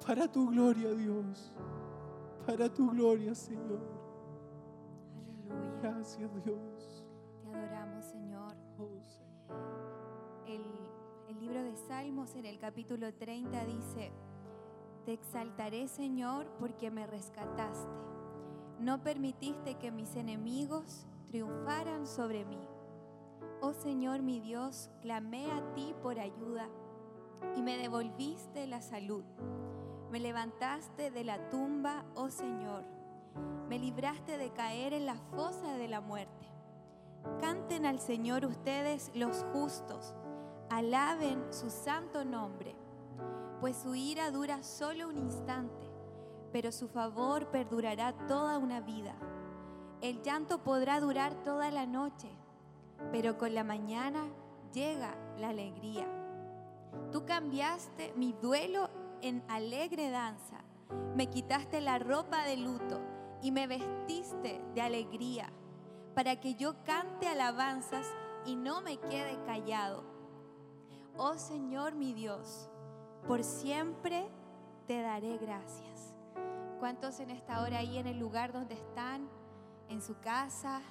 Para 0.08 0.32
tu 0.32 0.50
gloria, 0.50 0.94
Dios. 0.94 1.54
Para 2.48 2.74
tu 2.74 2.92
gloria, 2.92 3.36
Señor. 3.36 3.82
Aleluya. 5.18 5.78
Gracias, 5.82 6.32
Dios. 6.46 7.04
Te 7.42 7.50
adoramos, 7.50 8.06
Señor. 8.06 8.56
El 10.48 10.85
libro 11.40 11.64
de 11.64 11.76
Salmos 11.76 12.36
en 12.36 12.46
el 12.46 12.60
capítulo 12.60 13.14
30 13.14 13.66
dice, 13.66 14.12
Te 15.06 15.14
exaltaré 15.14 15.88
Señor 15.88 16.48
porque 16.60 16.92
me 16.92 17.06
rescataste. 17.06 17.92
No 18.80 19.04
permitiste 19.04 19.76
que 19.76 19.92
mis 19.92 20.16
enemigos 20.16 21.08
triunfaran 21.28 22.08
sobre 22.08 22.46
mí. 22.46 22.60
Oh 23.62 23.74
Señor 23.74 24.22
mi 24.22 24.40
Dios, 24.40 24.90
clamé 25.02 25.52
a 25.52 25.74
ti 25.74 25.94
por 26.02 26.20
ayuda 26.20 26.70
y 27.56 27.62
me 27.62 27.78
devolviste 27.78 28.68
la 28.68 28.82
salud. 28.82 29.24
Me 30.12 30.20
levantaste 30.20 31.12
de 31.12 31.24
la 31.24 31.50
tumba, 31.50 32.06
oh 32.16 32.30
Señor. 32.30 32.84
Me 33.68 33.80
libraste 33.80 34.38
de 34.38 34.52
caer 34.52 34.94
en 34.94 35.06
la 35.06 35.16
fosa 35.16 35.74
de 35.74 35.88
la 35.88 36.00
muerte. 36.00 36.46
Canten 37.42 37.86
al 37.86 38.00
Señor 38.00 38.46
ustedes 38.46 39.12
los 39.16 39.44
justos 39.52 40.16
Alaben 40.70 41.46
su 41.52 41.70
santo 41.70 42.26
nombre, 42.26 42.76
pues 43.62 43.78
su 43.78 43.94
ira 43.94 44.32
dura 44.32 44.64
solo 44.64 45.08
un 45.08 45.18
instante, 45.18 45.86
pero 46.52 46.72
su 46.72 46.88
favor 46.88 47.52
perdurará 47.52 48.14
toda 48.28 48.58
una 48.58 48.82
vida. 48.82 49.16
El 50.02 50.24
llanto 50.24 50.64
podrá 50.64 51.00
durar 51.00 51.36
toda 51.44 51.70
la 51.70 51.86
noche, 51.86 52.30
pero 53.12 53.38
con 53.38 53.54
la 53.54 53.64
mañana 53.64 54.28
llega 54.74 55.16
la 55.38 55.50
alegría. 55.50 56.08
Tú 57.12 57.26
cambiaste 57.26 58.14
mi 58.16 58.34
duelo 58.34 58.90
en 59.22 59.44
alegre 59.48 60.10
danza, 60.10 60.64
me 61.16 61.30
quitaste 61.30 61.80
la 61.80 62.00
ropa 62.00 62.44
de 62.44 62.58
luto 62.58 63.02
y 63.40 63.52
me 63.52 63.68
vestiste 63.68 64.64
de 64.74 64.82
alegría, 64.82 65.48
para 66.16 66.40
que 66.40 66.56
yo 66.56 66.84
cante 66.84 67.28
alabanzas 67.28 68.08
y 68.48 68.56
no 68.56 68.82
me 68.82 68.98
quede 68.98 69.40
callado 69.46 70.15
Oh 71.18 71.38
Señor 71.38 71.96
mi 71.96 72.14
Dios, 72.14 72.70
por 73.26 73.42
siempre 73.42 74.28
te 74.86 75.02
daré 75.02 75.38
gracias. 75.38 76.14
¿Cuántos 76.78 77.22
en 77.22 77.30
esta 77.30 77.62
hora 77.62 77.78
ahí 77.78 77.98
en 77.98 78.08
el 78.08 78.20
lugar 78.20 78.52
donde 78.52 78.74
están, 78.74 79.30
en 79.88 80.02
su 80.02 80.20
casa, 80.20 80.82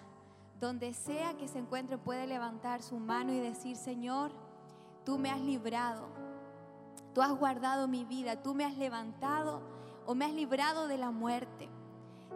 donde 0.59 0.95
sea 0.95 1.37
que 1.37 1.47
se 1.47 1.59
encuentre, 1.59 1.99
puede 1.99 2.27
levantar 2.27 2.83
su 2.83 2.99
mano 2.99 3.35
y 3.35 3.39
decir, 3.39 3.77
Señor, 3.77 4.33
tú 5.05 5.19
me 5.19 5.31
has 5.31 5.43
librado, 5.43 6.09
tú 7.13 7.21
has 7.21 7.33
guardado 7.33 7.87
mi 7.87 8.07
vida, 8.07 8.43
tú 8.43 8.55
me 8.55 8.65
has 8.65 8.79
levantado 8.79 9.61
o 10.07 10.15
me 10.15 10.25
has 10.25 10.33
librado 10.33 10.89
de 10.89 10.97
la 10.97 11.11
muerte. 11.11 11.69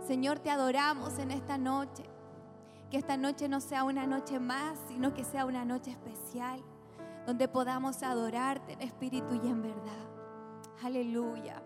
Señor, 0.06 0.40
te 0.40 0.50
adoramos 0.50 1.18
en 1.18 1.30
esta 1.30 1.56
noche. 1.56 2.04
Que 2.90 2.98
esta 2.98 3.16
noche 3.16 3.48
no 3.48 3.60
sea 3.60 3.84
una 3.84 4.06
noche 4.06 4.38
más, 4.38 4.78
sino 4.88 5.14
que 5.14 5.24
sea 5.24 5.46
una 5.46 5.64
noche 5.64 5.90
especial 5.90 6.62
donde 7.28 7.46
podamos 7.46 8.02
adorarte 8.02 8.72
en 8.72 8.80
espíritu 8.80 9.34
y 9.34 9.48
en 9.48 9.60
verdad. 9.60 10.08
Aleluya. 10.82 11.62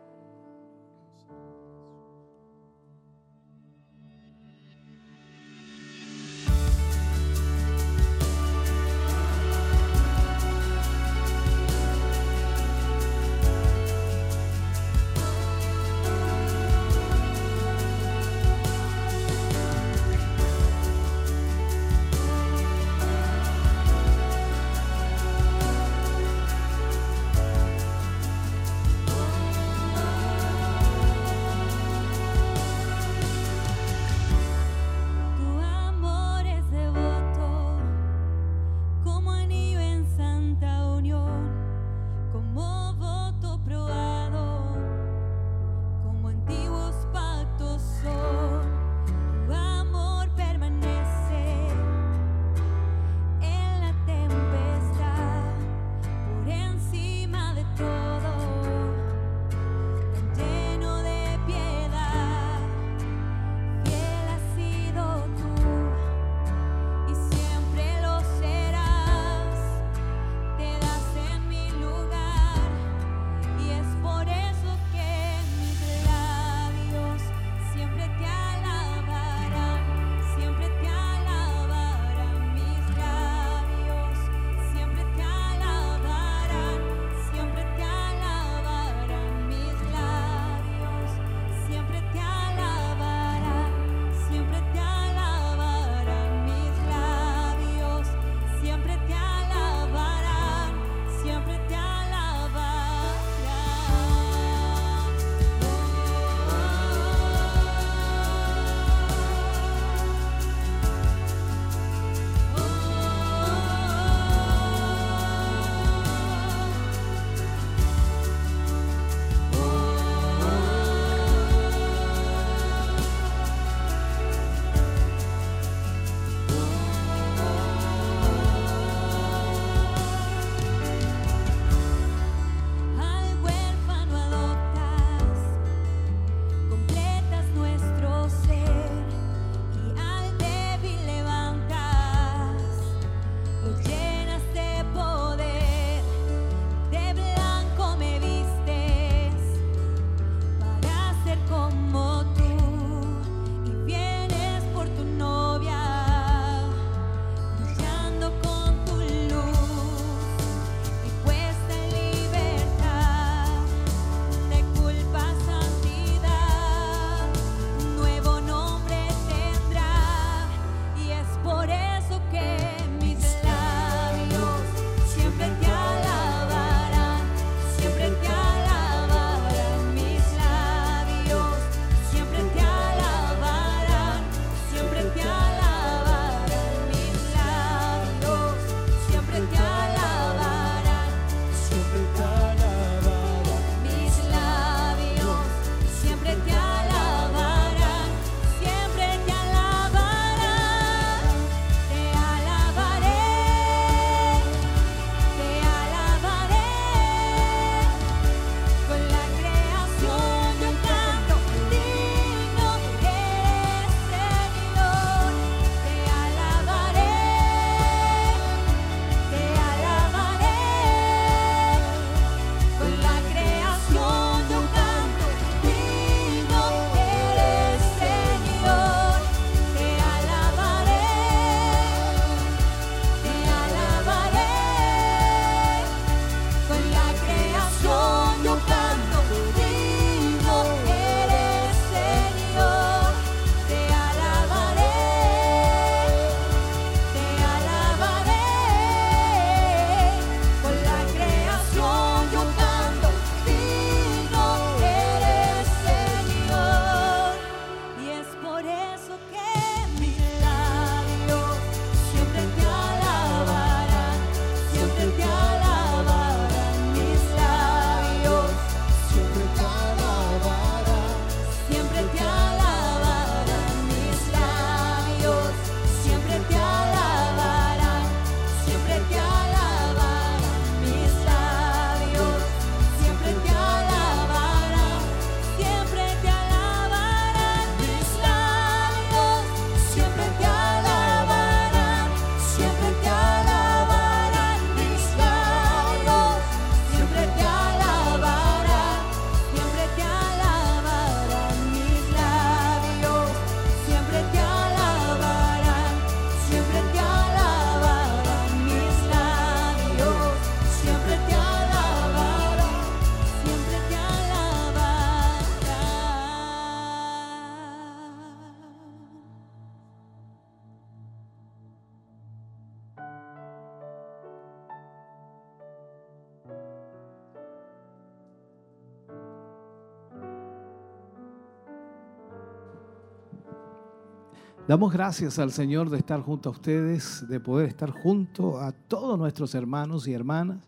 Damos 334.72 334.90
gracias 334.90 335.38
al 335.38 335.52
Señor 335.52 335.90
de 335.90 335.98
estar 335.98 336.22
junto 336.22 336.48
a 336.48 336.52
ustedes, 336.52 337.28
de 337.28 337.40
poder 337.40 337.68
estar 337.68 337.90
junto 337.90 338.58
a 338.58 338.72
todos 338.72 339.18
nuestros 339.18 339.54
hermanos 339.54 340.08
y 340.08 340.14
hermanas. 340.14 340.66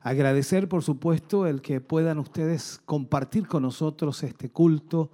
Agradecer, 0.00 0.68
por 0.68 0.82
supuesto, 0.82 1.46
el 1.46 1.62
que 1.62 1.80
puedan 1.80 2.18
ustedes 2.18 2.80
compartir 2.84 3.46
con 3.46 3.62
nosotros 3.62 4.24
este 4.24 4.50
culto, 4.50 5.12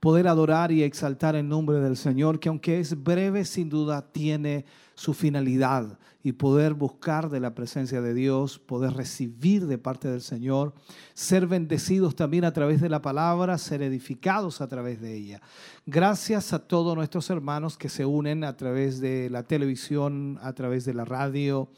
poder 0.00 0.28
adorar 0.28 0.72
y 0.72 0.82
exaltar 0.82 1.36
el 1.36 1.46
nombre 1.46 1.78
del 1.78 1.98
Señor, 1.98 2.40
que 2.40 2.48
aunque 2.48 2.80
es 2.80 3.04
breve, 3.04 3.44
sin 3.44 3.68
duda 3.68 4.00
tiene 4.00 4.64
su 4.98 5.14
finalidad 5.14 5.96
y 6.24 6.32
poder 6.32 6.74
buscar 6.74 7.30
de 7.30 7.38
la 7.38 7.54
presencia 7.54 8.00
de 8.00 8.14
Dios, 8.14 8.58
poder 8.58 8.94
recibir 8.94 9.68
de 9.68 9.78
parte 9.78 10.08
del 10.08 10.22
Señor, 10.22 10.74
ser 11.14 11.46
bendecidos 11.46 12.16
también 12.16 12.44
a 12.44 12.52
través 12.52 12.80
de 12.80 12.88
la 12.88 13.00
palabra, 13.00 13.58
ser 13.58 13.80
edificados 13.82 14.60
a 14.60 14.66
través 14.66 15.00
de 15.00 15.14
ella. 15.14 15.40
Gracias 15.86 16.52
a 16.52 16.58
todos 16.58 16.96
nuestros 16.96 17.30
hermanos 17.30 17.78
que 17.78 17.88
se 17.88 18.04
unen 18.04 18.42
a 18.42 18.56
través 18.56 19.00
de 19.00 19.30
la 19.30 19.44
televisión, 19.44 20.36
a 20.42 20.52
través 20.52 20.84
de 20.84 20.94
la 20.94 21.04
radio, 21.04 21.68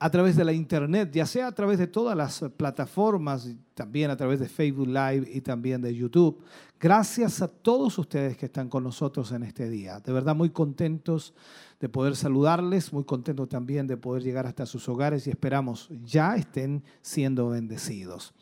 a 0.00 0.10
través 0.10 0.34
de 0.34 0.44
la 0.44 0.52
internet, 0.52 1.12
ya 1.12 1.24
sea 1.24 1.46
a 1.46 1.52
través 1.52 1.78
de 1.78 1.86
todas 1.86 2.16
las 2.16 2.44
plataformas, 2.56 3.48
también 3.74 4.10
a 4.10 4.16
través 4.16 4.40
de 4.40 4.48
Facebook 4.48 4.88
Live 4.88 5.30
y 5.32 5.40
también 5.40 5.80
de 5.82 5.94
YouTube. 5.94 6.42
Gracias 6.80 7.40
a 7.42 7.48
todos 7.48 7.96
ustedes 7.96 8.36
que 8.36 8.46
están 8.46 8.68
con 8.68 8.82
nosotros 8.82 9.30
en 9.30 9.44
este 9.44 9.70
día. 9.70 10.00
De 10.00 10.12
verdad 10.12 10.34
muy 10.34 10.50
contentos 10.50 11.32
de 11.80 11.88
poder 11.88 12.16
saludarles, 12.16 12.92
muy 12.92 13.04
contento 13.04 13.46
también 13.46 13.86
de 13.86 13.96
poder 13.96 14.22
llegar 14.22 14.46
hasta 14.46 14.66
sus 14.66 14.88
hogares 14.88 15.26
y 15.26 15.30
esperamos 15.30 15.88
ya 16.04 16.36
estén 16.36 16.82
siendo 17.02 17.48
bendecidos. 17.48 18.34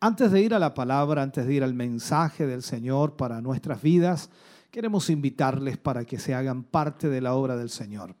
Antes 0.00 0.30
de 0.32 0.42
ir 0.42 0.54
a 0.54 0.58
la 0.58 0.74
palabra, 0.74 1.22
antes 1.22 1.46
de 1.46 1.54
ir 1.54 1.64
al 1.64 1.72
mensaje 1.72 2.46
del 2.46 2.62
Señor 2.62 3.16
para 3.16 3.40
nuestras 3.40 3.80
vidas, 3.80 4.28
queremos 4.70 5.08
invitarles 5.08 5.78
para 5.78 6.04
que 6.04 6.18
se 6.18 6.34
hagan 6.34 6.62
parte 6.62 7.08
de 7.08 7.20
la 7.20 7.34
obra 7.34 7.56
del 7.56 7.70
Señor. 7.70 8.14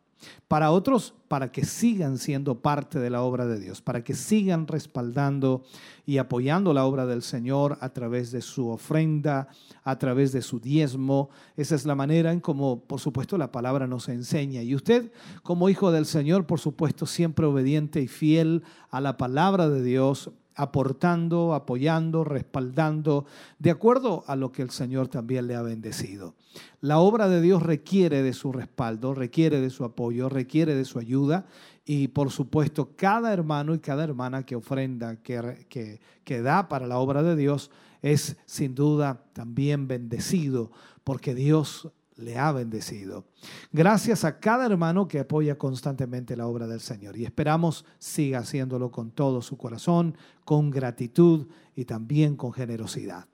Para 0.48 0.70
otros, 0.70 1.14
para 1.28 1.50
que 1.50 1.64
sigan 1.64 2.18
siendo 2.18 2.60
parte 2.60 2.98
de 2.98 3.10
la 3.10 3.22
obra 3.22 3.46
de 3.46 3.58
Dios, 3.58 3.82
para 3.82 4.04
que 4.04 4.14
sigan 4.14 4.66
respaldando 4.66 5.64
y 6.06 6.18
apoyando 6.18 6.72
la 6.72 6.84
obra 6.84 7.06
del 7.06 7.22
Señor 7.22 7.78
a 7.80 7.88
través 7.90 8.30
de 8.30 8.40
su 8.40 8.68
ofrenda, 8.68 9.48
a 9.82 9.98
través 9.98 10.32
de 10.32 10.42
su 10.42 10.60
diezmo. 10.60 11.30
Esa 11.56 11.74
es 11.74 11.86
la 11.86 11.94
manera 11.94 12.32
en 12.32 12.40
como, 12.40 12.80
por 12.80 13.00
supuesto, 13.00 13.38
la 13.38 13.50
palabra 13.52 13.86
nos 13.86 14.08
enseña. 14.08 14.62
Y 14.62 14.74
usted, 14.74 15.10
como 15.42 15.68
hijo 15.68 15.90
del 15.90 16.06
Señor, 16.06 16.46
por 16.46 16.60
supuesto, 16.60 17.06
siempre 17.06 17.46
obediente 17.46 18.00
y 18.00 18.08
fiel 18.08 18.62
a 18.90 19.00
la 19.00 19.16
palabra 19.16 19.68
de 19.68 19.82
Dios, 19.82 20.30
aportando, 20.54 21.54
apoyando, 21.54 22.24
respaldando, 22.24 23.26
de 23.58 23.70
acuerdo 23.70 24.24
a 24.26 24.36
lo 24.36 24.52
que 24.52 24.62
el 24.62 24.70
Señor 24.70 25.08
también 25.08 25.46
le 25.46 25.54
ha 25.54 25.62
bendecido. 25.62 26.34
La 26.80 26.98
obra 26.98 27.28
de 27.28 27.40
Dios 27.40 27.62
requiere 27.62 28.22
de 28.22 28.32
su 28.32 28.52
respaldo, 28.52 29.14
requiere 29.14 29.60
de 29.60 29.70
su 29.70 29.84
apoyo, 29.84 30.28
requiere 30.28 30.74
de 30.74 30.84
su 30.84 30.98
ayuda 30.98 31.46
y 31.84 32.08
por 32.08 32.30
supuesto 32.30 32.90
cada 32.96 33.32
hermano 33.32 33.74
y 33.74 33.78
cada 33.78 34.04
hermana 34.04 34.44
que 34.44 34.56
ofrenda, 34.56 35.16
que, 35.16 36.00
da 36.42 36.68
para 36.68 36.86
la 36.86 36.98
obra 36.98 37.22
de 37.22 37.36
Dios, 37.36 37.70
es 38.02 38.36
sin 38.46 38.74
duda 38.74 39.24
también 39.32 39.88
bendecido 39.88 40.70
porque 41.04 41.34
Dios 41.34 41.90
le 42.16 42.38
ha 42.38 42.52
bendecido. 42.52 43.24
Gracias 43.72 44.24
a 44.24 44.38
cada 44.38 44.66
hermano 44.66 45.08
que 45.08 45.20
apoya 45.20 45.58
constantemente 45.58 46.36
la 46.36 46.46
obra 46.46 46.66
del 46.66 46.80
Señor 46.80 47.16
y 47.16 47.24
esperamos 47.24 47.84
siga 47.98 48.38
haciéndolo 48.38 48.90
con 48.90 49.10
todo 49.10 49.42
su 49.42 49.56
corazón, 49.56 50.16
con 50.44 50.70
gratitud 50.70 51.48
y 51.74 51.84
también 51.84 52.36
con 52.36 52.52
generosidad. 52.52 53.26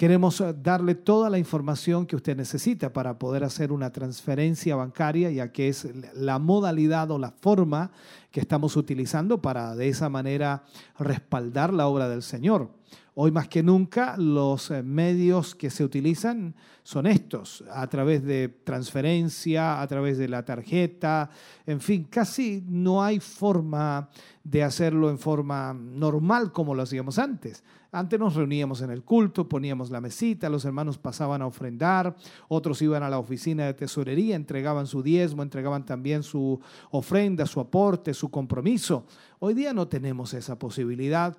Queremos 0.00 0.40
eh, 0.40 0.54
darle 0.56 0.94
toda 0.94 1.28
la 1.28 1.38
información 1.38 2.06
que 2.06 2.16
usted 2.16 2.34
necesita 2.34 2.90
para 2.90 3.18
poder 3.18 3.44
hacer 3.44 3.70
una 3.70 3.92
transferencia 3.92 4.74
bancaria, 4.74 5.30
ya 5.30 5.52
que 5.52 5.68
es 5.68 5.86
la 6.14 6.38
modalidad 6.38 7.10
o 7.10 7.18
la 7.18 7.32
forma 7.32 7.90
que 8.30 8.40
estamos 8.40 8.78
utilizando 8.78 9.42
para 9.42 9.76
de 9.76 9.88
esa 9.88 10.08
manera 10.08 10.64
respaldar 10.98 11.74
la 11.74 11.86
obra 11.86 12.08
del 12.08 12.22
Señor. 12.22 12.70
Hoy 13.14 13.32
más 13.32 13.48
que 13.48 13.62
nunca 13.62 14.16
los 14.16 14.70
eh, 14.70 14.82
medios 14.82 15.54
que 15.54 15.70
se 15.70 15.84
utilizan 15.84 16.54
son 16.82 17.06
estos, 17.06 17.64
a 17.72 17.86
través 17.88 18.24
de 18.24 18.48
transferencia, 18.48 19.80
a 19.80 19.86
través 19.86 20.16
de 20.16 20.28
la 20.28 20.44
tarjeta, 20.44 21.28
en 21.66 21.80
fin, 21.80 22.04
casi 22.04 22.62
no 22.66 23.02
hay 23.02 23.20
forma 23.20 24.08
de 24.44 24.62
hacerlo 24.62 25.10
en 25.10 25.18
forma 25.18 25.74
normal 25.74 26.52
como 26.52 26.74
lo 26.74 26.82
hacíamos 26.82 27.18
antes. 27.18 27.64
Antes 27.92 28.20
nos 28.20 28.36
reuníamos 28.36 28.82
en 28.82 28.90
el 28.90 29.02
culto, 29.02 29.48
poníamos 29.48 29.90
la 29.90 30.00
mesita, 30.00 30.48
los 30.48 30.64
hermanos 30.64 30.96
pasaban 30.96 31.42
a 31.42 31.46
ofrendar, 31.46 32.14
otros 32.46 32.80
iban 32.82 33.02
a 33.02 33.10
la 33.10 33.18
oficina 33.18 33.66
de 33.66 33.74
tesorería, 33.74 34.36
entregaban 34.36 34.86
su 34.86 35.02
diezmo, 35.02 35.42
entregaban 35.42 35.84
también 35.84 36.22
su 36.22 36.60
ofrenda, 36.92 37.46
su 37.46 37.58
aporte, 37.58 38.14
su 38.14 38.30
compromiso. 38.30 39.06
Hoy 39.40 39.54
día 39.54 39.74
no 39.74 39.88
tenemos 39.88 40.34
esa 40.34 40.56
posibilidad 40.56 41.36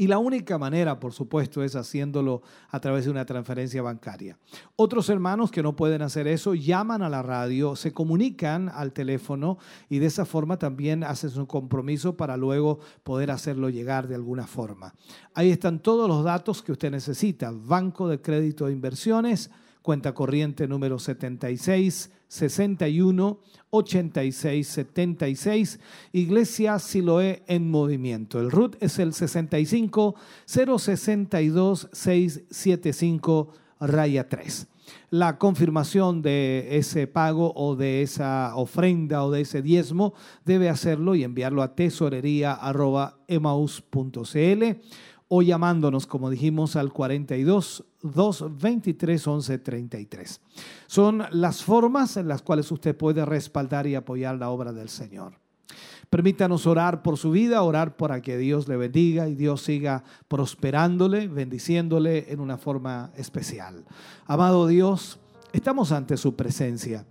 y 0.00 0.06
la 0.06 0.16
única 0.16 0.56
manera, 0.56 0.98
por 0.98 1.12
supuesto, 1.12 1.62
es 1.62 1.76
haciéndolo 1.76 2.40
a 2.70 2.80
través 2.80 3.04
de 3.04 3.10
una 3.10 3.26
transferencia 3.26 3.82
bancaria. 3.82 4.38
Otros 4.74 5.10
hermanos 5.10 5.50
que 5.50 5.62
no 5.62 5.76
pueden 5.76 6.00
hacer 6.00 6.26
eso 6.26 6.54
llaman 6.54 7.02
a 7.02 7.10
la 7.10 7.20
radio, 7.20 7.76
se 7.76 7.92
comunican 7.92 8.70
al 8.70 8.94
teléfono 8.94 9.58
y 9.90 9.98
de 9.98 10.06
esa 10.06 10.24
forma 10.24 10.58
también 10.58 11.04
hacen 11.04 11.38
un 11.38 11.44
compromiso 11.44 12.16
para 12.16 12.38
luego 12.38 12.78
poder 13.02 13.30
hacerlo 13.30 13.68
llegar 13.68 14.08
de 14.08 14.14
alguna 14.14 14.46
forma. 14.46 14.94
Ahí 15.34 15.50
están 15.50 15.80
todos 15.80 16.08
los 16.08 16.24
datos 16.24 16.62
que 16.62 16.72
usted 16.72 16.90
necesita. 16.90 17.52
Banco 17.52 18.08
de 18.08 18.22
Crédito 18.22 18.64
de 18.64 18.72
Inversiones, 18.72 19.50
cuenta 19.82 20.14
corriente 20.14 20.66
número 20.66 20.98
76 20.98 22.10
61 22.30 23.40
86 23.70 24.68
76. 24.68 25.80
Iglesia 26.12 26.78
Siloé 26.78 27.42
en 27.48 27.68
movimiento. 27.70 28.40
El 28.40 28.52
RUT 28.52 28.76
es 28.80 29.00
el 29.00 29.12
65 29.12 30.14
062 30.46 31.88
675 31.92 33.52
raya 33.80 34.28
3. 34.28 34.68
La 35.10 35.38
confirmación 35.38 36.22
de 36.22 36.78
ese 36.78 37.08
pago 37.08 37.52
o 37.54 37.76
de 37.76 38.02
esa 38.02 38.56
ofrenda 38.56 39.22
o 39.24 39.30
de 39.30 39.42
ese 39.42 39.60
diezmo 39.62 40.14
debe 40.44 40.68
hacerlo 40.68 41.14
y 41.16 41.24
enviarlo 41.24 41.62
a 41.62 41.74
tesorería.emaus.cl 41.74 44.64
o 45.32 45.42
llamándonos, 45.42 46.08
como 46.08 46.28
dijimos, 46.28 46.74
al 46.74 46.92
42 46.92 47.84
223 48.02 49.26
11 49.28 49.58
33. 49.58 50.40
Son 50.88 51.22
las 51.30 51.62
formas 51.62 52.16
en 52.16 52.26
las 52.26 52.42
cuales 52.42 52.70
usted 52.72 52.96
puede 52.96 53.24
respaldar 53.24 53.86
y 53.86 53.94
apoyar 53.94 54.36
la 54.36 54.50
obra 54.50 54.72
del 54.72 54.88
Señor. 54.88 55.34
Permítanos 56.10 56.66
orar 56.66 57.02
por 57.02 57.16
su 57.16 57.30
vida, 57.30 57.62
orar 57.62 57.96
para 57.96 58.20
que 58.20 58.36
Dios 58.38 58.66
le 58.66 58.76
bendiga 58.76 59.28
y 59.28 59.36
Dios 59.36 59.62
siga 59.62 60.02
prosperándole, 60.26 61.28
bendiciéndole 61.28 62.32
en 62.32 62.40
una 62.40 62.58
forma 62.58 63.12
especial. 63.14 63.84
Amado 64.26 64.66
Dios, 64.66 65.20
estamos 65.52 65.92
ante 65.92 66.16
su 66.16 66.34
presencia. 66.34 67.06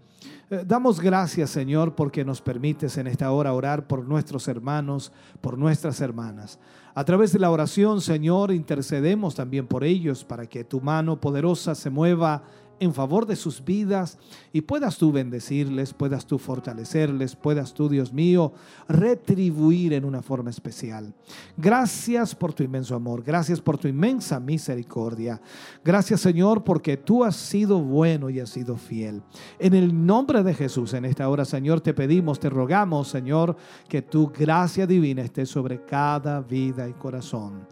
Eh, 0.50 0.66
damos 0.68 1.00
gracias, 1.00 1.52
Señor, 1.52 1.96
porque 1.96 2.26
nos 2.26 2.42
permites 2.42 2.98
en 2.98 3.08
esta 3.08 3.32
hora 3.32 3.54
orar 3.54 3.88
por 3.88 4.06
nuestros 4.06 4.50
hermanos, 4.50 5.14
por 5.40 5.58
nuestras 5.58 6.02
hermanas. 6.02 6.60
A 7.00 7.06
través 7.06 7.32
de 7.32 7.39
la 7.39 7.50
oración, 7.50 8.02
Señor, 8.02 8.52
intercedemos 8.52 9.34
también 9.34 9.68
por 9.68 9.86
ellos 9.86 10.26
para 10.26 10.47
que 10.47 10.66
tu 10.66 10.82
mano 10.82 11.18
poderosa 11.22 11.74
se 11.74 11.89
mueva 11.89 12.43
en 12.80 12.94
favor 12.94 13.26
de 13.26 13.36
sus 13.36 13.64
vidas 13.64 14.18
y 14.54 14.62
puedas 14.62 14.98
tú 14.98 15.12
bendecirles, 15.12 15.94
puedas 15.94 16.26
tú 16.26 16.38
fortalecerles, 16.38 17.36
puedas 17.36 17.74
tú, 17.74 17.90
Dios 17.90 18.14
mío, 18.14 18.54
retribuir 18.88 19.94
en 19.94 20.06
una 20.06 20.22
forma 20.22 20.50
especial. 20.50 21.14
Gracias 21.58 22.34
por 22.34 22.54
tu 22.54 22.64
inmenso 22.64 22.96
amor, 22.96 23.24
gracias 23.24 23.62
por 23.62 23.78
tu 23.78 23.88
inmensa 23.88 24.40
misericordia. 24.40 25.42
Gracias, 25.84 26.22
Señor, 26.22 26.64
porque 26.64 26.98
tú 26.98 27.24
has 27.24 27.36
sido 27.36 27.80
bueno 27.80 28.30
y 28.30 28.40
has 28.40 28.50
sido 28.50 28.78
fiel. 28.78 29.22
En 29.60 29.74
el 29.74 30.06
nombre 30.06 30.44
de 30.44 30.54
Jesús, 30.54 30.94
en 30.94 31.06
esta 31.06 31.28
hora, 31.30 31.46
Señor, 31.46 31.82
te 31.82 31.94
pedimos, 31.94 32.40
te 32.40 32.50
rogamos, 32.50 33.08
Señor, 33.08 33.56
que 33.88 34.02
tu 34.02 34.28
gracia 34.28 34.88
divina 34.88 35.22
esté 35.22 35.46
sobre 35.46 35.84
cada 35.86 36.42
vida 36.42 36.88
y 36.88 36.94
corazón. 36.94 37.68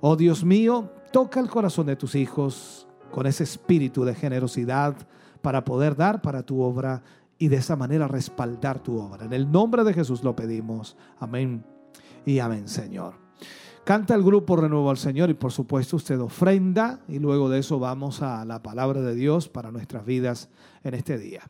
Oh 0.00 0.16
Dios 0.16 0.44
mío, 0.44 0.90
toca 1.12 1.40
el 1.40 1.48
corazón 1.48 1.86
de 1.86 1.96
tus 1.96 2.14
hijos 2.14 2.85
con 3.10 3.26
ese 3.26 3.44
espíritu 3.44 4.04
de 4.04 4.14
generosidad 4.14 4.96
para 5.42 5.64
poder 5.64 5.96
dar 5.96 6.22
para 6.22 6.42
tu 6.42 6.60
obra 6.60 7.02
y 7.38 7.48
de 7.48 7.56
esa 7.56 7.76
manera 7.76 8.08
respaldar 8.08 8.80
tu 8.80 8.98
obra. 8.98 9.24
En 9.24 9.32
el 9.32 9.50
nombre 9.50 9.84
de 9.84 9.94
Jesús 9.94 10.24
lo 10.24 10.34
pedimos. 10.34 10.96
Amén 11.20 11.64
y 12.24 12.38
amén, 12.38 12.68
Señor. 12.68 13.14
Canta 13.84 14.14
el 14.14 14.24
grupo 14.24 14.56
Renuevo 14.56 14.90
al 14.90 14.96
Señor 14.96 15.30
y 15.30 15.34
por 15.34 15.52
supuesto 15.52 15.96
usted 15.96 16.18
ofrenda 16.20 17.00
y 17.06 17.20
luego 17.20 17.48
de 17.48 17.60
eso 17.60 17.78
vamos 17.78 18.20
a 18.20 18.44
la 18.44 18.62
palabra 18.62 19.00
de 19.00 19.14
Dios 19.14 19.48
para 19.48 19.70
nuestras 19.70 20.04
vidas 20.04 20.48
en 20.82 20.94
este 20.94 21.18
día. 21.18 21.42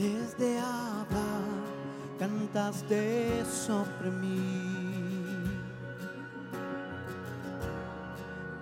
Antes 0.00 0.38
de 0.38 0.58
hablar, 0.58 1.42
cantaste 2.18 3.44
sobre 3.44 4.10
mí. 4.10 5.44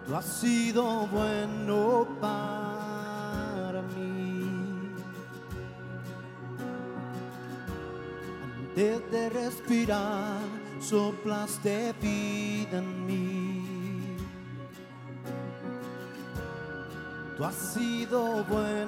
Tú 0.04 0.16
has 0.16 0.24
sido 0.24 1.06
bueno 1.06 2.08
para 2.20 3.82
mí. 3.94 4.90
Antes 8.58 9.10
de 9.12 9.28
respirar, 9.30 10.40
soplaste 10.80 11.94
vida 12.02 12.78
en 12.78 13.06
mí. 13.06 14.16
Tú 17.36 17.44
has 17.44 17.54
sido 17.54 18.42
bueno 18.46 18.87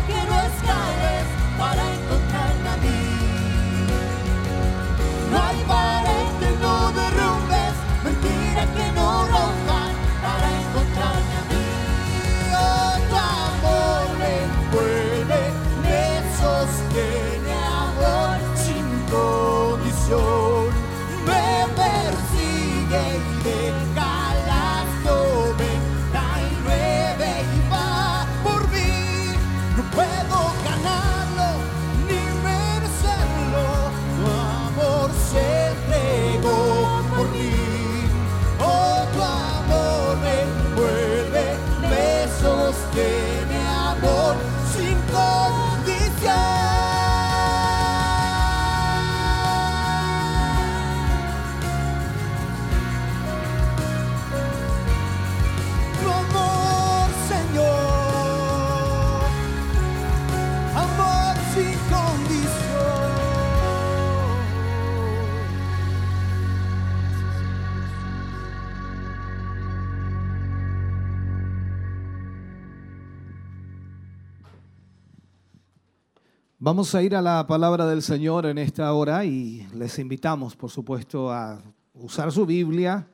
Vamos 76.63 76.93
a 76.93 77.01
ir 77.01 77.15
a 77.15 77.23
la 77.23 77.47
palabra 77.47 77.87
del 77.87 78.03
Señor 78.03 78.45
en 78.45 78.59
esta 78.59 78.93
hora 78.93 79.25
y 79.25 79.67
les 79.73 79.97
invitamos, 79.97 80.55
por 80.55 80.69
supuesto, 80.69 81.31
a 81.31 81.59
usar 81.95 82.31
su 82.31 82.45
Biblia, 82.45 83.07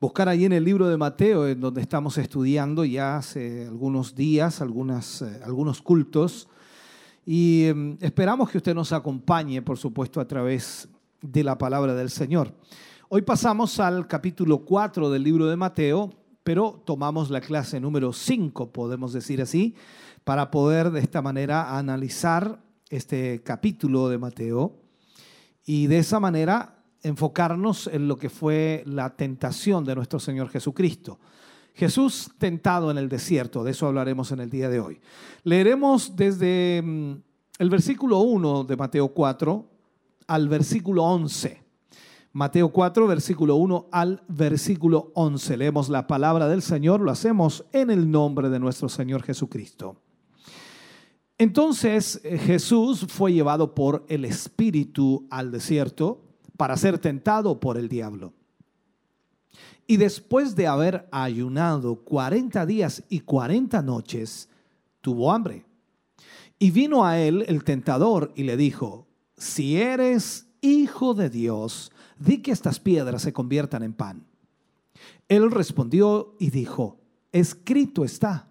buscar 0.00 0.28
ahí 0.28 0.44
en 0.44 0.52
el 0.52 0.62
libro 0.62 0.86
de 0.86 0.96
Mateo, 0.96 1.48
en 1.48 1.60
donde 1.60 1.80
estamos 1.80 2.16
estudiando 2.16 2.84
ya 2.84 3.16
hace 3.16 3.66
algunos 3.66 4.14
días, 4.14 4.60
algunas, 4.60 5.22
eh, 5.22 5.40
algunos 5.44 5.82
cultos, 5.82 6.46
y 7.26 7.64
em, 7.64 7.98
esperamos 8.00 8.48
que 8.48 8.58
usted 8.58 8.72
nos 8.72 8.92
acompañe, 8.92 9.62
por 9.62 9.76
supuesto, 9.76 10.20
a 10.20 10.28
través 10.28 10.88
de 11.22 11.42
la 11.42 11.58
palabra 11.58 11.96
del 11.96 12.08
Señor. 12.08 12.54
Hoy 13.08 13.22
pasamos 13.22 13.80
al 13.80 14.06
capítulo 14.06 14.58
4 14.58 15.10
del 15.10 15.24
libro 15.24 15.48
de 15.48 15.56
Mateo, 15.56 16.12
pero 16.44 16.80
tomamos 16.84 17.30
la 17.30 17.40
clase 17.40 17.80
número 17.80 18.12
5, 18.12 18.70
podemos 18.70 19.12
decir 19.12 19.42
así, 19.42 19.74
para 20.24 20.50
poder 20.50 20.90
de 20.90 21.00
esta 21.00 21.22
manera 21.22 21.76
analizar 21.76 22.60
este 22.88 23.42
capítulo 23.42 24.08
de 24.08 24.18
Mateo 24.18 24.76
y 25.64 25.86
de 25.86 25.98
esa 25.98 26.20
manera 26.20 26.82
enfocarnos 27.02 27.86
en 27.86 28.08
lo 28.08 28.16
que 28.16 28.28
fue 28.28 28.82
la 28.86 29.16
tentación 29.16 29.84
de 29.84 29.94
nuestro 29.94 30.18
Señor 30.18 30.48
Jesucristo. 30.48 31.18
Jesús 31.74 32.30
tentado 32.38 32.90
en 32.90 32.98
el 32.98 33.08
desierto, 33.08 33.64
de 33.64 33.70
eso 33.70 33.86
hablaremos 33.86 34.32
en 34.32 34.40
el 34.40 34.50
día 34.50 34.68
de 34.68 34.80
hoy. 34.80 35.00
Leeremos 35.44 36.14
desde 36.16 36.82
mm, 36.84 37.12
el 37.58 37.70
versículo 37.70 38.18
1 38.20 38.64
de 38.64 38.76
Mateo 38.76 39.08
4 39.08 39.66
al 40.26 40.48
versículo 40.48 41.04
11. 41.04 41.62
Mateo 42.32 42.68
4, 42.68 43.06
versículo 43.06 43.56
1 43.56 43.88
al 43.90 44.22
versículo 44.28 45.10
11. 45.14 45.56
Leemos 45.56 45.88
la 45.88 46.06
palabra 46.06 46.48
del 46.48 46.62
Señor, 46.62 47.00
lo 47.00 47.10
hacemos 47.10 47.64
en 47.72 47.90
el 47.90 48.10
nombre 48.10 48.50
de 48.50 48.60
nuestro 48.60 48.88
Señor 48.88 49.22
Jesucristo. 49.22 49.96
Entonces 51.40 52.20
eh, 52.22 52.36
Jesús 52.36 53.06
fue 53.08 53.32
llevado 53.32 53.74
por 53.74 54.04
el 54.10 54.26
Espíritu 54.26 55.26
al 55.30 55.50
desierto 55.50 56.22
para 56.58 56.76
ser 56.76 56.98
tentado 56.98 57.58
por 57.60 57.78
el 57.78 57.88
diablo. 57.88 58.34
Y 59.86 59.96
después 59.96 60.54
de 60.54 60.66
haber 60.66 61.08
ayunado 61.10 62.04
40 62.04 62.66
días 62.66 63.04
y 63.08 63.20
40 63.20 63.80
noches, 63.80 64.50
tuvo 65.00 65.32
hambre. 65.32 65.64
Y 66.58 66.72
vino 66.72 67.06
a 67.06 67.18
él 67.18 67.46
el 67.48 67.64
tentador 67.64 68.32
y 68.36 68.42
le 68.42 68.58
dijo, 68.58 69.06
si 69.38 69.78
eres 69.78 70.46
hijo 70.60 71.14
de 71.14 71.30
Dios, 71.30 71.90
di 72.18 72.42
que 72.42 72.52
estas 72.52 72.78
piedras 72.80 73.22
se 73.22 73.32
conviertan 73.32 73.82
en 73.82 73.94
pan. 73.94 74.26
Él 75.26 75.50
respondió 75.50 76.36
y 76.38 76.50
dijo, 76.50 77.00
escrito 77.32 78.04
está 78.04 78.49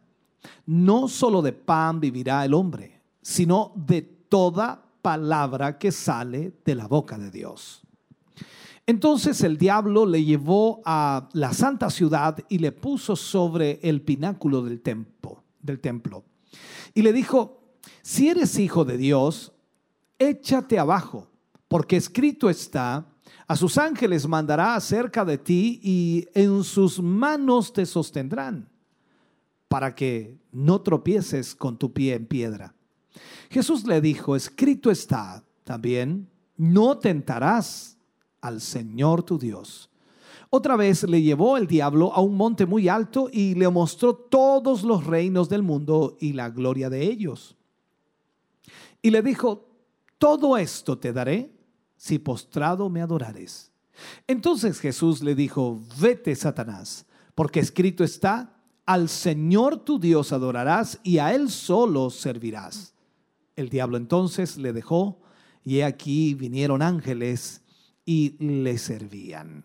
no 0.65 1.07
solo 1.07 1.41
de 1.41 1.53
pan 1.53 1.99
vivirá 1.99 2.45
el 2.45 2.53
hombre, 2.53 3.01
sino 3.21 3.73
de 3.75 4.01
toda 4.01 4.83
palabra 5.01 5.77
que 5.77 5.91
sale 5.91 6.53
de 6.63 6.75
la 6.75 6.87
boca 6.87 7.17
de 7.17 7.31
Dios. 7.31 7.81
Entonces 8.85 9.43
el 9.43 9.57
diablo 9.57 10.05
le 10.05 10.23
llevó 10.23 10.81
a 10.83 11.29
la 11.33 11.53
santa 11.53 11.89
ciudad 11.89 12.37
y 12.49 12.57
le 12.57 12.71
puso 12.71 13.15
sobre 13.15 13.79
el 13.83 14.01
pináculo 14.01 14.63
del 14.63 14.81
templo, 14.81 15.43
del 15.61 15.79
templo. 15.79 16.23
Y 16.95 17.03
le 17.03 17.13
dijo, 17.13 17.61
si 18.01 18.29
eres 18.29 18.57
hijo 18.57 18.85
de 18.85 18.97
Dios, 18.97 19.51
échate 20.17 20.79
abajo, 20.79 21.27
porque 21.67 21.97
escrito 21.97 22.49
está, 22.49 23.05
a 23.47 23.55
sus 23.55 23.77
ángeles 23.77 24.27
mandará 24.27 24.75
acerca 24.75 25.23
de 25.23 25.37
ti 25.37 25.79
y 25.83 26.27
en 26.33 26.63
sus 26.63 26.99
manos 26.99 27.71
te 27.73 27.85
sostendrán 27.85 28.67
para 29.69 29.95
que 29.95 30.37
no 30.51 30.81
tropieces 30.81 31.55
con 31.55 31.77
tu 31.77 31.93
pie 31.93 32.15
en 32.15 32.25
piedra. 32.25 32.75
Jesús 33.49 33.85
le 33.85 34.01
dijo, 34.01 34.35
escrito 34.35 34.91
está 34.91 35.43
también, 35.63 36.27
no 36.57 36.97
tentarás 36.97 37.97
al 38.41 38.59
Señor 38.59 39.23
tu 39.23 39.37
Dios. 39.39 39.89
Otra 40.49 40.75
vez 40.75 41.03
le 41.03 41.21
llevó 41.21 41.57
el 41.57 41.67
diablo 41.67 42.11
a 42.13 42.21
un 42.21 42.35
monte 42.35 42.65
muy 42.65 42.89
alto 42.89 43.29
y 43.31 43.53
le 43.53 43.69
mostró 43.69 44.15
todos 44.15 44.83
los 44.83 45.05
reinos 45.05 45.47
del 45.47 45.61
mundo 45.61 46.17
y 46.19 46.33
la 46.33 46.49
gloria 46.49 46.89
de 46.89 47.03
ellos. 47.03 47.55
Y 49.01 49.11
le 49.11 49.21
dijo, 49.21 49.67
todo 50.17 50.57
esto 50.57 50.97
te 50.97 51.13
daré 51.13 51.51
si 51.95 52.17
postrado 52.17 52.89
me 52.89 53.01
adorares. 53.01 53.71
Entonces 54.25 54.79
Jesús 54.79 55.21
le 55.21 55.35
dijo, 55.35 55.79
vete, 55.99 56.35
Satanás, 56.35 57.05
porque 57.35 57.59
escrito 57.59 58.03
está, 58.03 58.58
al 58.89 59.07
Señor 59.07 59.77
tu 59.77 59.99
Dios 59.99 60.33
adorarás 60.33 60.99
y 61.03 61.19
a 61.19 61.35
Él 61.35 61.51
solo 61.51 62.09
servirás. 62.09 62.95
El 63.55 63.69
diablo 63.69 63.97
entonces 63.97 64.57
le 64.57 64.73
dejó 64.73 65.21
y 65.63 65.81
aquí 65.81 66.33
vinieron 66.33 66.81
ángeles 66.81 67.61
y 68.03 68.35
le 68.43 68.79
servían. 68.79 69.63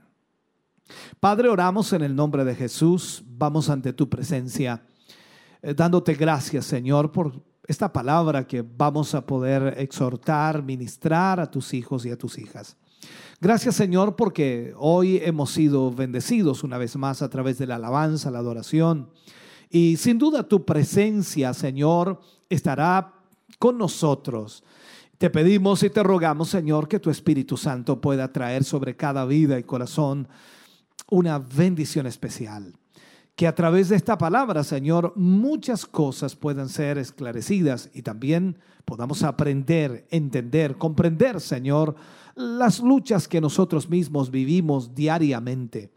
Padre, 1.20 1.48
oramos 1.48 1.94
en 1.94 2.02
el 2.02 2.14
nombre 2.14 2.44
de 2.44 2.54
Jesús, 2.54 3.24
vamos 3.26 3.70
ante 3.70 3.94
tu 3.94 4.10
presencia, 4.10 4.84
eh, 5.62 5.72
dándote 5.72 6.12
gracias, 6.12 6.66
Señor, 6.66 7.10
por 7.10 7.42
esta 7.66 7.90
palabra 7.90 8.46
que 8.46 8.60
vamos 8.60 9.14
a 9.14 9.24
poder 9.24 9.76
exhortar, 9.78 10.62
ministrar 10.62 11.40
a 11.40 11.50
tus 11.50 11.72
hijos 11.72 12.04
y 12.04 12.10
a 12.10 12.18
tus 12.18 12.36
hijas. 12.36 12.76
Gracias 13.40 13.74
Señor 13.74 14.16
porque 14.16 14.74
hoy 14.76 15.20
hemos 15.22 15.50
sido 15.50 15.90
bendecidos 15.90 16.62
una 16.62 16.78
vez 16.78 16.96
más 16.96 17.20
a 17.20 17.28
través 17.28 17.58
de 17.58 17.66
la 17.66 17.76
alabanza, 17.76 18.30
la 18.30 18.38
adoración. 18.38 19.10
Y 19.70 19.96
sin 19.96 20.18
duda 20.18 20.48
tu 20.48 20.64
presencia, 20.64 21.52
Señor, 21.52 22.20
estará 22.48 23.14
con 23.58 23.76
nosotros. 23.76 24.62
Te 25.18 25.30
pedimos 25.30 25.82
y 25.82 25.90
te 25.90 26.02
rogamos, 26.02 26.48
Señor, 26.48 26.86
que 26.86 27.00
tu 27.00 27.10
Espíritu 27.10 27.56
Santo 27.56 28.00
pueda 28.00 28.32
traer 28.32 28.62
sobre 28.62 28.96
cada 28.96 29.24
vida 29.24 29.58
y 29.58 29.64
corazón 29.64 30.28
una 31.10 31.38
bendición 31.38 32.06
especial. 32.06 32.74
Que 33.34 33.48
a 33.48 33.54
través 33.54 33.88
de 33.88 33.96
esta 33.96 34.16
palabra, 34.16 34.62
Señor, 34.62 35.12
muchas 35.16 35.86
cosas 35.86 36.36
puedan 36.36 36.68
ser 36.68 36.98
esclarecidas 36.98 37.90
y 37.92 38.02
también 38.02 38.58
podamos 38.84 39.24
aprender, 39.24 40.06
entender, 40.10 40.76
comprender, 40.76 41.40
Señor, 41.40 41.96
las 42.34 42.80
luchas 42.80 43.28
que 43.28 43.40
nosotros 43.40 43.88
mismos 43.88 44.30
vivimos 44.30 44.94
diariamente. 44.94 45.92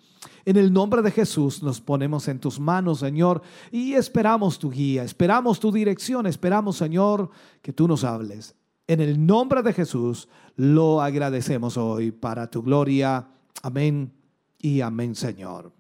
En 0.45 0.55
el 0.55 0.71
nombre 0.71 1.01
de 1.01 1.11
Jesús 1.11 1.61
nos 1.61 1.81
ponemos 1.81 2.27
en 2.27 2.39
tus 2.39 2.59
manos, 2.59 2.99
Señor, 2.99 3.41
y 3.71 3.93
esperamos 3.93 4.57
tu 4.57 4.71
guía, 4.71 5.03
esperamos 5.03 5.59
tu 5.59 5.71
dirección, 5.71 6.25
esperamos, 6.25 6.77
Señor, 6.77 7.29
que 7.61 7.73
tú 7.73 7.88
nos 7.88 8.03
hables. 8.03 8.55
En 8.88 9.01
el 9.01 9.25
nombre 9.25 9.61
de 9.61 9.73
Jesús 9.73 10.29
lo 10.55 11.01
agradecemos 11.01 11.75
hoy 11.75 12.11
para 12.11 12.49
tu 12.49 12.63
gloria. 12.63 13.27
Amén 13.61 14.13
y 14.59 14.79
amén, 14.79 15.15
Señor. 15.15 15.73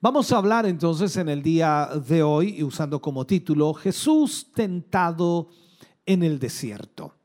Vamos 0.00 0.32
a 0.32 0.38
hablar 0.38 0.64
entonces 0.64 1.14
en 1.18 1.28
el 1.28 1.42
día 1.42 1.90
de 2.08 2.22
hoy, 2.22 2.62
usando 2.62 3.02
como 3.02 3.26
título, 3.26 3.74
Jesús 3.74 4.50
tentado 4.54 5.48
en 6.06 6.22
el 6.22 6.38
desierto. 6.38 7.19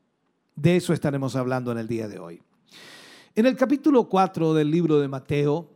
De 0.56 0.76
eso 0.76 0.94
estaremos 0.94 1.36
hablando 1.36 1.70
en 1.70 1.78
el 1.78 1.86
día 1.86 2.08
de 2.08 2.18
hoy. 2.18 2.42
En 3.34 3.44
el 3.44 3.56
capítulo 3.56 4.08
4 4.08 4.54
del 4.54 4.70
libro 4.70 4.98
de 4.98 5.06
Mateo, 5.06 5.70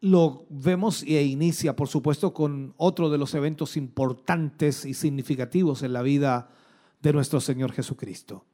lo 0.00 0.46
vemos 0.48 1.02
e 1.02 1.24
inicia, 1.24 1.74
por 1.74 1.88
supuesto, 1.88 2.32
con 2.32 2.74
otro 2.76 3.10
de 3.10 3.18
los 3.18 3.34
eventos 3.34 3.76
importantes 3.76 4.84
y 4.84 4.94
significativos 4.94 5.82
en 5.82 5.92
la 5.92 6.02
vida 6.02 6.50
de 7.02 7.12
nuestro 7.12 7.40
Señor 7.40 7.72
Jesucristo. 7.72 8.44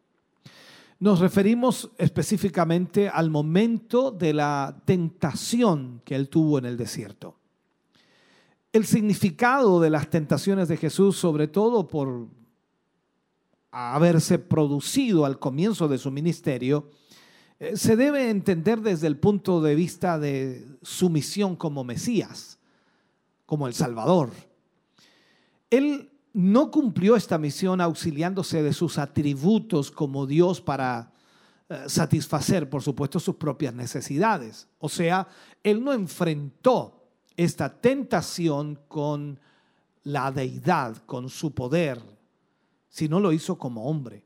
Nos 1.00 1.20
referimos 1.20 1.90
específicamente 1.98 3.10
al 3.10 3.28
momento 3.28 4.10
de 4.10 4.32
la 4.32 4.80
tentación 4.86 6.00
que 6.06 6.14
él 6.14 6.30
tuvo 6.30 6.58
en 6.58 6.64
el 6.64 6.78
desierto. 6.78 7.36
El 8.72 8.86
significado 8.86 9.80
de 9.80 9.90
las 9.90 10.08
tentaciones 10.08 10.68
de 10.68 10.78
Jesús, 10.78 11.18
sobre 11.18 11.48
todo 11.48 11.86
por 11.86 12.28
haberse 13.74 14.38
producido 14.38 15.24
al 15.24 15.40
comienzo 15.40 15.88
de 15.88 15.98
su 15.98 16.12
ministerio, 16.12 16.90
eh, 17.58 17.76
se 17.76 17.96
debe 17.96 18.30
entender 18.30 18.80
desde 18.80 19.08
el 19.08 19.18
punto 19.18 19.60
de 19.60 19.74
vista 19.74 20.18
de 20.18 20.64
su 20.82 21.10
misión 21.10 21.56
como 21.56 21.82
Mesías, 21.82 22.58
como 23.46 23.66
el 23.66 23.74
Salvador. 23.74 24.30
Él 25.70 26.10
no 26.32 26.70
cumplió 26.70 27.16
esta 27.16 27.36
misión 27.36 27.80
auxiliándose 27.80 28.62
de 28.62 28.72
sus 28.72 28.96
atributos 28.96 29.90
como 29.90 30.26
Dios 30.26 30.60
para 30.60 31.12
eh, 31.68 31.84
satisfacer, 31.88 32.70
por 32.70 32.82
supuesto, 32.82 33.18
sus 33.18 33.34
propias 33.34 33.74
necesidades. 33.74 34.68
O 34.78 34.88
sea, 34.88 35.26
él 35.64 35.82
no 35.82 35.92
enfrentó 35.92 37.08
esta 37.36 37.80
tentación 37.80 38.78
con 38.86 39.40
la 40.04 40.30
deidad, 40.30 40.98
con 41.06 41.28
su 41.28 41.52
poder, 41.52 42.13
sino 42.94 43.18
lo 43.18 43.32
hizo 43.32 43.58
como 43.58 43.86
hombre. 43.86 44.22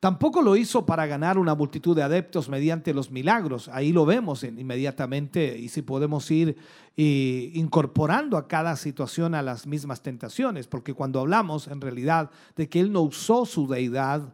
Tampoco 0.00 0.40
lo 0.40 0.56
hizo 0.56 0.86
para 0.86 1.06
ganar 1.06 1.36
una 1.36 1.54
multitud 1.54 1.94
de 1.94 2.02
adeptos 2.02 2.48
mediante 2.48 2.94
los 2.94 3.10
milagros. 3.10 3.68
Ahí 3.68 3.92
lo 3.92 4.06
vemos 4.06 4.42
inmediatamente 4.42 5.58
y 5.58 5.68
si 5.68 5.82
podemos 5.82 6.30
ir 6.30 6.56
incorporando 6.96 8.38
a 8.38 8.48
cada 8.48 8.74
situación 8.76 9.34
a 9.34 9.42
las 9.42 9.66
mismas 9.66 10.02
tentaciones, 10.02 10.66
porque 10.66 10.94
cuando 10.94 11.20
hablamos 11.20 11.68
en 11.68 11.82
realidad 11.82 12.30
de 12.56 12.70
que 12.70 12.80
Él 12.80 12.90
no 12.90 13.02
usó 13.02 13.44
su 13.44 13.68
deidad 13.68 14.32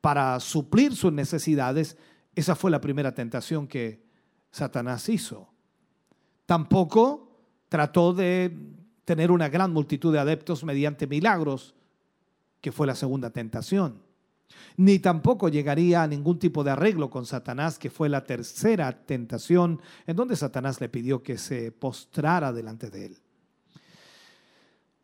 para 0.00 0.40
suplir 0.40 0.96
sus 0.96 1.12
necesidades, 1.12 1.96
esa 2.34 2.56
fue 2.56 2.72
la 2.72 2.80
primera 2.80 3.14
tentación 3.14 3.68
que 3.68 4.02
Satanás 4.50 5.08
hizo. 5.08 5.48
Tampoco 6.46 7.30
trató 7.68 8.12
de 8.12 8.74
tener 9.04 9.30
una 9.30 9.48
gran 9.48 9.72
multitud 9.72 10.12
de 10.12 10.18
adeptos 10.18 10.64
mediante 10.64 11.06
milagros, 11.06 11.76
que 12.60 12.72
fue 12.72 12.86
la 12.86 12.94
segunda 12.94 13.30
tentación 13.30 14.10
ni 14.76 14.98
tampoco 14.98 15.48
llegaría 15.48 16.02
a 16.02 16.06
ningún 16.06 16.38
tipo 16.38 16.64
de 16.64 16.70
arreglo 16.70 17.10
con 17.10 17.26
Satanás, 17.26 17.78
que 17.78 17.90
fue 17.90 18.08
la 18.08 18.24
tercera 18.24 18.92
tentación 18.92 19.80
en 20.06 20.16
donde 20.16 20.36
Satanás 20.36 20.80
le 20.80 20.88
pidió 20.88 21.22
que 21.22 21.38
se 21.38 21.72
postrara 21.72 22.52
delante 22.52 22.90
de 22.90 23.06
él. 23.06 23.18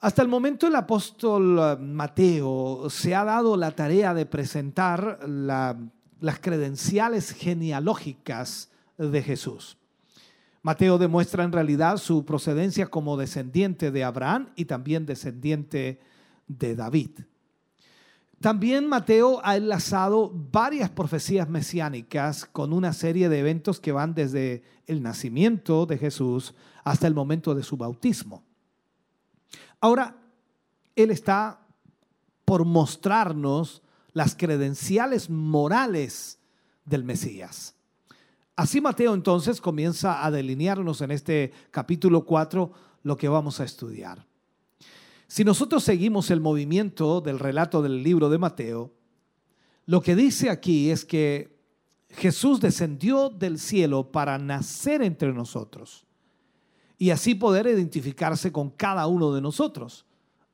Hasta 0.00 0.22
el 0.22 0.28
momento 0.28 0.66
el 0.66 0.76
apóstol 0.76 1.58
eh, 1.58 1.76
Mateo 1.80 2.88
se 2.90 3.14
ha 3.14 3.24
dado 3.24 3.56
la 3.56 3.70
tarea 3.72 4.14
de 4.14 4.26
presentar 4.26 5.20
las 5.28 6.38
credenciales 6.40 7.32
genealógicas 7.32 8.70
de 8.98 9.22
Jesús. 9.22 9.78
Mateo 10.62 10.98
demuestra 10.98 11.44
en 11.44 11.52
realidad 11.52 11.96
su 11.96 12.24
procedencia 12.24 12.86
como 12.88 13.16
descendiente 13.16 13.90
de 13.90 14.04
Abraham 14.04 14.48
y 14.56 14.64
también 14.64 15.06
descendiente 15.06 16.00
de 16.48 16.74
David. 16.74 17.10
También 18.40 18.86
Mateo 18.86 19.40
ha 19.42 19.56
enlazado 19.56 20.30
varias 20.34 20.90
profecías 20.90 21.48
mesiánicas 21.48 22.44
con 22.44 22.72
una 22.72 22.92
serie 22.92 23.28
de 23.28 23.38
eventos 23.38 23.80
que 23.80 23.92
van 23.92 24.14
desde 24.14 24.62
el 24.86 25.02
nacimiento 25.02 25.86
de 25.86 25.98
Jesús 25.98 26.54
hasta 26.84 27.06
el 27.06 27.14
momento 27.14 27.54
de 27.54 27.62
su 27.62 27.76
bautismo. 27.76 28.44
Ahora, 29.80 30.16
Él 30.94 31.10
está 31.10 31.60
por 32.44 32.64
mostrarnos 32.64 33.82
las 34.12 34.36
credenciales 34.36 35.28
morales 35.30 36.38
del 36.84 37.04
Mesías. 37.04 37.74
Así 38.54 38.80
Mateo 38.80 39.12
entonces 39.12 39.60
comienza 39.60 40.24
a 40.24 40.30
delinearnos 40.30 41.00
en 41.00 41.10
este 41.10 41.52
capítulo 41.70 42.24
4 42.24 42.70
lo 43.02 43.16
que 43.16 43.28
vamos 43.28 43.60
a 43.60 43.64
estudiar. 43.64 44.26
Si 45.28 45.44
nosotros 45.44 45.82
seguimos 45.82 46.30
el 46.30 46.40
movimiento 46.40 47.20
del 47.20 47.38
relato 47.38 47.82
del 47.82 48.02
libro 48.02 48.28
de 48.28 48.38
Mateo, 48.38 48.92
lo 49.84 50.00
que 50.00 50.14
dice 50.14 50.50
aquí 50.50 50.90
es 50.90 51.04
que 51.04 51.56
Jesús 52.10 52.60
descendió 52.60 53.28
del 53.28 53.58
cielo 53.58 54.12
para 54.12 54.38
nacer 54.38 55.02
entre 55.02 55.32
nosotros 55.32 56.06
y 56.96 57.10
así 57.10 57.34
poder 57.34 57.66
identificarse 57.66 58.52
con 58.52 58.70
cada 58.70 59.06
uno 59.08 59.34
de 59.34 59.40
nosotros, 59.40 60.06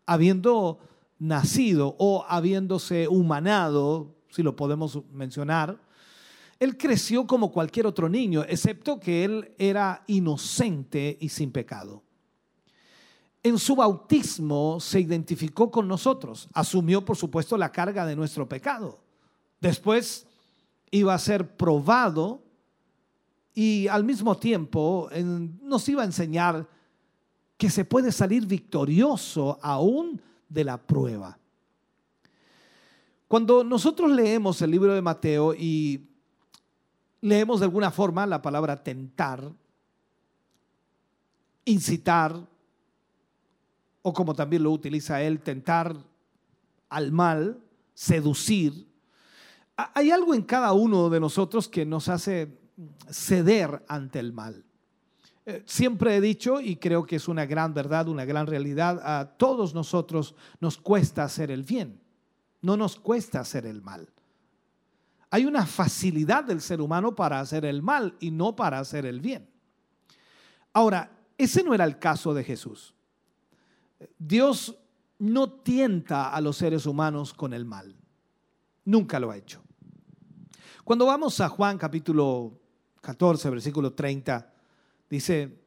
habiendo 0.07 0.79
nacido 1.18 1.95
o 1.99 2.25
habiéndose 2.27 3.09
humanado, 3.09 4.16
si 4.29 4.43
lo 4.43 4.57
podemos 4.57 5.01
mencionar, 5.12 5.79
él 6.59 6.77
creció 6.79 7.27
como 7.27 7.53
cualquier 7.53 7.87
otro 7.87 8.09
niño, 8.09 8.43
excepto 8.49 8.99
que 8.99 9.25
él 9.25 9.55
era 9.59 10.03
inocente 10.07 11.18
y 11.20 11.29
sin 11.29 11.53
pecado 11.53 12.03
en 13.43 13.59
su 13.59 13.74
bautismo 13.74 14.78
se 14.80 15.01
identificó 15.01 15.70
con 15.70 15.88
nosotros, 15.88 16.49
asumió 16.53 17.05
por 17.05 17.16
supuesto 17.16 17.57
la 17.57 17.72
carga 17.72 18.07
de 18.07 18.14
nuestro 18.14 18.49
pecado. 18.49 19.01
Después 19.61 20.26
iba 20.90 21.14
a 21.14 21.18
ser 21.18 21.57
probado 21.57 22.43
y 23.55 23.88
al 23.88 24.05
mismo 24.05 24.36
tiempo 24.36 25.09
nos 25.62 25.88
iba 25.88 26.03
a 26.03 26.07
enseñar 26.07 26.68
que 27.57 27.68
se 27.70 27.84
puede 27.84 28.12
salir 28.12 28.47
victorioso 28.47 29.59
aún 29.62 30.20
de 30.49 30.64
la 30.64 30.78
prueba. 30.78 31.38
Cuando 33.26 33.64
nosotros 33.64 34.11
leemos 34.11 34.61
el 34.62 34.70
libro 34.70 34.95
de 34.95 35.03
Mateo 35.03 35.55
y 35.55 36.09
leemos 37.20 37.61
de 37.61 37.66
alguna 37.66 37.90
forma 37.90 38.26
la 38.26 38.43
palabra 38.43 38.82
tentar, 38.82 39.51
incitar, 41.64 42.52
o 44.03 44.13
como 44.13 44.35
también 44.35 44.63
lo 44.63 44.73
utiliza 44.73 45.23
él, 45.23 45.41
tentar 45.41 45.97
al 46.89 47.13
mal, 47.13 47.59
seducir. 47.95 48.87
Hay 49.77 50.11
algo 50.11 50.35
en 50.35 50.43
cada 50.43 50.73
uno 50.73 51.09
de 51.09 51.21
nosotros 51.21 51.69
que 51.69 51.87
nos 51.87 52.09
hace 52.09 52.59
ceder 53.11 53.85
ante 53.89 54.19
el 54.19 54.33
mal. 54.33 54.65
Eh, 55.45 55.63
siempre 55.67 56.17
he 56.17 56.21
dicho, 56.21 56.61
y 56.61 56.77
creo 56.77 57.05
que 57.05 57.17
es 57.17 57.27
una 57.27 57.47
gran 57.47 57.75
verdad, 57.75 58.09
una 58.09 58.25
gran 58.25 58.47
realidad, 58.47 59.01
a 59.05 59.37
todos 59.37 59.75
nosotros 59.75 60.35
nos 60.61 60.77
cuesta 60.79 61.25
hacer 61.25 61.51
el 61.51 61.65
bien, 61.65 62.01
no 62.61 62.77
nos 62.77 62.97
cuesta 62.97 63.41
hacer 63.41 63.67
el 63.67 63.83
mal. 63.83 64.09
Hay 65.31 65.47
una 65.47 65.67
facilidad 65.67 66.45
del 66.45 66.61
ser 66.61 66.81
humano 66.81 67.15
para 67.15 67.41
hacer 67.41 67.65
el 67.65 67.83
mal 67.83 68.15
y 68.21 68.31
no 68.31 68.55
para 68.55 68.79
hacer 68.79 69.07
el 69.07 69.21
bien. 69.21 69.49
Ahora, 70.73 71.11
ese 71.39 71.65
no 71.65 71.75
era 71.75 71.85
el 71.85 71.99
caso 71.99 72.35
de 72.35 72.45
Jesús. 72.45 72.95
Dios 74.19 74.77
no 75.19 75.51
tienta 75.51 76.31
a 76.31 76.41
los 76.41 76.57
seres 76.57 76.87
humanos 76.87 77.33
con 77.33 77.53
el 77.53 77.65
mal. 77.65 77.95
Nunca 78.85 79.21
lo 79.21 79.31
ha 79.31 79.37
hecho. 79.37 79.63
Cuando 80.85 81.07
vamos 81.07 81.41
a 81.41 81.49
Juan 81.49 81.79
capítulo 81.79 82.59
14, 83.01 83.51
versículo 83.51 83.93
30, 83.93 84.53
dice, 85.09 85.63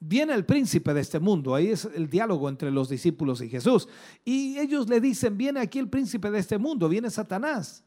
viene 0.00 0.34
el 0.34 0.44
príncipe 0.44 0.92
de 0.92 1.00
este 1.00 1.20
mundo, 1.20 1.54
ahí 1.54 1.68
es 1.68 1.84
el 1.84 2.08
diálogo 2.08 2.48
entre 2.48 2.70
los 2.70 2.88
discípulos 2.88 3.40
y 3.40 3.48
Jesús, 3.48 3.88
y 4.24 4.58
ellos 4.58 4.88
le 4.88 5.00
dicen, 5.00 5.36
viene 5.36 5.60
aquí 5.60 5.78
el 5.78 5.88
príncipe 5.88 6.30
de 6.30 6.38
este 6.38 6.58
mundo, 6.58 6.88
viene 6.88 7.10
Satanás, 7.10 7.84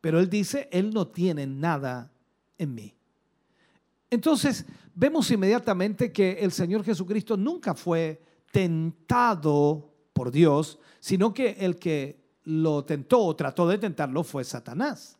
pero 0.00 0.20
él 0.20 0.28
dice, 0.28 0.68
él 0.72 0.92
no 0.92 1.08
tiene 1.08 1.46
nada 1.46 2.10
en 2.58 2.74
mí. 2.74 2.94
Entonces, 4.10 4.64
vemos 4.94 5.30
inmediatamente 5.30 6.12
que 6.12 6.32
el 6.40 6.52
Señor 6.52 6.84
Jesucristo 6.84 7.36
nunca 7.36 7.74
fue 7.74 8.22
tentado 8.56 9.92
por 10.14 10.30
Dios, 10.30 10.78
sino 10.98 11.34
que 11.34 11.58
el 11.60 11.76
que 11.76 12.24
lo 12.44 12.86
tentó 12.86 13.20
o 13.20 13.36
trató 13.36 13.68
de 13.68 13.76
tentarlo 13.76 14.24
fue 14.24 14.44
Satanás. 14.44 15.18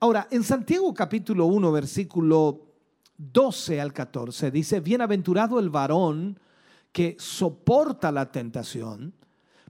Ahora, 0.00 0.28
en 0.30 0.44
Santiago 0.44 0.92
capítulo 0.92 1.46
1, 1.46 1.72
versículo 1.72 2.60
12 3.16 3.80
al 3.80 3.94
14, 3.94 4.50
dice, 4.50 4.80
bienaventurado 4.80 5.58
el 5.58 5.70
varón 5.70 6.38
que 6.92 7.16
soporta 7.18 8.12
la 8.12 8.30
tentación, 8.30 9.14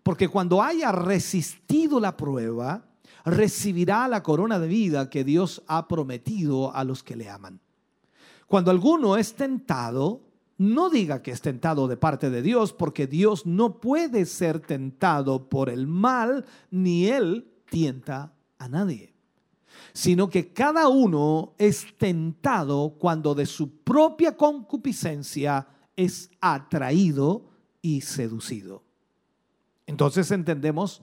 porque 0.03 0.26
cuando 0.26 0.61
haya 0.61 0.91
resistido 0.91 2.01
la 2.01 2.16
prueba, 2.16 2.85
recibirá 3.24 4.09
la 4.09 4.24
corona 4.24 4.59
de 4.59 4.66
vida 4.66 5.09
que 5.09 5.22
Dios 5.22 5.62
ha 5.68 5.87
prometido 5.87 6.74
a 6.74 6.83
los 6.83 7.05
que 7.05 7.14
le 7.14 7.30
aman. 7.30 7.61
Cuando 8.49 8.72
alguno 8.72 9.16
es 9.16 9.35
tentado, 9.35 10.32
no 10.63 10.91
diga 10.91 11.23
que 11.23 11.33
es 11.33 11.43
tentado 11.43 11.89
de 11.89 11.97
parte 11.97 12.31
de 12.31 12.41
Dios, 12.41 12.73
porque 12.73 13.07
Dios 13.07 13.47
no 13.47 13.81
puede 13.81 14.27
ser 14.27 14.61
tentado 14.61 15.49
por 15.49 15.69
el 15.69 15.87
mal, 15.87 16.45
ni 16.71 17.09
Él 17.09 17.51
tienta 17.69 18.35
a 18.59 18.69
nadie, 18.69 19.13
sino 19.93 20.31
que 20.31 20.53
cada 20.53 20.89
uno 20.89 21.55
es 21.59 21.87
tentado 21.99 22.95
cuando 22.99 23.35
de 23.35 23.47
su 23.47 23.83
propia 23.83 24.37
concupiscencia 24.37 25.67
es 25.97 26.31
atraído 26.41 27.51
y 27.81 28.03
seducido. 28.03 28.85
Entonces 29.87 30.31
entendemos 30.31 31.03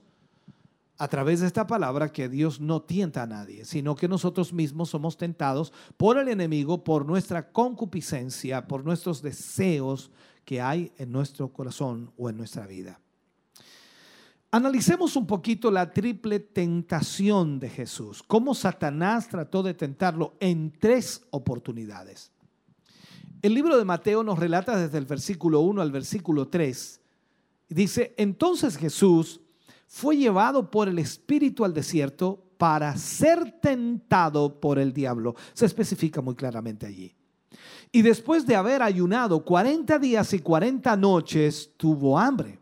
a 0.99 1.07
través 1.07 1.39
de 1.39 1.47
esta 1.47 1.65
palabra 1.65 2.11
que 2.11 2.27
Dios 2.27 2.59
no 2.59 2.81
tienta 2.81 3.23
a 3.23 3.27
nadie, 3.27 3.63
sino 3.63 3.95
que 3.95 4.09
nosotros 4.09 4.51
mismos 4.51 4.89
somos 4.89 5.15
tentados 5.15 5.71
por 5.95 6.17
el 6.17 6.27
enemigo, 6.27 6.83
por 6.83 7.05
nuestra 7.05 7.51
concupiscencia, 7.53 8.67
por 8.67 8.83
nuestros 8.83 9.21
deseos 9.21 10.11
que 10.43 10.59
hay 10.61 10.91
en 10.97 11.13
nuestro 11.13 11.53
corazón 11.53 12.11
o 12.17 12.29
en 12.29 12.35
nuestra 12.35 12.67
vida. 12.67 12.99
Analicemos 14.51 15.15
un 15.15 15.25
poquito 15.25 15.71
la 15.71 15.93
triple 15.93 16.41
tentación 16.41 17.59
de 17.59 17.69
Jesús, 17.69 18.21
cómo 18.21 18.53
Satanás 18.53 19.29
trató 19.29 19.63
de 19.63 19.75
tentarlo 19.75 20.35
en 20.41 20.73
tres 20.77 21.25
oportunidades. 21.29 22.31
El 23.41 23.53
libro 23.53 23.77
de 23.77 23.85
Mateo 23.85 24.21
nos 24.21 24.37
relata 24.37 24.77
desde 24.77 24.97
el 24.97 25.05
versículo 25.05 25.61
1 25.61 25.81
al 25.81 25.93
versículo 25.93 26.49
3. 26.49 26.99
Dice, 27.69 28.13
entonces 28.17 28.75
Jesús 28.75 29.39
fue 29.89 30.15
llevado 30.15 30.69
por 30.69 30.87
el 30.87 30.99
Espíritu 30.99 31.65
al 31.65 31.73
desierto 31.73 32.45
para 32.57 32.95
ser 32.95 33.59
tentado 33.59 34.59
por 34.59 34.77
el 34.77 34.93
diablo. 34.93 35.35
Se 35.53 35.65
especifica 35.65 36.21
muy 36.21 36.35
claramente 36.35 36.85
allí. 36.85 37.15
Y 37.91 38.03
después 38.03 38.45
de 38.45 38.55
haber 38.55 38.83
ayunado 38.83 39.43
40 39.43 39.97
días 39.97 40.31
y 40.33 40.39
40 40.39 40.95
noches, 40.95 41.71
tuvo 41.75 42.19
hambre. 42.19 42.58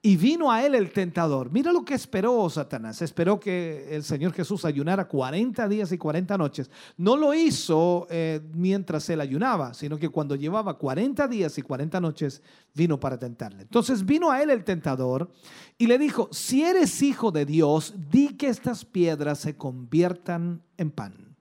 Y 0.00 0.16
vino 0.16 0.52
a 0.52 0.64
él 0.64 0.76
el 0.76 0.92
tentador. 0.92 1.50
Mira 1.50 1.72
lo 1.72 1.84
que 1.84 1.94
esperó 1.94 2.48
Satanás. 2.48 3.02
Esperó 3.02 3.40
que 3.40 3.88
el 3.90 4.04
Señor 4.04 4.32
Jesús 4.32 4.64
ayunara 4.64 5.08
40 5.08 5.66
días 5.66 5.90
y 5.90 5.98
40 5.98 6.38
noches. 6.38 6.70
No 6.96 7.16
lo 7.16 7.34
hizo 7.34 8.06
eh, 8.08 8.40
mientras 8.54 9.10
él 9.10 9.20
ayunaba, 9.20 9.74
sino 9.74 9.98
que 9.98 10.08
cuando 10.08 10.36
llevaba 10.36 10.78
40 10.78 11.26
días 11.26 11.58
y 11.58 11.62
40 11.62 12.00
noches 12.00 12.42
vino 12.74 13.00
para 13.00 13.18
tentarle. 13.18 13.62
Entonces 13.62 14.06
vino 14.06 14.30
a 14.30 14.40
él 14.40 14.50
el 14.50 14.62
tentador 14.62 15.32
y 15.76 15.88
le 15.88 15.98
dijo, 15.98 16.28
si 16.30 16.62
eres 16.62 17.02
hijo 17.02 17.32
de 17.32 17.44
Dios, 17.44 17.92
di 18.08 18.36
que 18.36 18.46
estas 18.48 18.84
piedras 18.84 19.40
se 19.40 19.56
conviertan 19.56 20.62
en 20.76 20.92
pan. 20.92 21.36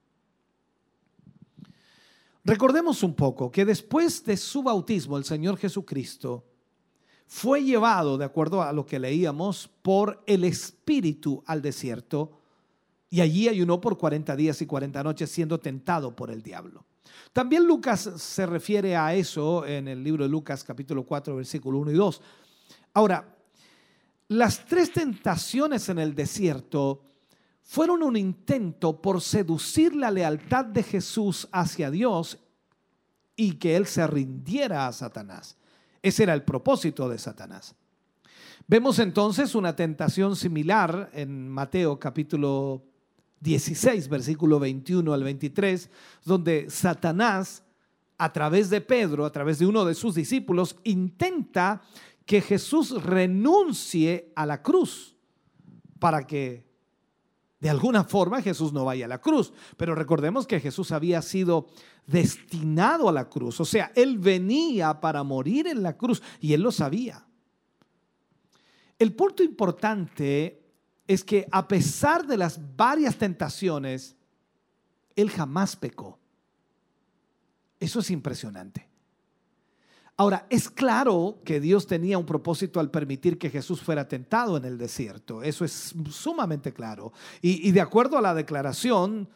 Recordemos 2.44 3.04
un 3.04 3.14
poco 3.14 3.52
que 3.52 3.66
después 3.66 4.24
de 4.24 4.36
su 4.36 4.64
bautismo 4.64 5.16
el 5.18 5.26
Señor 5.26 5.58
Jesucristo 5.58 6.44
fue 7.28 7.64
llevado, 7.64 8.18
de 8.18 8.26
acuerdo 8.26 8.62
a 8.62 8.72
lo 8.72 8.86
que 8.86 9.00
leíamos, 9.00 9.70
por 9.82 10.24
el 10.26 10.44
Espíritu 10.44 11.44
al 11.46 11.62
desierto 11.62 12.32
y 13.10 13.22
allí 13.22 13.48
ayunó 13.48 13.80
por 13.80 13.98
40 13.98 14.36
días 14.36 14.62
y 14.62 14.66
40 14.66 15.04
noches 15.04 15.30
siendo 15.32 15.60
tentado 15.60 16.16
por 16.16 16.32
el 16.32 16.42
diablo. 16.42 16.86
También 17.34 17.66
Lucas 17.66 18.10
se 18.18 18.46
refiere 18.46 18.96
a 18.96 19.14
eso 19.14 19.66
en 19.66 19.88
el 19.88 20.04
libro 20.04 20.24
de 20.24 20.30
Lucas 20.30 20.64
capítulo 20.64 21.04
4 21.04 21.36
versículo 21.36 21.80
1 21.80 21.92
y 21.92 21.96
2. 21.96 22.22
Ahora, 22.94 23.36
las 24.30 24.66
tres 24.66 24.92
tentaciones 24.92 25.88
en 25.90 26.00
el 26.00 26.16
desierto 26.16 27.04
fueron 27.62 28.04
un 28.04 28.18
intento 28.18 29.02
por 29.02 29.22
seducir 29.22 29.96
la 29.96 30.12
lealtad 30.12 30.66
de 30.66 30.84
Jesús 30.84 31.48
hacia 31.52 31.92
Dios 31.92 32.40
y 33.36 33.54
que 33.54 33.76
él 33.76 33.86
se 33.86 34.06
rindiera 34.08 34.88
a 34.88 34.94
Satanás. 34.94 35.58
Ese 36.02 36.24
era 36.24 36.34
el 36.34 36.44
propósito 36.44 37.10
de 37.10 37.18
Satanás. 37.18 37.76
Vemos 38.68 39.00
entonces 39.00 39.56
una 39.56 39.76
tentación 39.76 40.36
similar 40.36 41.10
en 41.14 41.48
Mateo 41.48 42.00
capítulo 42.00 42.84
16, 43.40 44.10
versículo 44.10 44.60
21 44.60 45.14
al 45.14 45.24
23, 45.24 45.90
donde 46.26 46.70
Satanás, 46.70 47.64
a 48.18 48.34
través 48.34 48.70
de 48.70 48.82
Pedro, 48.82 49.26
a 49.26 49.32
través 49.32 49.60
de 49.60 49.66
uno 49.66 49.86
de 49.86 49.96
sus 49.96 50.16
discípulos, 50.16 50.76
intenta 50.84 51.82
que 52.26 52.42
Jesús 52.42 53.02
renuncie 53.04 54.34
a 54.36 54.46
la 54.46 54.62
cruz 54.62 55.16
para 56.00 56.28
que 56.28 56.67
de 57.60 57.70
alguna 57.70 58.04
forma 58.04 58.42
Jesús 58.42 58.72
no 58.72 58.86
vaya 58.86 59.06
a 59.06 59.10
la 59.10 59.22
cruz. 59.22 59.52
Pero 59.78 59.96
recordemos 59.96 60.46
que 60.46 60.60
Jesús 60.60 60.92
había 60.92 61.22
sido 61.22 61.68
destinado 62.06 63.10
a 63.10 63.12
la 63.12 63.30
cruz. 63.30 63.60
O 63.60 63.66
sea, 63.66 63.92
Él 63.96 64.20
venía 64.20 65.00
para 65.00 65.24
morir 65.24 65.68
en 65.68 65.82
la 65.82 65.98
cruz 65.98 66.22
y 66.40 66.54
Él 66.54 66.62
lo 66.62 66.72
sabía. 66.72 67.26
El 69.00 69.14
punto 69.14 69.44
importante 69.44 70.64
es 71.08 71.24
que 71.24 71.48
a 71.52 71.68
pesar 71.68 72.28
de 72.28 72.38
las 72.38 72.76
varias 72.76 73.18
tentaciones, 73.18 74.16
Él 75.16 75.30
jamás 75.30 75.76
pecó. 75.76 76.20
Eso 77.80 78.00
es 78.00 78.12
impresionante. 78.12 78.87
Ahora, 80.20 80.48
es 80.50 80.72
claro 80.72 81.38
que 81.46 81.60
Dios 81.60 81.86
tenía 81.86 82.18
un 82.18 82.26
propósito 82.26 82.80
al 82.80 82.90
permitir 82.90 83.38
que 83.38 83.52
Jesús 83.52 83.82
fuera 83.82 84.08
tentado 84.08 84.58
en 84.58 84.66
el 84.66 84.76
desierto. 84.76 85.44
Eso 85.44 85.64
es 85.64 85.94
sumamente 86.10 86.74
claro. 86.74 87.14
Y, 87.40 87.72
de 87.72 87.82
acuerdo 87.82 88.18
a 88.18 88.22
la 88.22 88.34
declaración, 88.34 89.30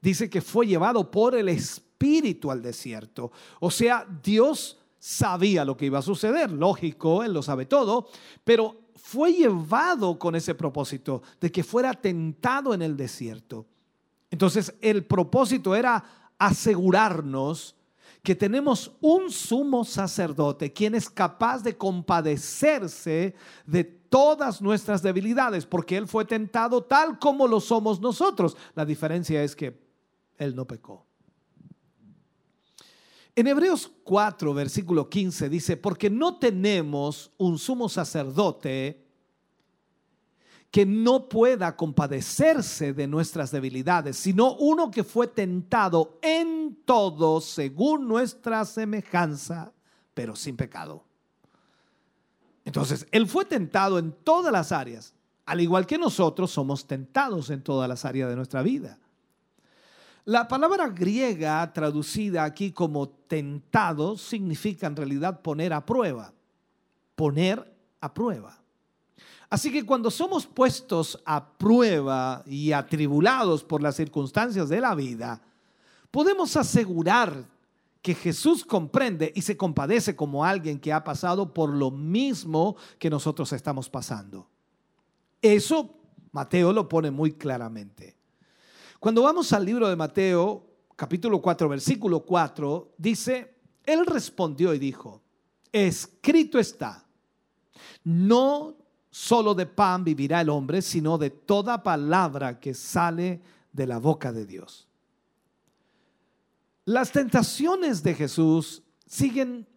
dice 0.00 0.30
que 0.30 0.40
fue 0.40 0.66
llevado 0.66 1.10
por 1.10 1.34
el 1.34 1.50
Espíritu 1.50 2.50
al 2.50 2.62
desierto. 2.62 3.32
O 3.60 3.70
sea, 3.70 4.06
Dios 4.22 4.78
sabía 4.98 5.62
lo 5.62 5.76
que 5.76 5.86
iba 5.86 5.98
a 5.98 6.02
suceder. 6.02 6.50
Lógico, 6.50 7.22
Él 7.22 7.34
lo 7.34 7.42
sabe 7.42 7.66
todo. 7.66 8.08
Pero 8.44 8.76
fue 8.96 9.34
llevado 9.34 10.18
con 10.18 10.34
ese 10.36 10.54
propósito 10.54 11.22
de 11.38 11.52
que 11.52 11.62
fuera 11.62 11.92
tentado 11.92 12.72
en 12.72 12.80
el 12.80 12.96
desierto. 12.96 13.66
Entonces, 14.30 14.74
el 14.80 15.04
propósito 15.04 15.76
era 15.76 16.32
asegurarnos 16.38 17.76
que 18.24 18.34
tenemos 18.34 18.90
un 19.02 19.30
sumo 19.30 19.84
sacerdote 19.84 20.72
quien 20.72 20.94
es 20.94 21.10
capaz 21.10 21.62
de 21.62 21.76
compadecerse 21.76 23.34
de 23.66 23.84
todas 23.84 24.62
nuestras 24.62 25.02
debilidades, 25.02 25.66
porque 25.66 25.98
Él 25.98 26.08
fue 26.08 26.24
tentado 26.24 26.82
tal 26.82 27.18
como 27.18 27.46
lo 27.46 27.60
somos 27.60 28.00
nosotros. 28.00 28.56
La 28.74 28.86
diferencia 28.86 29.44
es 29.44 29.54
que 29.54 29.78
Él 30.38 30.56
no 30.56 30.66
pecó. 30.66 31.04
En 33.36 33.46
Hebreos 33.46 33.92
4, 34.04 34.54
versículo 34.54 35.10
15 35.10 35.50
dice, 35.50 35.76
porque 35.76 36.08
no 36.08 36.38
tenemos 36.38 37.30
un 37.36 37.58
sumo 37.58 37.90
sacerdote 37.90 39.03
que 40.74 40.84
no 40.84 41.28
pueda 41.28 41.76
compadecerse 41.76 42.92
de 42.92 43.06
nuestras 43.06 43.52
debilidades, 43.52 44.16
sino 44.16 44.56
uno 44.56 44.90
que 44.90 45.04
fue 45.04 45.28
tentado 45.28 46.18
en 46.20 46.78
todo 46.84 47.40
según 47.40 48.08
nuestra 48.08 48.64
semejanza, 48.64 49.72
pero 50.14 50.34
sin 50.34 50.56
pecado. 50.56 51.04
Entonces, 52.64 53.06
Él 53.12 53.28
fue 53.28 53.44
tentado 53.44 54.00
en 54.00 54.10
todas 54.10 54.52
las 54.52 54.72
áreas, 54.72 55.14
al 55.46 55.60
igual 55.60 55.86
que 55.86 55.96
nosotros 55.96 56.50
somos 56.50 56.88
tentados 56.88 57.50
en 57.50 57.62
todas 57.62 57.88
las 57.88 58.04
áreas 58.04 58.28
de 58.28 58.34
nuestra 58.34 58.60
vida. 58.62 58.98
La 60.24 60.48
palabra 60.48 60.88
griega 60.88 61.72
traducida 61.72 62.42
aquí 62.42 62.72
como 62.72 63.10
tentado 63.10 64.18
significa 64.18 64.88
en 64.88 64.96
realidad 64.96 65.40
poner 65.40 65.72
a 65.72 65.86
prueba, 65.86 66.32
poner 67.14 67.76
a 68.00 68.12
prueba. 68.12 68.63
Así 69.54 69.70
que 69.70 69.86
cuando 69.86 70.10
somos 70.10 70.48
puestos 70.48 71.22
a 71.24 71.56
prueba 71.56 72.42
y 72.44 72.72
atribulados 72.72 73.62
por 73.62 73.80
las 73.80 73.94
circunstancias 73.94 74.68
de 74.68 74.80
la 74.80 74.96
vida, 74.96 75.40
podemos 76.10 76.56
asegurar 76.56 77.48
que 78.02 78.16
Jesús 78.16 78.64
comprende 78.64 79.32
y 79.32 79.42
se 79.42 79.56
compadece 79.56 80.16
como 80.16 80.44
alguien 80.44 80.80
que 80.80 80.92
ha 80.92 81.04
pasado 81.04 81.54
por 81.54 81.70
lo 81.70 81.92
mismo 81.92 82.74
que 82.98 83.08
nosotros 83.08 83.52
estamos 83.52 83.88
pasando. 83.88 84.48
Eso 85.40 85.88
Mateo 86.32 86.72
lo 86.72 86.88
pone 86.88 87.12
muy 87.12 87.34
claramente. 87.34 88.16
Cuando 88.98 89.22
vamos 89.22 89.52
al 89.52 89.64
libro 89.64 89.88
de 89.88 89.94
Mateo, 89.94 90.66
capítulo 90.96 91.40
4, 91.40 91.68
versículo 91.68 92.24
4, 92.24 92.94
dice, 92.98 93.54
Él 93.84 94.04
respondió 94.04 94.74
y 94.74 94.80
dijo, 94.80 95.22
escrito 95.70 96.58
está, 96.58 97.06
no 98.02 98.82
solo 99.14 99.54
de 99.54 99.64
pan 99.64 100.02
vivirá 100.02 100.40
el 100.40 100.48
hombre, 100.48 100.82
sino 100.82 101.18
de 101.18 101.30
toda 101.30 101.84
palabra 101.84 102.58
que 102.58 102.74
sale 102.74 103.40
de 103.72 103.86
la 103.86 103.98
boca 103.98 104.32
de 104.32 104.44
Dios. 104.44 104.88
Las 106.84 107.12
tentaciones 107.12 108.02
de 108.02 108.14
Jesús 108.14 108.82
siguen 109.06 109.68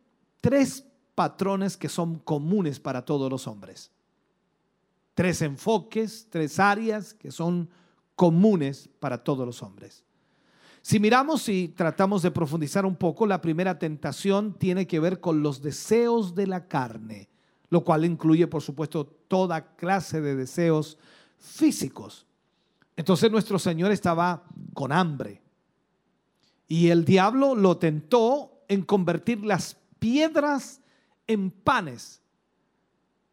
tres 0.41 0.87
patrones 1.13 1.77
que 1.77 1.87
son 1.87 2.17
comunes 2.17 2.79
para 2.79 3.05
todos 3.05 3.29
los 3.29 3.45
hombres. 3.45 3.91
Tres 5.13 5.43
enfoques, 5.43 6.25
tres 6.31 6.59
áreas 6.59 7.13
que 7.13 7.29
son 7.29 7.69
comunes 8.15 8.89
para 8.99 9.23
todos 9.23 9.45
los 9.45 9.61
hombres. 9.61 10.03
Si 10.81 10.99
miramos 10.99 11.47
y 11.47 11.67
tratamos 11.67 12.23
de 12.23 12.31
profundizar 12.31 12.87
un 12.87 12.95
poco, 12.95 13.27
la 13.27 13.39
primera 13.39 13.77
tentación 13.77 14.55
tiene 14.57 14.87
que 14.87 14.99
ver 14.99 15.19
con 15.19 15.43
los 15.43 15.61
deseos 15.61 16.33
de 16.33 16.47
la 16.47 16.67
carne 16.67 17.29
lo 17.69 17.83
cual 17.83 18.05
incluye, 18.05 18.47
por 18.47 18.61
supuesto, 18.61 19.05
toda 19.05 19.75
clase 19.75 20.21
de 20.21 20.35
deseos 20.35 20.97
físicos. 21.37 22.25
Entonces 22.95 23.31
nuestro 23.31 23.59
Señor 23.59 23.91
estaba 23.91 24.43
con 24.73 24.91
hambre 24.91 25.41
y 26.67 26.89
el 26.89 27.05
diablo 27.05 27.55
lo 27.55 27.77
tentó 27.77 28.63
en 28.67 28.83
convertir 28.83 29.45
las 29.45 29.77
piedras 29.99 30.81
en 31.27 31.51
panes. 31.51 32.21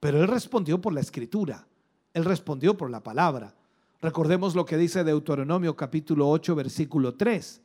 Pero 0.00 0.20
él 0.20 0.28
respondió 0.28 0.80
por 0.80 0.92
la 0.92 1.00
escritura, 1.00 1.66
él 2.12 2.24
respondió 2.24 2.76
por 2.76 2.90
la 2.90 3.02
palabra. 3.02 3.54
Recordemos 4.02 4.54
lo 4.54 4.66
que 4.66 4.76
dice 4.76 5.02
Deuteronomio 5.02 5.74
capítulo 5.74 6.28
8, 6.28 6.54
versículo 6.54 7.14
3. 7.14 7.62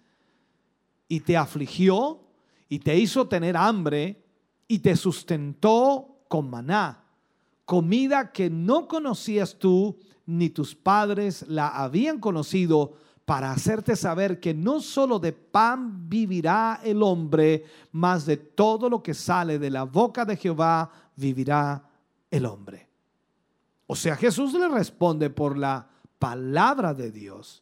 Y 1.10 1.20
te 1.20 1.36
afligió 1.36 2.22
y 2.70 2.80
te 2.80 2.96
hizo 2.98 3.28
tener 3.28 3.58
hambre 3.58 4.24
y 4.68 4.80
te 4.80 4.96
sustentó 4.96 6.19
con 6.30 6.50
maná, 6.50 7.04
comida 7.66 8.32
que 8.32 8.50
no 8.50 8.88
conocías 8.88 9.60
tú 9.60 9.98
ni 10.26 10.50
tus 10.50 10.74
padres 10.76 11.44
la 11.50 11.68
habían 11.68 12.20
conocido, 12.20 12.94
para 13.30 13.52
hacerte 13.52 13.96
saber 13.96 14.40
que 14.40 14.56
no 14.56 14.80
solo 14.80 15.20
de 15.20 15.34
pan 15.34 16.10
vivirá 16.10 16.80
el 16.84 17.04
hombre, 17.04 17.64
mas 17.92 18.26
de 18.26 18.38
todo 18.38 18.90
lo 18.90 19.04
que 19.04 19.14
sale 19.14 19.60
de 19.60 19.70
la 19.70 19.84
boca 19.84 20.26
de 20.26 20.36
Jehová 20.36 20.90
vivirá 21.16 21.84
el 22.32 22.48
hombre. 22.48 22.90
O 23.86 23.96
sea, 23.96 24.16
Jesús 24.16 24.54
le 24.54 24.68
responde 24.68 25.30
por 25.30 25.60
la 25.60 25.88
palabra 26.18 26.96
de 26.96 27.12
Dios. 27.12 27.62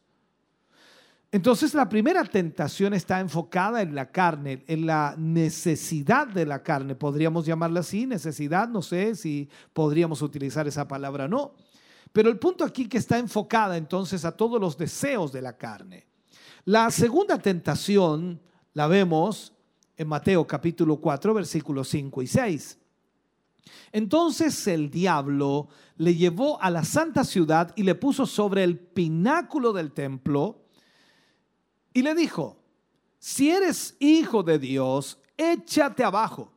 Entonces 1.30 1.74
la 1.74 1.88
primera 1.90 2.24
tentación 2.24 2.94
está 2.94 3.20
enfocada 3.20 3.82
en 3.82 3.94
la 3.94 4.10
carne, 4.10 4.64
en 4.66 4.86
la 4.86 5.14
necesidad 5.18 6.26
de 6.26 6.46
la 6.46 6.62
carne. 6.62 6.94
Podríamos 6.94 7.44
llamarla 7.44 7.80
así, 7.80 8.06
necesidad, 8.06 8.66
no 8.66 8.80
sé 8.80 9.14
si 9.14 9.50
podríamos 9.74 10.22
utilizar 10.22 10.66
esa 10.66 10.88
palabra 10.88 11.26
o 11.26 11.28
no. 11.28 11.52
Pero 12.12 12.30
el 12.30 12.38
punto 12.38 12.64
aquí 12.64 12.88
que 12.88 12.96
está 12.96 13.18
enfocada 13.18 13.76
entonces 13.76 14.24
a 14.24 14.32
todos 14.32 14.58
los 14.58 14.78
deseos 14.78 15.30
de 15.30 15.42
la 15.42 15.58
carne. 15.58 16.06
La 16.64 16.90
segunda 16.90 17.38
tentación 17.38 18.40
la 18.72 18.86
vemos 18.86 19.52
en 19.98 20.08
Mateo 20.08 20.46
capítulo 20.46 20.96
4, 20.96 21.34
versículos 21.34 21.88
5 21.88 22.22
y 22.22 22.26
6. 22.26 22.78
Entonces 23.92 24.66
el 24.66 24.90
diablo 24.90 25.68
le 25.96 26.14
llevó 26.14 26.58
a 26.62 26.70
la 26.70 26.84
santa 26.84 27.22
ciudad 27.24 27.74
y 27.76 27.82
le 27.82 27.94
puso 27.94 28.24
sobre 28.24 28.64
el 28.64 28.78
pináculo 28.78 29.74
del 29.74 29.92
templo 29.92 30.67
y 31.98 32.02
le 32.02 32.14
dijo, 32.14 32.56
si 33.18 33.50
eres 33.50 33.96
hijo 33.98 34.44
de 34.44 34.60
Dios, 34.60 35.18
échate 35.36 36.04
abajo, 36.04 36.52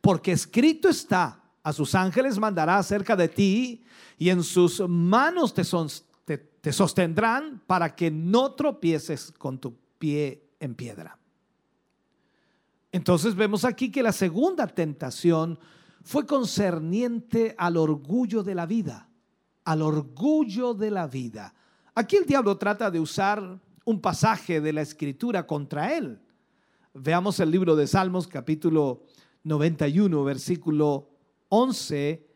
porque 0.00 0.30
escrito 0.30 0.88
está, 0.88 1.42
a 1.64 1.72
sus 1.72 1.96
ángeles 1.96 2.38
mandará 2.38 2.78
acerca 2.78 3.16
de 3.16 3.26
ti 3.26 3.82
y 4.18 4.28
en 4.28 4.44
sus 4.44 4.80
manos 4.88 5.52
te, 5.52 6.38
te 6.38 6.72
sostendrán 6.72 7.60
para 7.66 7.96
que 7.96 8.08
no 8.08 8.52
tropieces 8.52 9.32
con 9.36 9.58
tu 9.58 9.74
pie 9.98 10.44
en 10.60 10.76
piedra. 10.76 11.18
Entonces 12.92 13.34
vemos 13.34 13.64
aquí 13.64 13.90
que 13.90 14.04
la 14.04 14.12
segunda 14.12 14.68
tentación 14.68 15.58
fue 16.04 16.24
concerniente 16.24 17.56
al 17.58 17.76
orgullo 17.78 18.44
de 18.44 18.54
la 18.54 18.66
vida, 18.66 19.08
al 19.64 19.82
orgullo 19.82 20.72
de 20.72 20.92
la 20.92 21.08
vida. 21.08 21.52
Aquí 21.96 22.14
el 22.14 22.26
diablo 22.26 22.56
trata 22.56 22.92
de 22.92 23.00
usar 23.00 23.58
un 23.84 24.00
pasaje 24.00 24.60
de 24.60 24.72
la 24.72 24.82
escritura 24.82 25.46
contra 25.46 25.96
él. 25.96 26.18
Veamos 26.94 27.40
el 27.40 27.50
libro 27.50 27.76
de 27.76 27.86
Salmos 27.86 28.28
capítulo 28.28 29.02
91, 29.42 30.24
versículo 30.24 31.10
11 31.48 32.26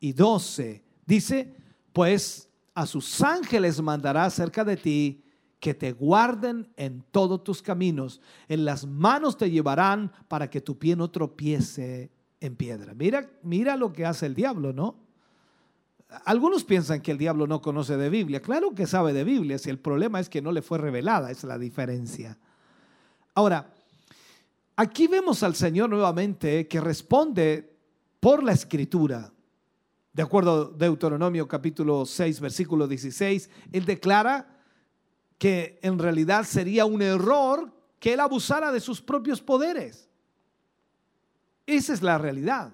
y 0.00 0.12
12. 0.12 0.82
Dice, 1.06 1.54
pues 1.92 2.48
a 2.74 2.86
sus 2.86 3.20
ángeles 3.22 3.80
mandará 3.80 4.28
cerca 4.30 4.64
de 4.64 4.76
ti 4.76 5.24
que 5.60 5.74
te 5.74 5.92
guarden 5.92 6.68
en 6.76 7.04
todos 7.10 7.42
tus 7.42 7.62
caminos. 7.62 8.20
En 8.48 8.64
las 8.64 8.86
manos 8.86 9.36
te 9.36 9.50
llevarán 9.50 10.12
para 10.28 10.48
que 10.48 10.60
tu 10.60 10.78
pie 10.78 10.94
no 10.94 11.10
tropiece 11.10 12.10
en 12.40 12.56
piedra. 12.56 12.94
Mira, 12.94 13.28
mira 13.42 13.76
lo 13.76 13.92
que 13.92 14.06
hace 14.06 14.26
el 14.26 14.34
diablo, 14.34 14.72
¿no? 14.72 15.07
Algunos 16.24 16.64
piensan 16.64 17.02
que 17.02 17.10
el 17.10 17.18
diablo 17.18 17.46
no 17.46 17.60
conoce 17.60 17.96
de 17.96 18.08
Biblia. 18.08 18.40
Claro 18.40 18.74
que 18.74 18.86
sabe 18.86 19.12
de 19.12 19.24
Biblia, 19.24 19.58
si 19.58 19.68
el 19.68 19.78
problema 19.78 20.20
es 20.20 20.28
que 20.28 20.40
no 20.40 20.52
le 20.52 20.62
fue 20.62 20.78
revelada, 20.78 21.30
es 21.30 21.44
la 21.44 21.58
diferencia. 21.58 22.38
Ahora, 23.34 23.70
aquí 24.74 25.06
vemos 25.06 25.42
al 25.42 25.54
Señor 25.54 25.90
nuevamente 25.90 26.66
que 26.66 26.80
responde 26.80 27.76
por 28.20 28.42
la 28.42 28.52
escritura. 28.52 29.30
De 30.12 30.22
acuerdo 30.22 30.72
a 30.74 30.78
Deuteronomio 30.78 31.46
capítulo 31.46 32.06
6, 32.06 32.40
versículo 32.40 32.88
16, 32.88 33.50
Él 33.70 33.84
declara 33.84 34.48
que 35.36 35.78
en 35.82 35.98
realidad 35.98 36.44
sería 36.44 36.86
un 36.86 37.02
error 37.02 37.70
que 38.00 38.14
Él 38.14 38.20
abusara 38.20 38.72
de 38.72 38.80
sus 38.80 39.02
propios 39.02 39.42
poderes. 39.42 40.08
Esa 41.66 41.92
es 41.92 42.02
la 42.02 42.16
realidad. 42.16 42.72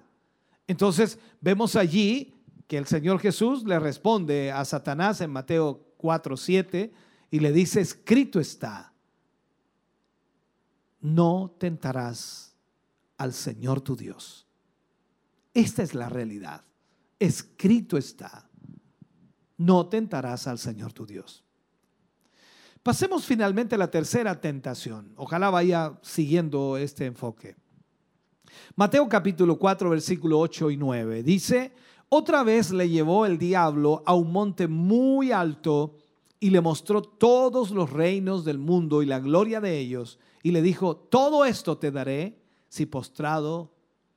Entonces 0.67 1.19
vemos 1.41 1.75
allí 1.75 2.34
que 2.67 2.77
el 2.77 2.87
Señor 2.87 3.19
Jesús 3.19 3.63
le 3.63 3.79
responde 3.79 4.51
a 4.51 4.65
Satanás 4.65 5.21
en 5.21 5.31
Mateo 5.31 5.93
4, 5.97 6.37
7 6.37 6.93
y 7.31 7.39
le 7.39 7.51
dice, 7.51 7.81
escrito 7.81 8.39
está, 8.39 8.93
no 11.01 11.55
tentarás 11.59 12.55
al 13.17 13.33
Señor 13.33 13.81
tu 13.81 13.95
Dios. 13.95 14.47
Esta 15.53 15.83
es 15.83 15.93
la 15.93 16.09
realidad. 16.09 16.63
Escrito 17.19 17.97
está, 17.97 18.49
no 19.57 19.87
tentarás 19.87 20.47
al 20.47 20.59
Señor 20.59 20.91
tu 20.93 21.05
Dios. 21.05 21.43
Pasemos 22.83 23.25
finalmente 23.25 23.75
a 23.75 23.77
la 23.79 23.89
tercera 23.89 24.39
tentación. 24.39 25.13
Ojalá 25.15 25.49
vaya 25.49 25.97
siguiendo 26.01 26.77
este 26.77 27.05
enfoque. 27.05 27.55
Mateo 28.75 29.07
capítulo 29.09 29.57
4, 29.57 29.89
versículo 29.89 30.39
8 30.39 30.71
y 30.71 30.77
9 30.77 31.23
dice, 31.23 31.73
otra 32.09 32.43
vez 32.43 32.71
le 32.71 32.89
llevó 32.89 33.25
el 33.25 33.37
diablo 33.37 34.03
a 34.05 34.13
un 34.13 34.31
monte 34.31 34.67
muy 34.67 35.31
alto 35.31 35.97
y 36.39 36.49
le 36.49 36.61
mostró 36.61 37.01
todos 37.01 37.71
los 37.71 37.89
reinos 37.91 38.45
del 38.45 38.59
mundo 38.59 39.01
y 39.01 39.05
la 39.05 39.19
gloria 39.19 39.59
de 39.59 39.79
ellos, 39.79 40.19
y 40.43 40.51
le 40.51 40.61
dijo, 40.61 40.95
todo 40.95 41.45
esto 41.45 41.77
te 41.77 41.91
daré 41.91 42.37
si 42.69 42.85
postrado 42.85 43.71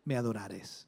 me 0.05 0.16
adorares. 0.16 0.86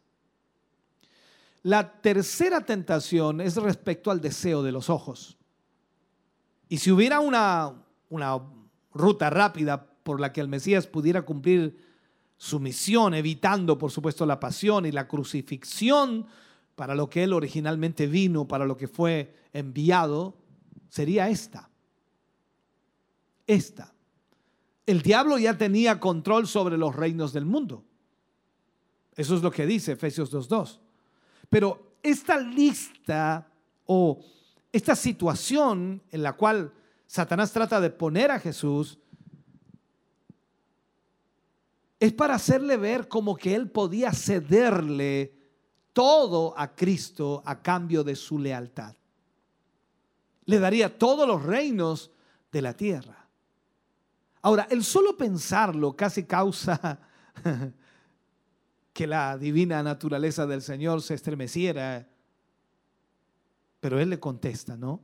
La 1.63 2.01
tercera 2.01 2.65
tentación 2.65 3.41
es 3.41 3.57
respecto 3.57 4.11
al 4.11 4.21
deseo 4.21 4.63
de 4.63 4.73
los 4.73 4.91
ojos. 4.91 5.37
Y 6.69 6.79
si 6.79 6.91
hubiera 6.91 7.21
una, 7.21 7.75
una 8.09 8.41
ruta 8.93 9.31
rápida 9.31 9.87
por 10.03 10.21
la 10.21 10.33
que 10.33 10.41
el 10.41 10.49
Mesías 10.49 10.87
pudiera 10.87 11.23
cumplir 11.23 11.77
su 12.37 12.59
misión, 12.61 13.13
evitando, 13.15 13.77
por 13.77 13.91
supuesto, 13.91 14.25
la 14.25 14.41
pasión 14.41 14.87
y 14.87 14.93
la 14.93 15.07
crucifixión, 15.07 16.27
para 16.81 16.95
lo 16.95 17.11
que 17.11 17.25
él 17.25 17.35
originalmente 17.35 18.07
vino, 18.07 18.49
para 18.49 18.65
lo 18.65 18.75
que 18.75 18.89
fue 18.89 19.35
enviado, 19.53 20.35
sería 20.89 21.29
esta. 21.29 21.69
Esta. 23.47 23.93
El 24.87 25.03
diablo 25.03 25.37
ya 25.37 25.59
tenía 25.59 26.01
control 26.01 26.47
sobre 26.49 26.79
los 26.79 26.97
reinos 26.97 27.35
del 27.35 27.45
mundo. 27.45 27.85
Eso 29.15 29.37
es 29.37 29.43
lo 29.43 29.51
que 29.51 29.67
dice 29.67 29.93
Efesios 29.93 30.33
2.2. 30.33 30.79
Pero 31.51 31.97
esta 32.03 32.39
lista 32.39 33.47
o 33.85 34.19
esta 34.73 34.97
situación 34.97 36.01
en 36.11 36.23
la 36.23 36.33
cual 36.33 36.73
Satanás 37.07 37.53
trata 37.53 37.79
de 37.79 37.91
poner 37.91 38.31
a 38.31 38.41
Jesús 38.41 38.99
es 41.99 42.15
para 42.15 42.37
hacerle 42.37 42.79
ver 42.79 43.07
como 43.07 43.37
que 43.37 43.55
él 43.55 43.71
podía 43.71 44.15
cederle 44.15 45.40
todo 45.93 46.55
a 46.57 46.75
Cristo 46.75 47.43
a 47.45 47.63
cambio 47.63 48.05
de 48.05 48.17
su 48.17 48.39
lealtad. 48.39 48.95
Le 50.45 50.59
daría 50.59 50.99
todos 50.99 51.27
los 51.27 51.43
reinos 51.43 52.11
de 52.51 52.63
la 52.63 52.75
tierra. 52.75 53.29
Ahora, 54.43 54.67
el 54.71 54.85
solo 54.85 55.17
pensarlo 55.17 55.95
casi 55.95 56.25
causa 56.25 57.01
que 58.93 59.07
la 59.07 59.37
divina 59.39 59.83
naturaleza 59.83 60.47
del 60.47 60.63
Señor 60.63 61.03
se 61.03 61.15
estremeciera. 61.15 62.09
Pero 63.81 64.01
Él 64.01 64.11
le 64.11 64.21
contesta, 64.21 64.77
¿no? 64.77 65.01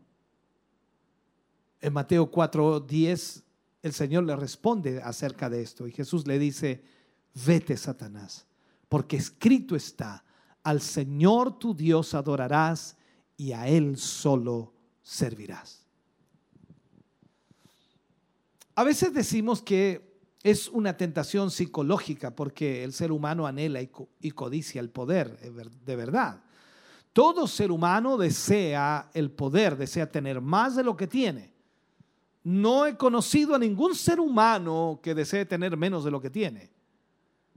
En 1.80 1.92
Mateo 1.92 2.30
4:10 2.30 3.44
el 3.86 3.92
Señor 3.92 4.24
le 4.24 4.34
responde 4.34 5.00
acerca 5.00 5.48
de 5.48 5.62
esto 5.62 5.86
y 5.86 5.92
Jesús 5.92 6.26
le 6.26 6.40
dice, 6.40 6.82
vete 7.46 7.76
Satanás, 7.76 8.44
porque 8.88 9.16
escrito 9.16 9.76
está, 9.76 10.24
al 10.66 10.80
Señor 10.80 11.60
tu 11.60 11.76
Dios 11.76 12.12
adorarás 12.12 12.96
y 13.36 13.52
a 13.52 13.68
Él 13.68 13.96
solo 13.96 14.72
servirás. 15.00 15.86
A 18.74 18.82
veces 18.82 19.14
decimos 19.14 19.62
que 19.62 20.18
es 20.42 20.66
una 20.68 20.96
tentación 20.96 21.52
psicológica 21.52 22.34
porque 22.34 22.82
el 22.82 22.92
ser 22.92 23.12
humano 23.12 23.46
anhela 23.46 23.80
y 23.80 24.30
codicia 24.32 24.80
el 24.80 24.90
poder, 24.90 25.38
de 25.38 25.94
verdad. 25.96 26.42
Todo 27.12 27.46
ser 27.46 27.70
humano 27.70 28.16
desea 28.16 29.08
el 29.14 29.30
poder, 29.30 29.76
desea 29.76 30.10
tener 30.10 30.40
más 30.40 30.74
de 30.74 30.82
lo 30.82 30.96
que 30.96 31.06
tiene. 31.06 31.52
No 32.42 32.86
he 32.86 32.96
conocido 32.96 33.54
a 33.54 33.58
ningún 33.60 33.94
ser 33.94 34.18
humano 34.18 34.98
que 35.00 35.14
desee 35.14 35.46
tener 35.46 35.76
menos 35.76 36.04
de 36.04 36.10
lo 36.10 36.20
que 36.20 36.30
tiene. 36.30 36.75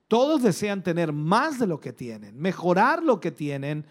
Todos 0.10 0.42
desean 0.42 0.84
tener 0.84 1.14
más 1.14 1.60
de 1.60 1.68
lo 1.68 1.80
que 1.80 1.94
tienen, 1.94 2.36
mejorar 2.36 3.04
lo 3.04 3.20
que 3.20 3.32
tienen, 3.32 3.86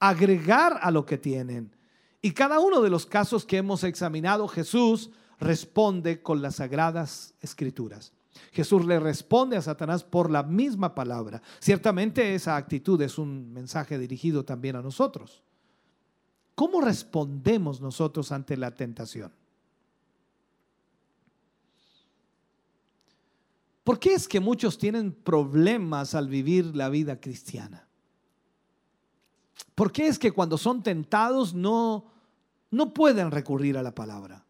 agregar 0.00 0.80
a 0.80 0.90
lo 0.90 1.04
que 1.04 1.18
tienen. 1.18 1.76
Y 2.22 2.32
cada 2.32 2.58
uno 2.58 2.80
de 2.80 2.88
los 2.88 3.04
casos 3.04 3.44
que 3.44 3.58
hemos 3.58 3.84
examinado, 3.84 4.48
Jesús 4.48 5.10
responde 5.38 6.22
con 6.22 6.40
las 6.40 6.56
sagradas 6.56 7.34
escrituras. 7.42 8.14
Jesús 8.50 8.86
le 8.86 8.98
responde 8.98 9.58
a 9.58 9.62
Satanás 9.62 10.04
por 10.04 10.30
la 10.30 10.42
misma 10.42 10.94
palabra. 10.94 11.42
Ciertamente 11.58 12.34
esa 12.34 12.56
actitud 12.56 13.00
es 13.02 13.18
un 13.18 13.52
mensaje 13.52 13.98
dirigido 13.98 14.46
también 14.46 14.76
a 14.76 14.82
nosotros. 14.82 15.42
¿Cómo 16.54 16.80
respondemos 16.80 17.82
nosotros 17.82 18.32
ante 18.32 18.56
la 18.56 18.70
tentación? 18.70 19.30
¿Por 23.88 23.98
qué 23.98 24.12
es 24.12 24.28
que 24.28 24.38
muchos 24.38 24.76
tienen 24.76 25.12
problemas 25.12 26.14
al 26.14 26.28
vivir 26.28 26.76
la 26.76 26.90
vida 26.90 27.22
cristiana? 27.22 27.88
¿Por 29.74 29.92
qué 29.92 30.08
es 30.08 30.18
que 30.18 30.30
cuando 30.30 30.58
son 30.58 30.82
tentados 30.82 31.54
no, 31.54 32.04
no 32.70 32.92
pueden 32.92 33.30
recurrir 33.30 33.78
a 33.78 33.82
la 33.82 33.94
palabra? 33.94 34.44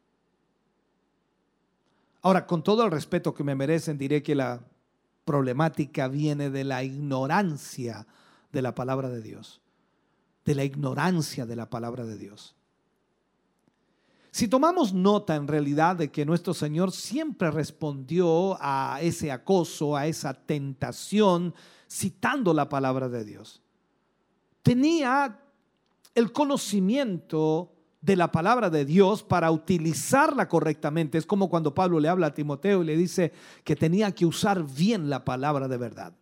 Ahora, 2.20 2.49
con 2.49 2.64
todo 2.64 2.84
el 2.84 2.91
respeto 2.91 3.32
que 3.32 3.45
me 3.45 3.55
merecen, 3.55 3.97
diré 3.97 4.24
que 4.24 4.34
la 4.34 4.61
problemática 5.24 6.09
viene 6.09 6.51
de 6.51 6.64
la 6.64 6.82
ignorancia 6.82 8.09
de 8.51 8.61
la 8.61 8.74
palabra 8.74 9.09
de 9.09 9.22
Dios, 9.22 9.61
de 10.45 10.57
la 10.57 10.64
ignorancia 10.64 11.47
de 11.47 11.55
la 11.55 11.70
palabra 11.70 12.05
de 12.05 12.18
Dios. 12.18 12.57
Si 14.39 14.47
tomamos 14.47 14.93
nota 14.95 15.34
en 15.34 15.49
realidad 15.49 15.97
de 15.97 16.12
que 16.12 16.24
nuestro 16.24 16.55
Señor 16.55 16.93
siempre 16.93 17.51
respondió 17.51 18.57
a 18.61 19.01
ese 19.03 19.32
acoso, 19.32 19.97
a 19.97 20.07
esa 20.07 20.32
tentación, 20.32 21.53
citando 21.91 22.55
la 22.55 22.68
palabra 22.68 23.09
de 23.09 23.24
Dios, 23.24 23.61
tenía 24.62 25.41
el 26.14 26.30
conocimiento 26.30 27.72
de 28.01 28.14
la 28.14 28.30
palabra 28.30 28.70
de 28.70 28.84
Dios 28.84 29.24
para 29.24 29.51
utilizarla 29.51 30.47
correctamente. 30.47 31.18
Es 31.18 31.26
como 31.26 31.51
cuando 31.51 31.74
Pablo 31.74 31.99
le 31.99 32.09
habla 32.09 32.28
a 32.28 32.34
Timoteo 32.34 32.84
y 32.84 32.86
le 32.86 32.97
dice 32.97 33.32
que 33.64 33.74
tenía 33.74 34.12
que 34.12 34.24
usar 34.24 34.62
bien 34.62 35.11
la 35.11 35.24
palabra 35.24 35.66
de 35.66 35.78
verdad. 35.78 36.12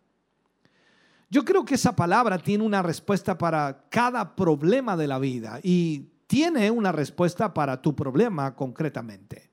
Yo 1.29 1.45
creo 1.45 1.63
que 1.65 1.75
esa 1.75 1.95
palabra 1.95 2.39
tiene 2.39 2.63
una 2.63 2.81
respuesta 2.81 3.37
para 3.37 3.85
cada 3.91 4.35
problema 4.35 4.97
de 4.97 5.05
la 5.05 5.19
vida 5.19 5.59
y 5.61 6.16
tiene 6.27 6.69
una 6.69 6.91
respuesta 6.91 7.53
para 7.53 7.81
tu 7.81 7.95
problema 7.95 8.55
concretamente. 8.55 9.49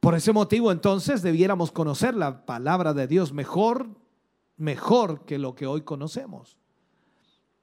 Por 0.00 0.14
ese 0.14 0.32
motivo 0.32 0.72
entonces 0.72 1.22
debiéramos 1.22 1.72
conocer 1.72 2.14
la 2.14 2.46
palabra 2.46 2.94
de 2.94 3.06
Dios 3.06 3.32
mejor, 3.32 3.88
mejor 4.56 5.24
que 5.24 5.38
lo 5.38 5.54
que 5.54 5.66
hoy 5.66 5.82
conocemos 5.82 6.58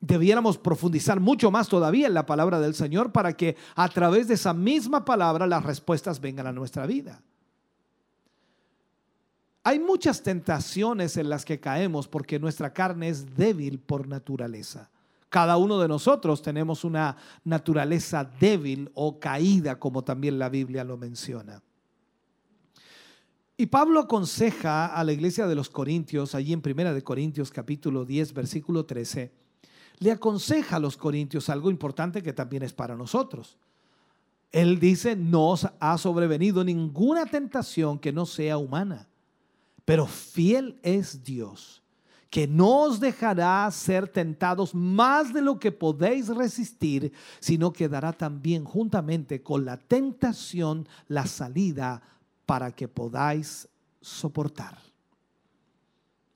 debiéramos 0.06 0.58
profundizar 0.58 1.20
mucho 1.20 1.50
más 1.52 1.68
todavía 1.68 2.08
en 2.08 2.14
la 2.14 2.26
palabra 2.26 2.60
del 2.60 2.76
Señor 2.76 3.12
para 3.12 3.34
que 3.34 3.56
a 3.76 3.90
través 3.90 4.28
de 4.28 4.36
esa 4.36 4.54
misma 4.54 5.04
palabra 5.04 5.48
las 5.48 5.64
respuestas 5.64 6.22
vengan 6.22 6.48
a 6.48 6.54
nuestra 6.54 6.86
vida. 6.86 7.22
Hay 9.64 9.80
muchas 9.80 10.22
tentaciones 10.22 11.18
en 11.18 11.30
las 11.30 11.44
que 11.44 11.60
caemos 11.60 12.08
porque 12.08 12.40
nuestra 12.40 12.72
carne 12.72 13.10
es 13.10 13.36
débil 13.36 13.80
por 13.80 14.08
naturaleza. 14.08 14.92
Cada 15.36 15.58
uno 15.58 15.82
de 15.82 15.90
nosotros 15.90 16.42
tenemos 16.42 16.86
una 16.86 17.18
naturaleza 17.44 18.24
débil 18.24 18.90
o 18.94 19.20
caída, 19.20 19.78
como 19.78 20.02
también 20.02 20.40
la 20.40 20.48
Biblia 20.48 20.86
lo 20.86 20.96
menciona. 20.96 21.62
Y 23.58 23.66
Pablo 23.66 24.00
aconseja 24.00 24.86
a 24.86 25.04
la 25.04 25.12
iglesia 25.12 25.46
de 25.46 25.56
los 25.56 25.70
Corintios, 25.70 26.36
allí 26.36 26.54
en 26.54 26.62
Primera 26.62 26.94
de 26.94 27.02
Corintios 27.02 27.52
capítulo 27.52 28.06
10, 28.06 28.34
versículo 28.34 28.86
13, 28.86 29.34
le 30.00 30.12
aconseja 30.12 30.78
a 30.78 30.80
los 30.80 30.96
corintios 30.96 31.50
algo 31.50 31.70
importante 31.70 32.24
que 32.24 32.32
también 32.32 32.64
es 32.64 32.72
para 32.72 32.96
nosotros. 32.96 33.58
Él 34.54 34.80
dice, 34.80 35.18
no 35.18 35.50
os 35.50 35.68
ha 35.82 35.98
sobrevenido 35.98 36.64
ninguna 36.64 37.26
tentación 37.26 38.00
que 38.00 38.14
no 38.14 38.26
sea 38.26 38.58
humana, 38.58 39.10
pero 39.84 40.06
fiel 40.06 40.80
es 40.82 41.26
Dios, 41.26 41.84
que 42.36 42.48
no 42.48 42.82
os 42.82 43.00
dejará 43.00 43.72
ser 43.72 44.10
tentados 44.10 44.76
más 44.76 45.34
de 45.34 45.42
lo 45.42 45.58
que 45.58 45.72
podéis 45.72 46.28
resistir, 46.28 47.14
sino 47.40 47.72
que 47.72 47.88
dará 47.88 48.12
también 48.12 48.66
juntamente 48.66 49.42
con 49.42 49.64
la 49.64 49.78
tentación 49.78 50.86
la 51.08 51.28
salida 51.28 52.02
para 52.46 52.74
que 52.74 52.90
podáis 52.90 53.70
soportar. 54.02 54.78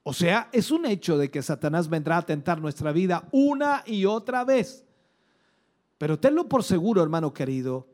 O 0.04 0.14
sea, 0.14 0.48
es 0.54 0.72
un 0.72 0.86
hecho 0.86 1.18
de 1.18 1.30
que 1.30 1.42
Satanás 1.42 1.90
vendrá 1.90 2.20
a 2.20 2.26
tentar 2.26 2.62
nuestra 2.62 2.94
vida 2.94 3.28
una 3.34 3.84
y 3.86 4.06
otra 4.06 4.46
vez. 4.46 4.86
Pero 5.98 6.18
tenlo 6.18 6.48
por 6.48 6.64
seguro, 6.64 7.04
hermano 7.04 7.34
querido, 7.34 7.90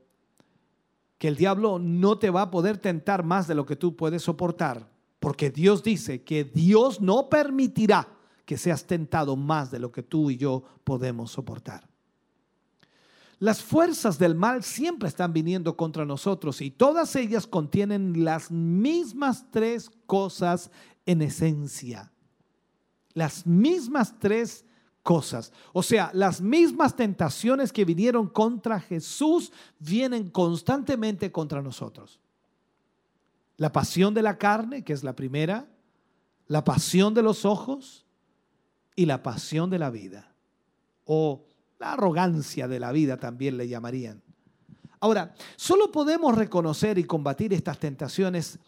que 1.17 1.27
el 1.27 1.37
diablo 1.37 1.79
no 1.79 2.19
te 2.19 2.29
va 2.29 2.43
a 2.43 2.51
poder 2.51 2.77
tentar 2.77 3.23
más 3.23 3.47
de 3.47 3.55
lo 3.55 3.65
que 3.65 3.75
tú 3.75 3.95
puedes 3.95 4.21
soportar, 4.21 4.94
porque 5.19 5.49
Dios 5.49 5.83
dice 5.83 6.23
que 6.23 6.43
Dios 6.43 7.01
no 7.01 7.29
permitirá 7.29 8.07
que 8.45 8.57
seas 8.57 8.85
tentado 8.85 9.35
más 9.35 9.71
de 9.71 9.79
lo 9.79 9.91
que 9.91 10.03
tú 10.03 10.29
y 10.29 10.37
yo 10.37 10.63
podemos 10.83 11.31
soportar. 11.31 11.87
Las 13.39 13.61
fuerzas 13.61 14.17
del 14.17 14.35
mal 14.35 14.63
siempre 14.63 15.09
están 15.09 15.33
viniendo 15.33 15.75
contra 15.75 16.05
nosotros 16.05 16.61
y 16.61 16.71
todas 16.71 17.15
ellas 17.15 17.47
contienen 17.47 18.23
las 18.23 18.49
mismas 18.49 19.45
tres 19.51 19.91
cosas 20.05 20.71
en 21.05 21.21
esencia. 21.21 22.11
Las 23.13 23.45
mismas 23.45 24.15
tres 24.19 24.65
cosas. 25.03 25.51
O 25.73 25.83
sea, 25.83 26.11
las 26.13 26.39
mismas 26.41 26.95
tentaciones 26.95 27.73
que 27.73 27.85
vinieron 27.85 28.27
contra 28.27 28.79
Jesús 28.79 29.51
vienen 29.79 30.29
constantemente 30.29 31.31
contra 31.31 31.61
nosotros. 31.61 32.19
La 33.57 33.71
pasión 33.71 34.13
de 34.13 34.21
la 34.21 34.37
carne, 34.37 34.83
que 34.83 34.93
es 34.93 35.03
la 35.03 35.15
primera, 35.15 35.67
la 36.47 36.63
pasión 36.63 37.13
de 37.13 37.23
los 37.23 37.45
ojos 37.45 38.05
y 38.95 39.05
la 39.05 39.23
pasión 39.23 39.69
de 39.69 39.79
la 39.79 39.89
vida. 39.89 40.33
O 41.05 41.45
la 41.79 41.93
arrogancia 41.93 42.67
de 42.67 42.79
la 42.79 42.91
vida 42.91 43.17
también 43.17 43.57
le 43.57 43.67
llamarían. 43.67 44.21
Ahora, 44.99 45.35
solo 45.55 45.91
podemos 45.91 46.35
reconocer 46.35 46.97
y 46.97 47.03
combatir 47.03 47.53
estas 47.53 47.79
tentaciones 47.79 48.59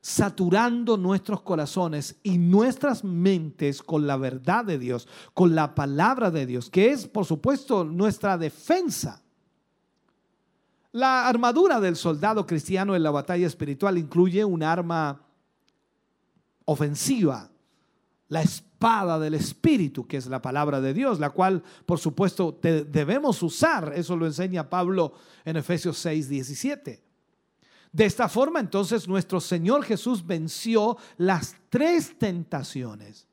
saturando 0.00 0.98
nuestros 0.98 1.40
corazones 1.40 2.16
y 2.22 2.36
nuestras 2.36 3.04
mentes 3.04 3.82
con 3.82 4.06
la 4.06 4.18
verdad 4.18 4.64
de 4.66 4.78
Dios, 4.78 5.08
con 5.32 5.54
la 5.54 5.74
palabra 5.74 6.30
de 6.30 6.44
Dios, 6.44 6.68
que 6.68 6.90
es, 6.90 7.08
por 7.08 7.24
supuesto, 7.24 7.84
nuestra 7.84 8.36
defensa. 8.36 9.23
La 10.94 11.26
armadura 11.26 11.80
del 11.80 11.96
soldado 11.96 12.46
cristiano 12.46 12.94
en 12.94 13.02
la 13.02 13.10
batalla 13.10 13.48
espiritual 13.48 13.98
incluye 13.98 14.44
un 14.44 14.62
arma 14.62 15.20
ofensiva, 16.66 17.50
la 18.28 18.42
espada 18.42 19.18
del 19.18 19.34
Espíritu, 19.34 20.06
que 20.06 20.18
es 20.18 20.26
la 20.28 20.40
palabra 20.40 20.80
de 20.80 20.94
Dios, 20.94 21.18
la 21.18 21.30
cual, 21.30 21.64
por 21.84 21.98
supuesto, 21.98 22.56
debemos 22.62 23.42
usar. 23.42 23.92
Eso 23.96 24.16
lo 24.16 24.24
enseña 24.24 24.70
Pablo 24.70 25.14
en 25.44 25.56
Efesios 25.56 25.98
6, 25.98 26.28
17. 26.28 27.02
De 27.90 28.04
esta 28.04 28.28
forma, 28.28 28.60
entonces, 28.60 29.08
nuestro 29.08 29.40
Señor 29.40 29.82
Jesús 29.82 30.24
venció 30.24 30.96
las 31.16 31.56
tres 31.70 32.16
tentaciones 32.16 33.26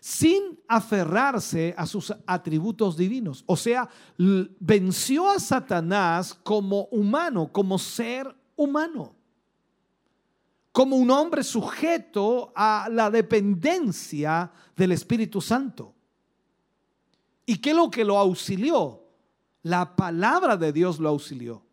sin 0.00 0.58
aferrarse 0.68 1.74
a 1.76 1.86
sus 1.86 2.14
atributos 2.26 2.96
divinos. 2.96 3.44
O 3.46 3.56
sea, 3.56 3.88
venció 4.16 5.28
a 5.30 5.38
Satanás 5.38 6.34
como 6.42 6.84
humano, 6.90 7.50
como 7.52 7.78
ser 7.78 8.34
humano, 8.56 9.14
como 10.72 10.96
un 10.96 11.10
hombre 11.10 11.42
sujeto 11.42 12.52
a 12.54 12.88
la 12.90 13.10
dependencia 13.10 14.50
del 14.76 14.92
Espíritu 14.92 15.40
Santo. 15.40 15.94
¿Y 17.46 17.58
qué 17.58 17.70
es 17.70 17.76
lo 17.76 17.90
que 17.90 18.04
lo 18.04 18.18
auxilió? 18.18 19.04
La 19.62 19.96
palabra 19.96 20.56
de 20.56 20.72
Dios 20.72 20.98
lo 20.98 21.08
auxilió. 21.08 21.64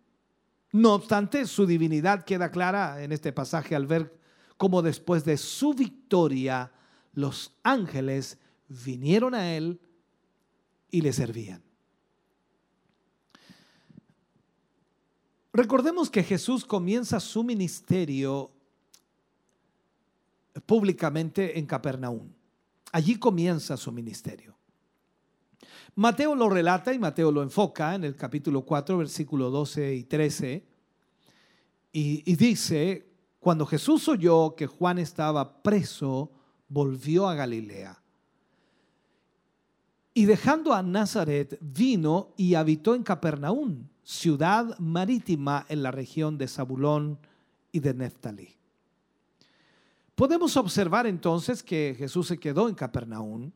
No 0.71 0.93
obstante, 0.93 1.45
su 1.47 1.65
divinidad 1.65 2.25
queda 2.25 2.51
clara 2.51 3.01
en 3.01 3.11
este 3.11 3.31
pasaje 3.31 3.75
al 3.75 3.87
ver 3.87 4.19
cómo 4.57 4.81
después 4.81 5.23
de 5.23 5.37
su 5.37 5.73
victoria 5.73 6.71
los 7.15 7.53
ángeles 7.63 8.37
vinieron 8.67 9.33
a 9.33 9.55
él 9.55 9.79
y 10.91 11.01
le 11.01 11.11
servían. 11.11 11.63
Recordemos 15.53 16.09
que 16.09 16.21
Jesús 16.21 16.65
comienza 16.65 17.19
su 17.19 17.43
ministerio 17.43 18.51
públicamente 20.65 21.57
en 21.57 21.65
Capernaum. 21.65 22.29
Allí 22.91 23.15
comienza 23.17 23.77
su 23.77 23.91
ministerio. 23.91 24.55
Mateo 25.95 26.35
lo 26.35 26.49
relata 26.49 26.93
y 26.93 26.99
Mateo 26.99 27.31
lo 27.31 27.41
enfoca 27.41 27.95
en 27.95 28.03
el 28.03 28.17
capítulo 28.17 28.63
4, 28.63 28.97
versículo 28.97 29.49
12 29.49 29.95
y 29.95 30.03
13. 30.03 30.65
Y, 31.93 32.35
dice, 32.35 33.07
cuando 33.39 33.65
Jesús 33.65 34.09
oyó 34.09 34.55
que 34.55 34.67
Juan 34.67 34.97
estaba 34.99 35.63
preso, 35.63 36.29
volvió 36.67 37.27
a 37.27 37.35
Galilea. 37.35 38.01
Y 40.13 40.25
dejando 40.25 40.73
a 40.73 40.81
Nazaret, 40.81 41.57
vino 41.61 42.29
y 42.37 42.55
habitó 42.55 42.95
en 42.95 43.03
Capernaum, 43.03 43.87
ciudad 44.03 44.77
marítima 44.79 45.65
en 45.67 45.83
la 45.83 45.91
región 45.91 46.37
de 46.37 46.47
Zabulón 46.47 47.19
y 47.71 47.79
de 47.79 47.93
Neftalí. 47.93 48.55
Podemos 50.15 50.55
observar 50.55 51.07
entonces 51.07 51.61
que 51.61 51.93
Jesús 51.97 52.27
se 52.27 52.37
quedó 52.37 52.69
en 52.69 52.75
Capernaum 52.75 53.51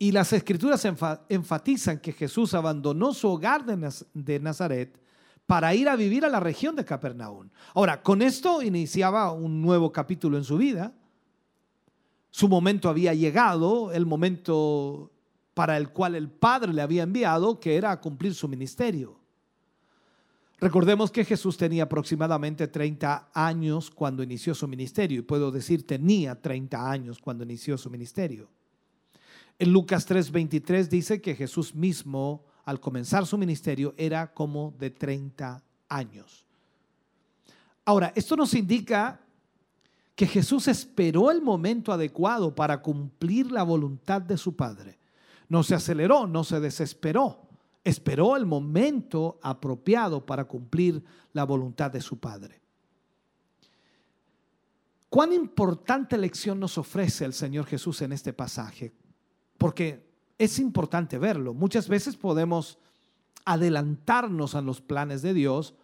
y 0.00 0.10
las 0.10 0.32
escrituras 0.32 0.84
enfatizan 1.28 1.98
que 1.98 2.12
Jesús 2.12 2.54
abandonó 2.54 3.14
su 3.14 3.28
hogar 3.28 3.64
de 3.64 4.40
Nazaret 4.40 4.98
para 5.48 5.74
ir 5.74 5.88
a 5.88 5.96
vivir 5.96 6.26
a 6.26 6.28
la 6.28 6.40
región 6.40 6.76
de 6.76 6.84
Capernaum. 6.84 7.48
Ahora, 7.72 8.02
con 8.02 8.20
esto 8.20 8.60
iniciaba 8.60 9.32
un 9.32 9.62
nuevo 9.62 9.90
capítulo 9.90 10.36
en 10.36 10.44
su 10.44 10.58
vida. 10.58 10.92
Su 12.30 12.50
momento 12.50 12.90
había 12.90 13.14
llegado, 13.14 13.90
el 13.90 14.04
momento 14.04 15.10
para 15.54 15.78
el 15.78 15.88
cual 15.88 16.16
el 16.16 16.28
Padre 16.28 16.74
le 16.74 16.82
había 16.82 17.04
enviado, 17.04 17.58
que 17.60 17.76
era 17.76 17.92
a 17.92 17.98
cumplir 17.98 18.34
su 18.34 18.46
ministerio. 18.46 19.18
Recordemos 20.60 21.10
que 21.10 21.24
Jesús 21.24 21.56
tenía 21.56 21.84
aproximadamente 21.84 22.68
30 22.68 23.30
años 23.32 23.90
cuando 23.90 24.22
inició 24.22 24.54
su 24.54 24.68
ministerio, 24.68 25.20
y 25.20 25.22
puedo 25.22 25.50
decir 25.50 25.86
tenía 25.86 26.38
30 26.38 26.90
años 26.90 27.18
cuando 27.20 27.44
inició 27.44 27.78
su 27.78 27.88
ministerio. 27.88 28.50
En 29.58 29.72
Lucas 29.72 30.06
3:23 30.06 30.90
dice 30.90 31.22
que 31.22 31.34
Jesús 31.34 31.74
mismo, 31.74 32.44
al 32.68 32.80
comenzar 32.80 33.26
su 33.26 33.38
ministerio, 33.38 33.94
era 33.96 34.32
como 34.34 34.74
de 34.78 34.90
30 34.90 35.62
años. 35.88 36.44
Ahora, 37.84 38.12
esto 38.14 38.36
nos 38.36 38.52
indica 38.52 39.20
que 40.14 40.26
Jesús 40.26 40.68
esperó 40.68 41.30
el 41.30 41.40
momento 41.40 41.92
adecuado 41.92 42.54
para 42.54 42.82
cumplir 42.82 43.50
la 43.50 43.62
voluntad 43.62 44.20
de 44.20 44.36
su 44.36 44.54
Padre. 44.54 44.98
No 45.48 45.62
se 45.62 45.74
aceleró, 45.74 46.26
no 46.26 46.44
se 46.44 46.60
desesperó 46.60 47.48
esperó 47.88 48.36
el 48.36 48.44
momento 48.44 49.38
apropiado 49.42 50.24
para 50.24 50.44
cumplir 50.44 51.02
la 51.32 51.44
voluntad 51.44 51.90
de 51.90 52.02
su 52.02 52.18
Padre. 52.18 52.60
Cuán 55.08 55.32
importante 55.32 56.18
lección 56.18 56.60
nos 56.60 56.76
ofrece 56.76 57.24
el 57.24 57.32
Señor 57.32 57.64
Jesús 57.64 58.02
en 58.02 58.12
este 58.12 58.34
pasaje, 58.34 58.92
porque 59.56 60.07
es 60.38 60.58
importante 60.58 61.18
verlo. 61.18 61.52
Muchas 61.52 61.88
veces 61.88 62.16
podemos 62.16 62.78
adelantarnos 63.44 64.54
a 64.54 64.62
los 64.62 64.80
planes 64.80 65.22
de 65.22 65.34
Dios 65.34 65.74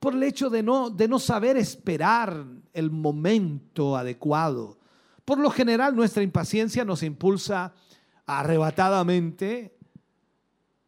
por 0.00 0.14
el 0.14 0.22
hecho 0.22 0.50
de 0.50 0.62
no, 0.62 0.90
de 0.90 1.06
no 1.06 1.18
saber 1.18 1.56
esperar 1.56 2.44
el 2.72 2.90
momento 2.90 3.96
adecuado. 3.96 4.78
Por 5.24 5.38
lo 5.38 5.50
general 5.50 5.94
nuestra 5.94 6.22
impaciencia 6.22 6.84
nos 6.84 7.02
impulsa 7.02 7.72
arrebatadamente 8.26 9.76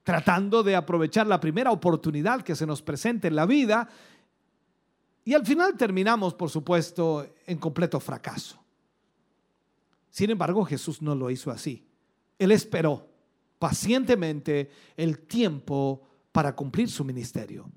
tratando 0.02 0.62
de 0.62 0.76
aprovechar 0.76 1.26
la 1.26 1.40
primera 1.40 1.70
oportunidad 1.70 2.42
que 2.42 2.56
se 2.56 2.66
nos 2.66 2.82
presente 2.82 3.28
en 3.28 3.36
la 3.36 3.46
vida 3.46 3.88
y 5.24 5.32
al 5.32 5.46
final 5.46 5.76
terminamos, 5.76 6.34
por 6.34 6.50
supuesto, 6.50 7.26
en 7.46 7.56
completo 7.56 7.98
fracaso. 7.98 8.62
Sin 10.10 10.30
embargo, 10.30 10.64
Jesús 10.64 11.00
no 11.00 11.14
lo 11.14 11.30
hizo 11.30 11.50
así. 11.50 11.86
Él 12.38 12.52
esperó 12.52 13.08
pacientemente 13.58 14.70
el 14.96 15.20
tiempo 15.20 16.02
para 16.32 16.54
cumplir 16.54 16.90
su 16.90 17.04
ministerio. 17.04 17.70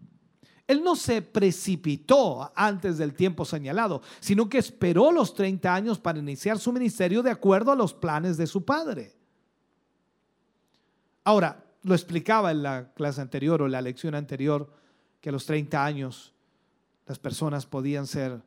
Él 0.67 0.83
no 0.83 0.97
se 0.97 1.21
precipitó 1.21 2.51
antes 2.53 2.97
del 2.97 3.13
tiempo 3.13 3.45
señalado, 3.45 4.01
sino 4.19 4.49
que 4.49 4.57
esperó 4.57 5.11
los 5.13 5.33
30 5.33 5.73
años 5.73 5.97
para 5.97 6.19
iniciar 6.19 6.59
su 6.59 6.73
ministerio 6.73 7.23
de 7.23 7.31
acuerdo 7.31 7.71
a 7.71 7.75
los 7.75 7.93
planes 7.93 8.35
de 8.35 8.47
su 8.47 8.65
padre. 8.65 9.15
Ahora, 11.23 11.63
lo 11.83 11.95
explicaba 11.95 12.51
en 12.51 12.63
la 12.63 12.91
clase 12.93 13.21
anterior 13.21 13.61
o 13.61 13.67
la 13.69 13.81
lección 13.81 14.13
anterior, 14.13 14.69
que 15.21 15.29
a 15.29 15.31
los 15.31 15.45
30 15.45 15.85
años 15.85 16.33
las 17.05 17.17
personas 17.17 17.65
podían 17.65 18.05
ser 18.05 18.41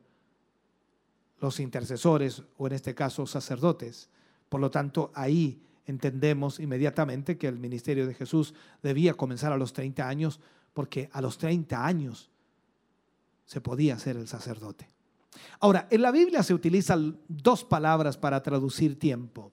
los 1.39 1.59
intercesores 1.59 2.43
o 2.57 2.67
en 2.67 2.73
este 2.73 2.93
caso 2.93 3.25
sacerdotes. 3.25 4.09
Por 4.47 4.61
lo 4.61 4.69
tanto, 4.69 5.11
ahí 5.15 5.59
entendemos 5.91 6.59
inmediatamente 6.59 7.37
que 7.37 7.47
el 7.47 7.59
ministerio 7.59 8.07
de 8.07 8.15
Jesús 8.15 8.55
debía 8.81 9.13
comenzar 9.13 9.51
a 9.53 9.57
los 9.57 9.73
30 9.73 10.07
años 10.07 10.39
porque 10.73 11.09
a 11.13 11.21
los 11.21 11.37
30 11.37 11.85
años 11.85 12.31
se 13.45 13.61
podía 13.61 13.99
ser 13.99 14.17
el 14.17 14.27
sacerdote. 14.27 14.89
Ahora, 15.59 15.87
en 15.89 16.01
la 16.01 16.11
Biblia 16.11 16.43
se 16.43 16.53
utilizan 16.53 17.19
dos 17.27 17.63
palabras 17.63 18.17
para 18.17 18.41
traducir 18.41 18.97
tiempo. 18.97 19.51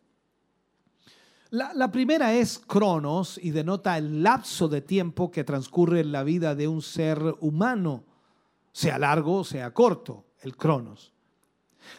La, 1.51 1.91
primera 1.91 2.35
es 2.35 2.59
cronos 2.59 3.41
y 3.43 3.51
denota 3.53 3.97
el 3.97 4.23
lapso 4.23 4.69
de 4.69 4.83
tiempo 4.83 5.31
que 5.31 5.45
transcurre 5.45 6.01
en 6.01 6.13
la 6.13 6.23
vida 6.23 6.55
de 6.55 6.69
un 6.69 6.83
ser 6.83 7.19
humano, 7.41 8.05
sea 8.71 8.99
largo 8.99 9.37
o 9.37 9.45
sea 9.45 9.73
corto, 9.73 10.27
el 10.43 10.57
cronos. 10.57 11.15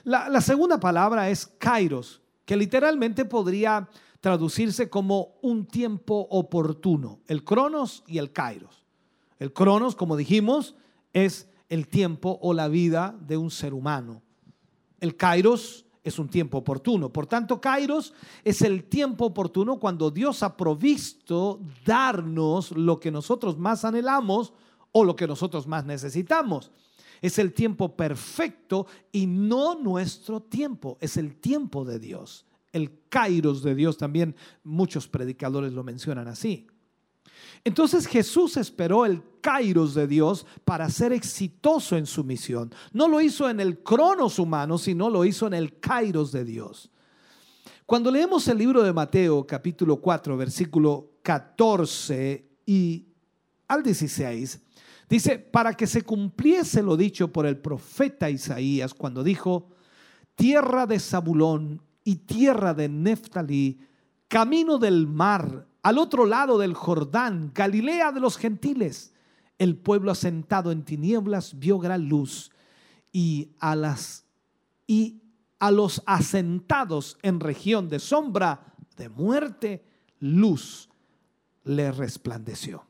La, 0.04 0.30
la 0.30 0.42
segunda 0.42 0.80
palabra 0.80 1.32
es 1.32 1.48
kairos, 1.48 2.22
que 2.46 2.56
literalmente 2.56 3.26
podría 3.26 3.90
traducirse 4.20 4.90
como 4.90 5.36
un 5.42 5.66
tiempo 5.66 6.28
oportuno, 6.30 7.20
el 7.28 7.44
cronos 7.44 8.04
y 8.08 8.18
el 8.18 8.32
kairos. 8.32 8.84
El 9.40 9.54
cronos, 9.54 9.96
como 9.96 10.18
dijimos, 10.18 10.76
es 11.14 11.50
el 11.70 11.88
tiempo 11.88 12.40
o 12.42 12.54
la 12.54 12.68
vida 12.68 13.18
de 13.22 13.38
un 13.38 13.52
ser 13.52 13.74
humano. 13.74 14.22
El 15.00 15.16
kairos 15.16 15.86
es 16.04 16.20
un 16.20 16.28
tiempo 16.28 16.58
oportuno. 16.58 17.12
Por 17.12 17.28
tanto, 17.28 17.60
Kairos 17.60 18.14
es 18.44 18.62
el 18.62 18.86
tiempo 18.86 19.26
oportuno 19.26 19.80
cuando 19.80 20.12
Dios 20.12 20.44
ha 20.44 20.56
provisto 20.56 21.60
darnos 21.86 22.72
lo 22.72 23.00
que 23.00 23.12
nosotros 23.12 23.58
más 23.58 23.86
anhelamos 23.86 24.54
o 24.92 25.04
lo 25.04 25.16
que 25.16 25.28
nosotros 25.28 25.68
más 25.68 25.86
necesitamos. 25.86 26.72
Es 27.22 27.38
el 27.38 27.54
tiempo 27.54 27.96
perfecto 27.96 28.88
y 29.12 29.28
no 29.28 29.76
nuestro 29.76 30.42
tiempo, 30.42 30.98
es 31.02 31.18
el 31.18 31.36
tiempo 31.36 31.84
de 31.84 32.00
Dios. 32.00 32.46
El 32.72 33.08
Kairos 33.10 33.64
de 33.64 33.76
Dios 33.76 33.98
también 33.98 34.36
muchos 34.64 35.08
predicadores 35.08 35.74
lo 35.74 35.84
mencionan 35.84 36.28
así. 36.28 36.68
Entonces 37.64 38.08
Jesús 38.08 38.58
esperó 38.58 39.06
el 39.06 39.22
kairos 39.42 39.94
de 39.94 40.08
Dios 40.08 40.46
para 40.66 40.90
ser 40.90 41.14
exitoso 41.14 41.98
en 41.98 42.06
su 42.06 42.24
misión. 42.24 42.74
No 42.94 43.08
lo 43.08 43.22
hizo 43.22 43.50
en 43.50 43.60
el 43.60 43.80
cronos 43.80 44.40
humano, 44.40 44.78
sino 44.78 45.10
lo 45.10 45.26
hizo 45.26 45.48
en 45.48 45.54
el 45.54 45.80
kairos 45.80 46.32
de 46.32 46.46
Dios. 46.46 46.90
Cuando 47.86 48.12
leemos 48.12 48.48
el 48.48 48.58
libro 48.58 48.84
de 48.84 48.94
Mateo 48.94 49.46
capítulo 49.48 49.98
4 49.98 50.38
versículo 50.38 51.14
14 51.24 52.48
y 52.66 53.08
al 53.68 53.84
16, 53.84 54.62
dice, 55.10 55.40
para 55.40 55.74
que 55.74 55.88
se 55.88 56.04
cumpliese 56.04 56.84
lo 56.84 56.96
dicho 56.96 57.32
por 57.32 57.46
el 57.46 57.58
profeta 57.58 58.30
Isaías 58.30 58.94
cuando 58.94 59.24
dijo, 59.24 59.70
tierra 60.36 60.86
de 60.86 61.00
Zabulón 61.00 61.82
y 62.10 62.16
tierra 62.16 62.74
de 62.74 62.90
Neftalí, 62.90 63.80
camino 64.28 64.80
del 64.80 65.06
mar 65.06 65.68
al 65.84 66.00
otro 66.00 66.26
lado 66.26 66.58
del 66.58 66.74
Jordán, 66.74 67.52
Galilea 67.54 68.12
de 68.12 68.20
los 68.20 68.36
gentiles, 68.36 69.14
el 69.60 69.78
pueblo 69.78 70.10
asentado 70.10 70.72
en 70.72 70.84
tinieblas 70.84 71.60
vio 71.60 71.78
gran 71.78 72.10
luz 72.10 72.50
y 73.12 73.52
a 73.60 73.76
las 73.76 74.26
y 74.88 75.22
a 75.60 75.70
los 75.70 76.02
asentados 76.08 77.16
en 77.22 77.40
región 77.40 77.90
de 77.90 78.00
sombra 78.00 78.74
de 78.98 79.08
muerte, 79.08 79.86
luz 80.20 80.90
le 81.64 81.92
resplandeció. 81.92 82.88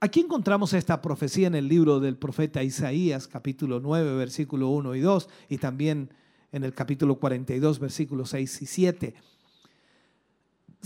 Aquí 0.00 0.18
encontramos 0.18 0.72
esta 0.72 1.00
profecía 1.00 1.46
en 1.46 1.54
el 1.54 1.68
libro 1.68 2.00
del 2.00 2.16
profeta 2.16 2.64
Isaías, 2.64 3.28
capítulo 3.28 3.78
9, 3.78 4.16
versículo 4.16 4.70
1 4.70 4.96
y 4.96 5.00
2, 5.00 5.28
y 5.50 5.58
también 5.58 6.10
en 6.52 6.64
el 6.64 6.72
capítulo 6.74 7.16
42, 7.16 7.78
versículos 7.78 8.30
6 8.30 8.62
y 8.62 8.66
7 8.66 9.14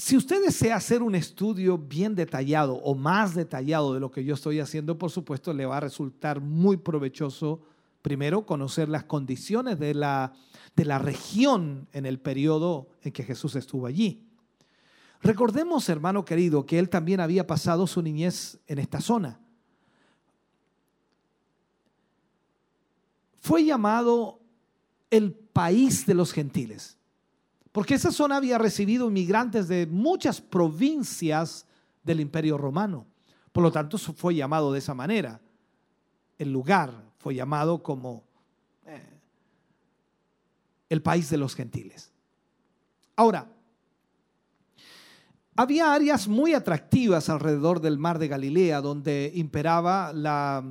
si 0.01 0.16
usted 0.16 0.43
desea 0.43 0.77
hacer 0.77 1.03
un 1.03 1.15
estudio 1.15 1.77
bien 1.77 2.15
detallado 2.15 2.77
o 2.77 2.95
más 2.95 3.35
detallado 3.35 3.93
de 3.93 4.01
lo 4.01 4.11
que 4.11 4.24
yo 4.24 4.32
estoy 4.32 4.59
haciendo, 4.59 4.97
por 4.97 5.11
supuesto, 5.11 5.53
le 5.53 5.66
va 5.66 5.77
a 5.77 5.81
resultar 5.81 6.41
muy 6.41 6.78
provechoso, 6.78 7.61
primero, 8.01 8.47
conocer 8.47 8.89
las 8.89 9.05
condiciones 9.05 9.78
de 9.78 9.93
la, 9.93 10.32
de 10.74 10.87
la 10.87 10.99
región 10.99 11.87
en 11.93 12.07
el 12.07 12.19
periodo 12.19 12.89
en 13.03 13.12
que 13.12 13.24
Jesús 13.24 13.57
estuvo 13.57 13.87
allí. 13.87 14.27
Recordemos, 15.20 15.87
hermano 15.91 16.24
querido, 16.24 16.65
que 16.65 16.78
él 16.78 16.89
también 16.89 17.20
había 17.20 17.47
pasado 17.47 17.87
su 17.87 18.01
niñez 18.01 18.59
en 18.69 18.78
esta 18.78 19.03
zona. 19.03 19.39
Fue 23.41 23.65
llamado 23.65 24.41
el 25.11 25.35
país 25.61 26.07
de 26.07 26.15
los 26.15 26.32
gentiles. 26.32 26.97
Porque 27.70 27.93
esa 27.93 28.11
zona 28.11 28.37
había 28.37 28.57
recibido 28.57 29.09
inmigrantes 29.09 29.69
de 29.69 29.87
muchas 29.87 30.41
provincias 30.41 31.66
del 32.03 32.20
imperio 32.20 32.57
romano. 32.57 33.07
Por 33.53 33.62
lo 33.62 33.70
tanto, 33.70 33.99
fue 33.99 34.35
llamado 34.35 34.73
de 34.73 34.78
esa 34.78 34.95
manera. 34.95 35.39
El 36.39 36.51
lugar 36.51 36.95
fue 37.19 37.35
llamado 37.35 37.82
como 37.82 38.24
eh, 38.87 39.07
el 40.89 41.03
país 41.03 41.28
de 41.28 41.37
los 41.37 41.55
gentiles. 41.55 42.11
Ahora, 43.15 43.47
había 45.57 45.93
áreas 45.93 46.27
muy 46.27 46.55
atractivas 46.55 47.28
alrededor 47.28 47.82
del 47.82 47.99
mar 47.99 48.19
de 48.19 48.28
Galilea 48.28 48.81
donde 48.81 49.31
imperaba 49.35 50.15
la 50.15 50.65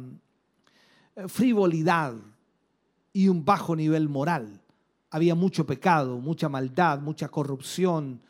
eh, 1.15 1.27
frivolidad 1.27 2.15
y 3.13 3.27
un 3.27 3.45
bajo 3.45 3.75
nivel 3.75 4.09
moral 4.09 4.58
había 5.11 5.35
mucho 5.35 5.65
pecado, 5.65 6.19
mucha 6.19 6.49
maldad, 6.49 6.99
mucha 6.99 7.27
corrupción. 7.29 8.21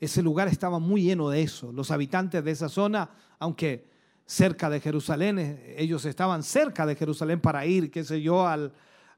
Ese 0.00 0.22
lugar 0.22 0.48
estaba 0.48 0.78
muy 0.78 1.02
lleno 1.02 1.30
de 1.30 1.42
eso. 1.42 1.72
Los 1.72 1.90
habitantes 1.90 2.44
de 2.44 2.50
esa 2.50 2.68
zona, 2.68 3.10
aunque 3.38 3.88
cerca 4.24 4.70
de 4.70 4.80
Jerusalén, 4.80 5.38
eh, 5.38 5.74
ellos 5.78 6.04
estaban 6.04 6.42
cerca 6.42 6.86
de 6.86 6.94
Jerusalén 6.94 7.40
para 7.40 7.66
ir, 7.66 7.90
qué 7.90 8.04
sé 8.04 8.20
yo, 8.22 8.46
al, 8.46 8.72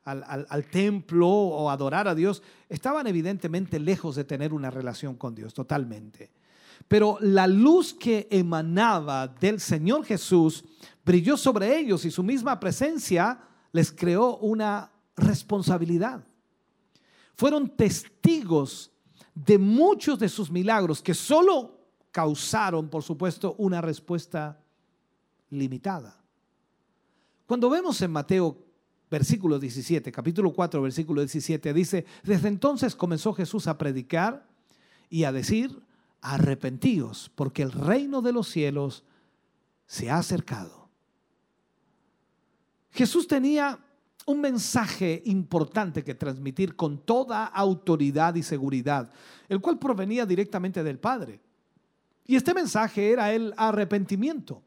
al, 0.04 0.64
templo 0.70 1.28
o 1.28 1.70
adorar 1.70 2.08
a 2.08 2.14
Dios, 2.14 2.42
estaban 2.68 3.06
evidentemente 3.06 3.78
lejos 3.78 4.16
de 4.16 4.24
tener 4.24 4.52
una 4.52 4.70
relación 4.70 5.16
con 5.16 5.34
Dios, 5.34 5.52
totalmente. 5.52 6.30
Pero 6.88 7.18
la 7.20 7.46
luz 7.46 7.92
que 7.92 8.26
emanaba 8.30 9.28
del 9.28 9.60
Señor 9.60 10.04
Jesús 10.04 10.64
brilló 11.04 11.36
sobre 11.36 11.78
ellos 11.78 12.04
y 12.04 12.10
su 12.10 12.22
misma 12.22 12.58
presencia 12.58 13.38
les 13.72 13.92
creó 13.92 14.38
una 14.38 14.90
responsabilidad. 15.16 16.24
Fueron 17.40 17.70
testigos 17.70 18.92
de 19.34 19.56
muchos 19.56 20.18
de 20.18 20.28
sus 20.28 20.50
milagros 20.50 21.00
que 21.00 21.14
solo 21.14 21.80
causaron, 22.10 22.90
por 22.90 23.02
supuesto, 23.02 23.54
una 23.56 23.80
respuesta 23.80 24.62
limitada. 25.48 26.22
Cuando 27.46 27.70
vemos 27.70 27.98
en 28.02 28.10
Mateo 28.10 28.62
versículo 29.10 29.58
17, 29.58 30.12
capítulo 30.12 30.52
4, 30.52 30.82
versículo 30.82 31.22
17, 31.22 31.72
dice, 31.72 32.04
desde 32.24 32.48
entonces 32.48 32.94
comenzó 32.94 33.32
Jesús 33.32 33.68
a 33.68 33.78
predicar 33.78 34.46
y 35.08 35.24
a 35.24 35.32
decir, 35.32 35.82
arrepentíos, 36.20 37.30
porque 37.34 37.62
el 37.62 37.72
reino 37.72 38.20
de 38.20 38.34
los 38.34 38.48
cielos 38.48 39.02
se 39.86 40.10
ha 40.10 40.18
acercado. 40.18 40.90
Jesús 42.90 43.26
tenía 43.26 43.82
un 44.26 44.40
mensaje 44.40 45.22
importante 45.26 46.04
que 46.04 46.14
transmitir 46.14 46.76
con 46.76 46.98
toda 46.98 47.46
autoridad 47.46 48.34
y 48.34 48.42
seguridad, 48.42 49.10
el 49.48 49.60
cual 49.60 49.78
provenía 49.78 50.26
directamente 50.26 50.82
del 50.82 50.98
Padre. 50.98 51.40
Y 52.26 52.36
este 52.36 52.54
mensaje 52.54 53.10
era 53.10 53.32
el 53.32 53.52
arrepentimiento. 53.56 54.62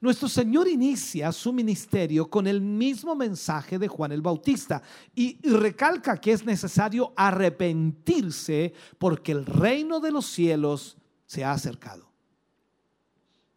Nuestro 0.00 0.28
Señor 0.28 0.68
inicia 0.68 1.32
su 1.32 1.52
ministerio 1.52 2.28
con 2.28 2.46
el 2.46 2.60
mismo 2.60 3.16
mensaje 3.16 3.78
de 3.78 3.88
Juan 3.88 4.12
el 4.12 4.20
Bautista 4.20 4.82
y 5.14 5.38
recalca 5.48 6.18
que 6.18 6.32
es 6.32 6.44
necesario 6.44 7.12
arrepentirse 7.16 8.74
porque 8.98 9.32
el 9.32 9.46
reino 9.46 10.00
de 10.00 10.12
los 10.12 10.26
cielos 10.26 10.98
se 11.26 11.44
ha 11.44 11.52
acercado. 11.52 12.10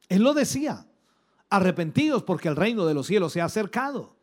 Él 0.07 0.23
lo 0.23 0.33
decía, 0.33 0.87
arrepentidos 1.49 2.23
porque 2.23 2.47
el 2.47 2.55
reino 2.55 2.85
de 2.85 2.93
los 2.93 3.07
cielos 3.07 3.33
se 3.33 3.41
ha 3.41 3.45
acercado. 3.45 4.15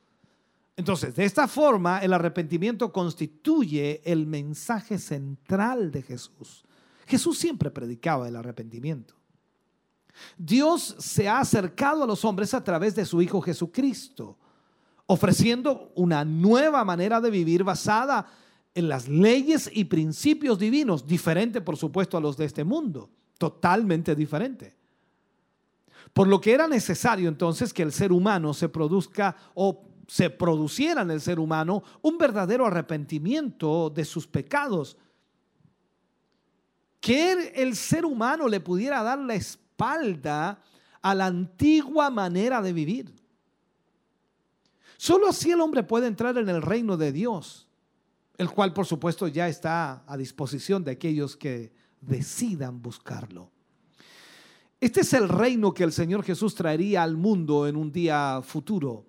Entonces, 0.77 1.17
de 1.17 1.25
esta 1.25 1.49
forma, 1.49 2.01
el 2.01 2.13
arrepentimiento 2.13 2.93
constituye 2.93 4.03
el 4.05 4.27
mensaje 4.27 4.99
central 4.99 5.91
de 5.91 6.03
Jesús. 6.03 6.65
Jesús 7.07 7.39
siempre 7.39 7.71
predicaba 7.71 8.29
el 8.29 8.37
arrepentimiento. 8.37 9.15
Dios 10.37 10.97
se 10.99 11.29
ha 11.29 11.41
acercado 11.41 12.05
a 12.05 12.07
los 12.07 12.25
hombres 12.25 12.53
a 12.53 12.63
través 12.63 12.95
de 12.95 13.07
su 13.07 13.23
Hijo 13.23 13.41
Jesucristo, 13.41 14.39
ofreciendo 15.07 15.93
una 15.95 16.25
nueva 16.25 16.85
manera 16.85 17.21
de 17.21 17.31
vivir 17.31 17.65
basada 17.65 18.27
en 18.75 18.89
las 18.89 19.09
leyes 19.09 19.71
y 19.73 19.85
principios 19.85 20.59
divinos, 20.59 21.07
diferente 21.07 21.63
por 21.63 21.77
supuesto 21.77 22.19
a 22.19 22.21
los 22.21 22.37
de 22.37 22.45
este 22.45 22.65
mundo, 22.65 23.09
totalmente 23.39 24.15
diferente. 24.15 24.77
Por 26.13 26.29
lo 26.29 26.41
que 26.41 26.53
era 26.53 26.69
necesario 26.69 27.29
entonces 27.29 27.73
que 27.73 27.83
el 27.83 27.93
ser 27.93 28.13
humano 28.13 28.53
se 28.53 28.69
produzca 28.69 29.37
o 29.55 29.86
se 30.07 30.31
produciera 30.31 31.03
en 31.03 31.11
el 31.11 31.21
ser 31.21 31.39
humano 31.39 31.83
un 32.03 32.17
verdadero 32.19 32.67
arrepentimiento 32.67 33.91
de 33.91 34.05
sus 34.05 34.27
pecados. 34.27 34.97
Que 37.01 37.53
el 37.55 37.77
ser 37.77 38.05
humano 38.05 38.49
le 38.49 38.61
pudiera 38.61 39.03
dar 39.03 39.19
la 39.19 39.35
espalda 39.35 40.61
a 41.03 41.15
la 41.15 41.27
antigua 41.27 42.11
manera 42.11 42.63
de 42.63 42.73
vivir. 42.73 43.15
Solo 44.97 45.29
así 45.29 45.51
el 45.51 45.61
hombre 45.61 45.83
puede 45.83 46.07
entrar 46.07 46.39
en 46.39 46.49
el 46.49 46.63
reino 46.63 46.97
de 46.97 47.13
Dios, 47.13 47.69
el 48.39 48.51
cual 48.51 48.73
por 48.73 48.87
supuesto 48.87 49.29
ya 49.29 49.49
está 49.49 50.05
a 50.07 50.17
disposición 50.17 50.85
de 50.85 50.93
aquellos 50.93 51.37
que 51.37 51.73
decidan 52.01 52.81
buscarlo. 52.81 53.51
Este 54.81 55.01
es 55.01 55.13
el 55.15 55.29
reino 55.29 55.73
que 55.73 55.85
el 55.85 55.93
Señor 55.93 56.23
Jesús 56.23 56.55
traería 56.55 57.03
al 57.03 57.17
mundo 57.17 57.67
en 57.67 57.77
un 57.77 57.91
día 57.91 58.41
futuro. 58.43 59.07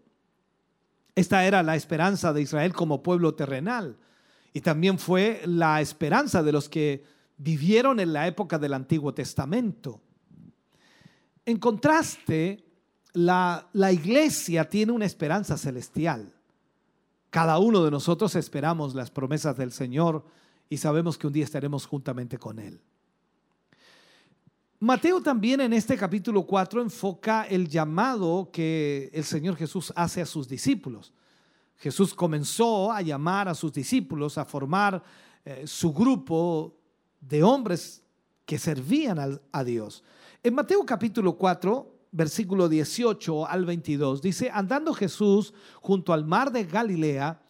Esta 1.18 1.48
era 1.48 1.64
la 1.64 1.76
esperanza 1.76 2.32
de 2.32 2.44
Israel 2.44 2.74
como 2.74 3.02
pueblo 3.02 3.34
terrenal 3.34 3.98
y 4.54 4.62
también 4.62 5.00
fue 5.00 5.42
la 5.46 5.82
esperanza 5.82 6.44
de 6.44 6.52
los 6.52 6.70
que 6.70 7.04
vivieron 7.38 8.00
en 8.00 8.14
la 8.14 8.28
época 8.28 8.60
del 8.60 8.76
Antiguo 8.76 9.16
Testamento. 9.16 10.00
En 11.44 11.58
contraste, 11.58 12.64
la, 13.14 13.68
la 13.74 13.92
iglesia 13.92 14.70
tiene 14.70 14.92
una 14.92 15.06
esperanza 15.06 15.58
celestial. 15.58 16.36
Cada 17.32 17.58
uno 17.58 17.84
de 17.84 17.90
nosotros 17.90 18.36
esperamos 18.36 18.94
las 18.94 19.10
promesas 19.10 19.58
del 19.58 19.72
Señor 19.72 20.24
y 20.70 20.78
sabemos 20.78 21.18
que 21.18 21.26
un 21.26 21.34
día 21.34 21.46
estaremos 21.46 21.88
juntamente 21.88 22.38
con 22.38 22.60
Él. 22.60 22.80
Mateo 24.80 25.22
también 25.22 25.60
en 25.62 25.74
este 25.74 25.98
capítulo 25.98 26.46
4 26.46 26.84
enfoca 26.84 27.46
el 27.46 27.68
llamado 27.68 28.52
que 28.54 29.10
el 29.12 29.24
Señor 29.24 29.56
Jesús 29.56 29.92
hace 29.96 30.22
a 30.22 30.26
sus 30.28 30.48
discípulos. 30.48 31.14
Jesús 31.78 32.14
comenzó 32.14 32.92
a 32.92 33.02
llamar 33.02 33.48
a 33.48 33.56
sus 33.56 33.74
discípulos 33.74 34.38
a 34.38 34.46
formar 34.46 35.02
eh, 35.44 35.64
su 35.66 35.92
grupo 35.92 36.78
de 37.20 37.42
hombres 37.42 38.04
que 38.46 38.60
servían 38.60 39.40
a 39.52 39.64
Dios. 39.64 40.04
En 40.44 40.54
Mateo 40.54 40.86
capítulo 40.86 41.38
4, 41.38 41.96
versículo 42.12 42.70
18 42.70 43.48
al 43.48 43.66
22, 43.66 44.22
dice, 44.22 44.52
andando 44.54 44.94
Jesús 44.94 45.56
junto 45.82 46.14
al 46.14 46.24
mar 46.24 46.52
de 46.52 46.66
Galilea, 46.66 47.42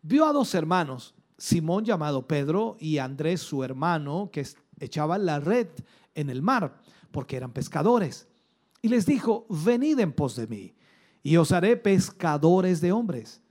vio 0.00 0.24
a 0.24 0.32
dos 0.32 0.54
hermanos, 0.54 1.14
Simón 1.36 1.84
llamado 1.84 2.26
Pedro 2.26 2.78
y 2.80 2.96
Andrés 2.96 3.42
su 3.42 3.62
hermano, 3.62 4.30
que 4.32 4.46
echaban 4.78 5.26
la 5.26 5.40
red 5.40 5.68
en 6.14 6.30
el 6.30 6.42
mar, 6.42 6.80
porque 7.10 7.36
eran 7.36 7.52
pescadores. 7.52 8.28
Y 8.82 8.88
les 8.88 9.06
dijo, 9.06 9.46
venid 9.48 9.98
en 9.98 10.12
pos 10.12 10.36
de 10.36 10.46
mí, 10.46 10.74
y 11.22 11.36
os 11.36 11.52
haré 11.52 11.76
pescadores 11.76 12.80
de 12.80 12.92
hombres. 12.92 13.42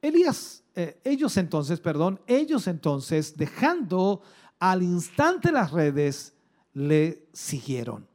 Elías, 0.00 0.62
eh, 0.74 1.00
ellos 1.04 1.36
entonces, 1.36 1.80
perdón, 1.80 2.20
ellos 2.26 2.66
entonces, 2.66 3.36
dejando 3.36 4.22
al 4.58 4.82
instante 4.82 5.50
las 5.50 5.72
redes, 5.72 6.34
le 6.72 7.26
siguieron. 7.32 8.06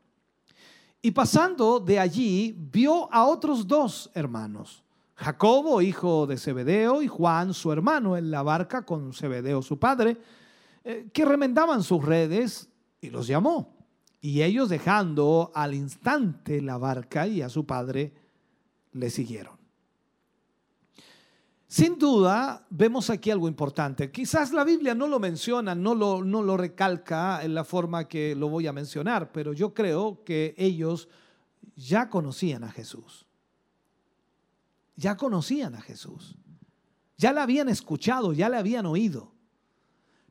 Y 1.01 1.11
pasando 1.11 1.79
de 1.79 1.99
allí, 1.99 2.55
vio 2.57 3.11
a 3.13 3.25
otros 3.25 3.67
dos 3.67 4.09
hermanos, 4.13 4.83
Jacobo, 5.13 5.81
hijo 5.81 6.25
de 6.25 6.37
Zebedeo, 6.37 7.01
y 7.01 7.07
Juan, 7.07 7.53
su 7.53 7.71
hermano, 7.71 8.17
en 8.17 8.31
la 8.31 8.41
barca 8.41 8.85
con 8.85 9.13
Zebedeo, 9.13 9.61
su 9.61 9.77
padre, 9.77 10.17
eh, 10.83 11.09
que 11.13 11.25
remendaban 11.25 11.83
sus 11.83 12.03
redes 12.03 12.69
y 12.99 13.09
los 13.09 13.27
llamó. 13.27 13.74
Y 14.25 14.41
ellos 14.41 14.69
dejando 14.69 15.51
al 15.53 15.75
instante 15.75 16.59
la 16.59 16.79
barca 16.79 17.27
y 17.27 17.43
a 17.43 17.49
su 17.49 17.67
padre, 17.67 18.11
le 18.93 19.11
siguieron. 19.11 19.55
Sin 21.67 21.99
duda, 21.99 22.65
vemos 22.71 23.11
aquí 23.11 23.29
algo 23.29 23.47
importante. 23.47 24.09
Quizás 24.09 24.51
la 24.51 24.63
Biblia 24.63 24.95
no 24.95 25.05
lo 25.05 25.19
menciona, 25.19 25.75
no 25.75 25.93
lo, 25.93 26.23
no 26.23 26.41
lo 26.41 26.57
recalca 26.57 27.43
en 27.43 27.53
la 27.53 27.63
forma 27.63 28.07
que 28.07 28.33
lo 28.33 28.49
voy 28.49 28.65
a 28.65 28.73
mencionar, 28.73 29.31
pero 29.31 29.53
yo 29.53 29.75
creo 29.75 30.23
que 30.23 30.55
ellos 30.57 31.07
ya 31.75 32.09
conocían 32.09 32.63
a 32.63 32.71
Jesús. 32.71 33.27
Ya 34.95 35.17
conocían 35.17 35.75
a 35.75 35.81
Jesús. 35.81 36.35
Ya 37.15 37.31
la 37.31 37.43
habían 37.43 37.69
escuchado, 37.69 38.33
ya 38.33 38.49
la 38.49 38.57
habían 38.57 38.87
oído. 38.87 39.33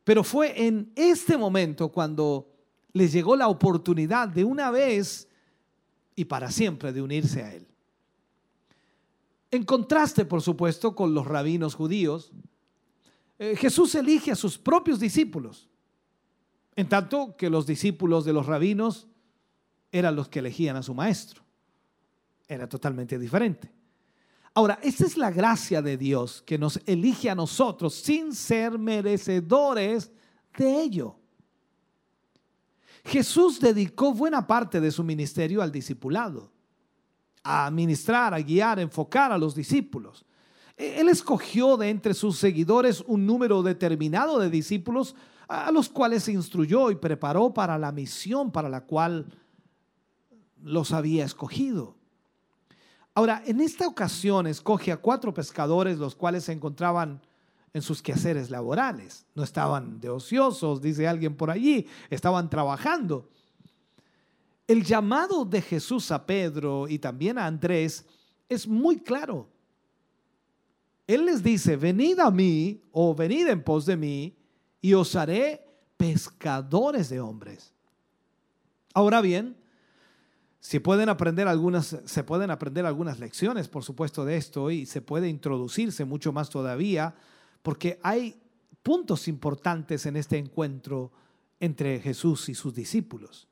Pero 0.03 0.25
fue 0.25 0.67
en 0.67 0.91
este 0.97 1.39
momento 1.39 1.93
cuando 1.93 2.54
les 2.95 3.13
llegó 3.13 3.37
la 3.37 3.49
oportunidad 3.49 4.29
de 4.29 4.45
una 4.45 4.71
vez 4.71 5.29
y 6.17 6.25
para 6.25 6.51
siempre 6.51 6.93
de 6.93 7.03
unirse 7.03 7.43
a 7.43 7.53
Él. 7.53 7.67
En 9.51 9.65
contraste, 9.65 10.25
por 10.25 10.41
supuesto, 10.41 10.95
con 10.95 11.13
los 11.13 11.27
rabinos 11.27 11.75
judíos, 11.75 12.33
eh, 13.39 13.57
Jesús 13.57 13.95
elige 13.97 14.31
a 14.31 14.37
sus 14.37 14.57
propios 14.57 15.01
discípulos, 15.01 15.69
en 16.77 16.89
tanto 16.89 17.37
que 17.37 17.51
los 17.51 17.67
discípulos 17.67 18.25
de 18.25 18.33
los 18.33 18.47
rabinos 18.47 19.09
eran 19.93 20.17
los 20.17 20.29
que 20.29 20.39
elegían 20.39 20.77
a 20.77 20.83
su 20.83 20.95
maestro. 20.95 21.43
Era 22.47 22.69
totalmente 22.69 23.19
diferente. 23.19 23.71
Ahora, 24.55 24.79
esta 24.83 25.05
es 25.05 25.17
la 25.17 25.33
gracia 25.33 25.83
de 25.83 25.97
Dios 25.97 26.43
que 26.43 26.59
nos 26.59 26.81
elige 26.87 27.29
a 27.29 27.35
nosotros 27.35 27.95
sin 27.95 28.35
ser 28.35 28.79
merecedores 28.79 30.13
de 30.57 30.81
ello. 30.81 31.17
Jesús 33.05 33.61
dedicó 33.61 34.13
buena 34.13 34.47
parte 34.47 34.81
de 34.81 34.91
su 34.91 35.05
ministerio 35.05 35.63
al 35.63 35.71
discipulado 35.71 36.51
a 37.45 37.71
ministrar, 37.71 38.33
a 38.33 38.41
guiar, 38.41 38.79
a 38.79 38.83
enfocar 38.83 39.31
a 39.31 39.39
los 39.39 39.55
discípulos. 39.55 40.25
E-, 40.77 41.01
él 41.01 41.09
escogió 41.11 41.77
de 41.77 41.91
entre 41.91 42.15
sus 42.15 42.39
seguidores 42.39 43.05
un 43.07 43.27
número 43.27 43.63
determinado 43.63 44.39
de 44.39 44.51
discípulos 44.51 45.15
a 45.47 45.71
los 45.71 45.91
cuales 45.91 46.27
instruyó 46.29 46.91
y 46.91 46.97
preparó 46.97 47.53
para 47.53 47.77
la 47.77 47.93
misión 47.93 48.51
para 48.51 48.71
la 48.71 48.81
cual 48.81 49.27
los 50.63 50.93
había 50.93 51.27
escogido. 51.27 51.97
Ahora, 53.15 53.43
en 53.45 53.61
esta 53.61 53.87
ocasión 53.87 54.47
escoge 54.47 54.91
a 54.91 54.97
cuatro 54.97 55.35
pescadores, 55.35 55.99
los 55.99 56.17
cuales 56.17 56.45
se 56.45 56.53
encontraban 56.53 57.21
en 57.75 57.83
sus 57.83 58.01
quehaceres 58.01 58.51
laborales. 58.51 59.27
No 59.35 59.43
estaban 59.43 60.01
de 60.01 60.09
ociosos, 60.09 60.81
dice 60.81 61.07
alguien 61.07 61.37
por 61.37 61.51
allí, 61.51 61.87
estaban 62.09 62.49
trabajando. 62.49 63.29
El 64.67 64.85
llamado 64.85 65.45
de 65.45 65.61
Jesús 65.61 66.11
a 66.11 66.25
Pedro 66.25 66.89
y 66.89 66.99
también 66.99 67.37
a 67.37 67.47
Andrés 67.47 68.07
es 68.49 68.67
muy 68.67 69.01
claro. 69.01 69.49
Él 71.07 71.27
les 71.27 71.43
dice, 71.43 71.77
venid 71.77 72.19
a 72.21 72.31
mí 72.31 72.81
o 72.93 73.15
venid 73.15 73.49
en 73.49 73.63
pos 73.63 73.85
de 73.85 73.97
mí 73.97 74.39
y 74.81 74.95
os 74.95 75.15
haré 75.17 75.67
pescadores 75.97 77.11
de 77.11 77.21
hombres. 77.21 77.75
Ahora 78.95 79.21
bien, 79.21 79.57
si 80.61 80.79
pueden 80.79 81.09
aprender 81.09 81.49
algunas, 81.49 81.99
se 82.05 82.25
pueden 82.25 82.51
aprender 82.51 82.87
algunas 82.87 83.19
lecciones, 83.19 83.69
por 83.69 83.83
supuesto, 83.83 84.25
de 84.25 84.37
esto 84.37 84.71
y 84.71 84.87
se 84.87 85.03
puede 85.03 85.29
introducirse 85.29 86.05
mucho 86.05 86.33
más 86.33 86.49
todavía, 86.49 87.17
porque 87.65 87.99
hay 88.03 88.37
puntos 88.83 89.27
importantes 89.27 90.05
en 90.05 90.17
este 90.17 90.37
encuentro 90.37 91.11
entre 91.59 91.99
Jesús 91.99 92.51
y 92.51 92.55
sus 92.55 92.75
discípulos. 92.75 93.49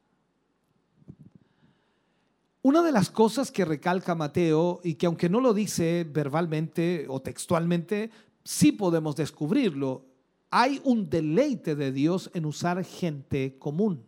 Una 2.60 2.82
de 2.82 2.93
las 2.93 3.09
cosas 3.09 3.51
que 3.51 3.64
recalca 3.64 4.14
Mateo 4.14 4.82
y 4.84 4.97
que 4.97 5.06
aunque 5.06 5.30
no 5.30 5.40
lo 5.40 5.55
dice 5.55 6.05
verbalmente 6.05 7.06
o 7.09 7.22
textualmente, 7.22 8.10
sí 8.44 8.72
podemos 8.72 9.16
descubrirlo, 9.16 10.05
hay 10.51 10.78
un 10.84 11.09
deleite 11.09 11.74
de 11.74 11.90
Dios 11.90 12.30
en 12.34 12.44
usar 12.44 12.84
gente 12.84 13.56
común. 13.59 14.05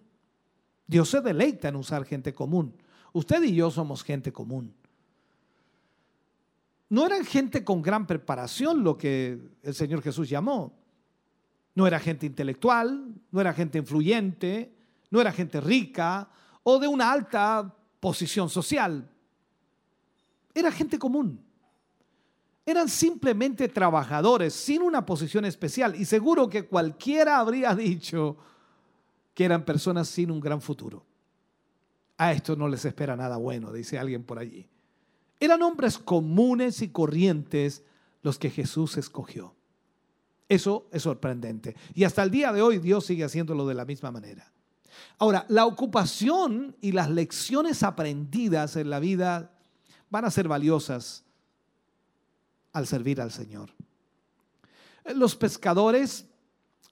Dios 0.87 1.09
se 1.09 1.23
deleita 1.23 1.69
en 1.69 1.77
usar 1.77 2.05
gente 2.05 2.35
común. 2.35 2.75
Usted 3.15 3.43
y 3.43 3.55
yo 3.55 3.71
somos 3.71 4.05
gente 4.05 4.35
común. 4.35 4.75
No 6.95 7.05
eran 7.05 7.25
gente 7.25 7.65
con 7.65 7.83
gran 7.83 8.07
preparación 8.07 8.85
lo 8.85 8.97
que 8.97 9.41
el 9.65 9.75
Señor 9.75 10.01
Jesús 10.01 10.29
llamó. 10.29 10.73
No 11.75 11.89
era 11.89 11.99
gente 11.99 12.25
intelectual, 12.25 13.13
no 13.33 13.41
era 13.41 13.53
gente 13.53 13.79
influyente, 13.79 14.73
no 15.11 15.21
era 15.21 15.33
gente 15.33 15.61
rica 15.61 16.29
o 16.63 16.79
de 16.79 16.87
una 16.87 17.11
alta 17.11 17.75
posición 17.99 18.49
social. 18.49 19.11
Era 20.55 20.71
gente 20.71 20.97
común. 20.97 21.45
Eran 22.65 22.89
simplemente 22.89 23.69
trabajadores 23.69 24.55
sin 24.55 24.81
una 24.81 25.05
posición 25.05 25.45
especial 25.47 25.97
y 25.97 26.05
seguro 26.05 26.49
que 26.49 26.69
cualquiera 26.69 27.41
habría 27.41 27.75
dicho 27.75 28.37
que 29.35 29.45
eran 29.45 29.65
personas 29.65 30.07
sin 30.07 30.31
un 30.31 30.39
gran 30.39 30.61
futuro 30.61 31.05
a 32.17 32.33
esto 32.33 32.57
no 32.57 32.69
les 32.69 32.85
espera 32.85 33.17
nada 33.17 33.37
bueno, 33.37 33.73
dice 33.73 33.99
alguien 33.99 34.23
por 34.23 34.39
allí. 34.39 34.69
Eran 35.41 35.63
hombres 35.63 35.99
comunes 35.99 36.83
y 36.83 36.89
corrientes 36.89 37.83
los 38.23 38.39
que 38.39 38.51
Jesús 38.51 38.97
escogió. 38.97 39.55
Eso 40.49 40.87
es 40.93 41.03
sorprendente. 41.03 41.77
Y 41.95 42.05
hasta 42.05 42.23
el 42.23 42.31
día 42.31 42.53
de 42.53 42.63
hoy 42.63 42.79
Dios 42.79 43.07
sigue 43.07 43.25
haciéndolo 43.25 43.67
de 43.67 43.75
la 43.75 43.85
misma 43.85 44.11
manera. 44.11 44.53
Ahora, 45.19 45.45
la 45.49 45.67
ocupación 45.67 46.77
y 46.81 46.93
las 46.93 47.11
lecciones 47.11 47.83
aprendidas 47.83 48.77
en 48.77 48.91
la 48.91 49.01
vida 49.01 49.53
van 50.11 50.25
a 50.25 50.31
ser 50.31 50.49
valiosas 50.49 51.25
al 52.73 52.87
servir 52.87 53.21
al 53.21 53.31
Señor. 53.31 53.71
Los 55.15 55.37
pescadores 55.37 56.27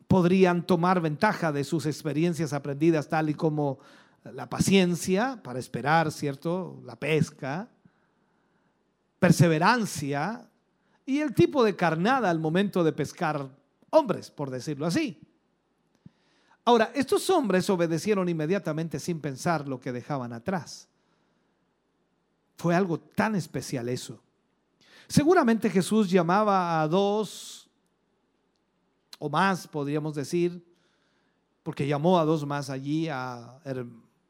podrían 0.06 0.66
tomar 0.66 1.00
ventaja 1.00 1.52
de 1.52 1.64
sus 1.64 1.86
experiencias 1.86 2.52
aprendidas 2.52 3.08
tal 3.08 3.30
y 3.30 3.34
como 3.34 3.78
la 4.24 4.48
paciencia 4.48 5.40
para 5.42 5.58
esperar, 5.58 6.12
¿cierto? 6.12 6.80
La 6.84 6.96
pesca, 6.96 7.70
perseverancia 9.22 10.50
y 11.06 11.20
el 11.20 11.32
tipo 11.32 11.62
de 11.62 11.76
carnada 11.76 12.28
al 12.28 12.40
momento 12.40 12.82
de 12.82 12.92
pescar 12.92 13.48
hombres, 13.90 14.32
por 14.32 14.50
decirlo 14.50 14.84
así. 14.84 15.16
Ahora, 16.64 16.90
estos 16.92 17.30
hombres 17.30 17.70
obedecieron 17.70 18.28
inmediatamente 18.28 18.98
sin 18.98 19.20
pensar 19.20 19.68
lo 19.68 19.78
que 19.78 19.92
dejaban 19.92 20.32
atrás. 20.32 20.88
Fue 22.56 22.74
algo 22.74 22.98
tan 22.98 23.36
especial 23.36 23.88
eso. 23.88 24.20
Seguramente 25.06 25.70
Jesús 25.70 26.10
llamaba 26.10 26.82
a 26.82 26.88
dos 26.88 27.70
o 29.20 29.30
más, 29.30 29.68
podríamos 29.68 30.16
decir, 30.16 30.66
porque 31.62 31.86
llamó 31.86 32.18
a 32.18 32.24
dos 32.24 32.44
más 32.44 32.70
allí, 32.70 33.06
a 33.08 33.60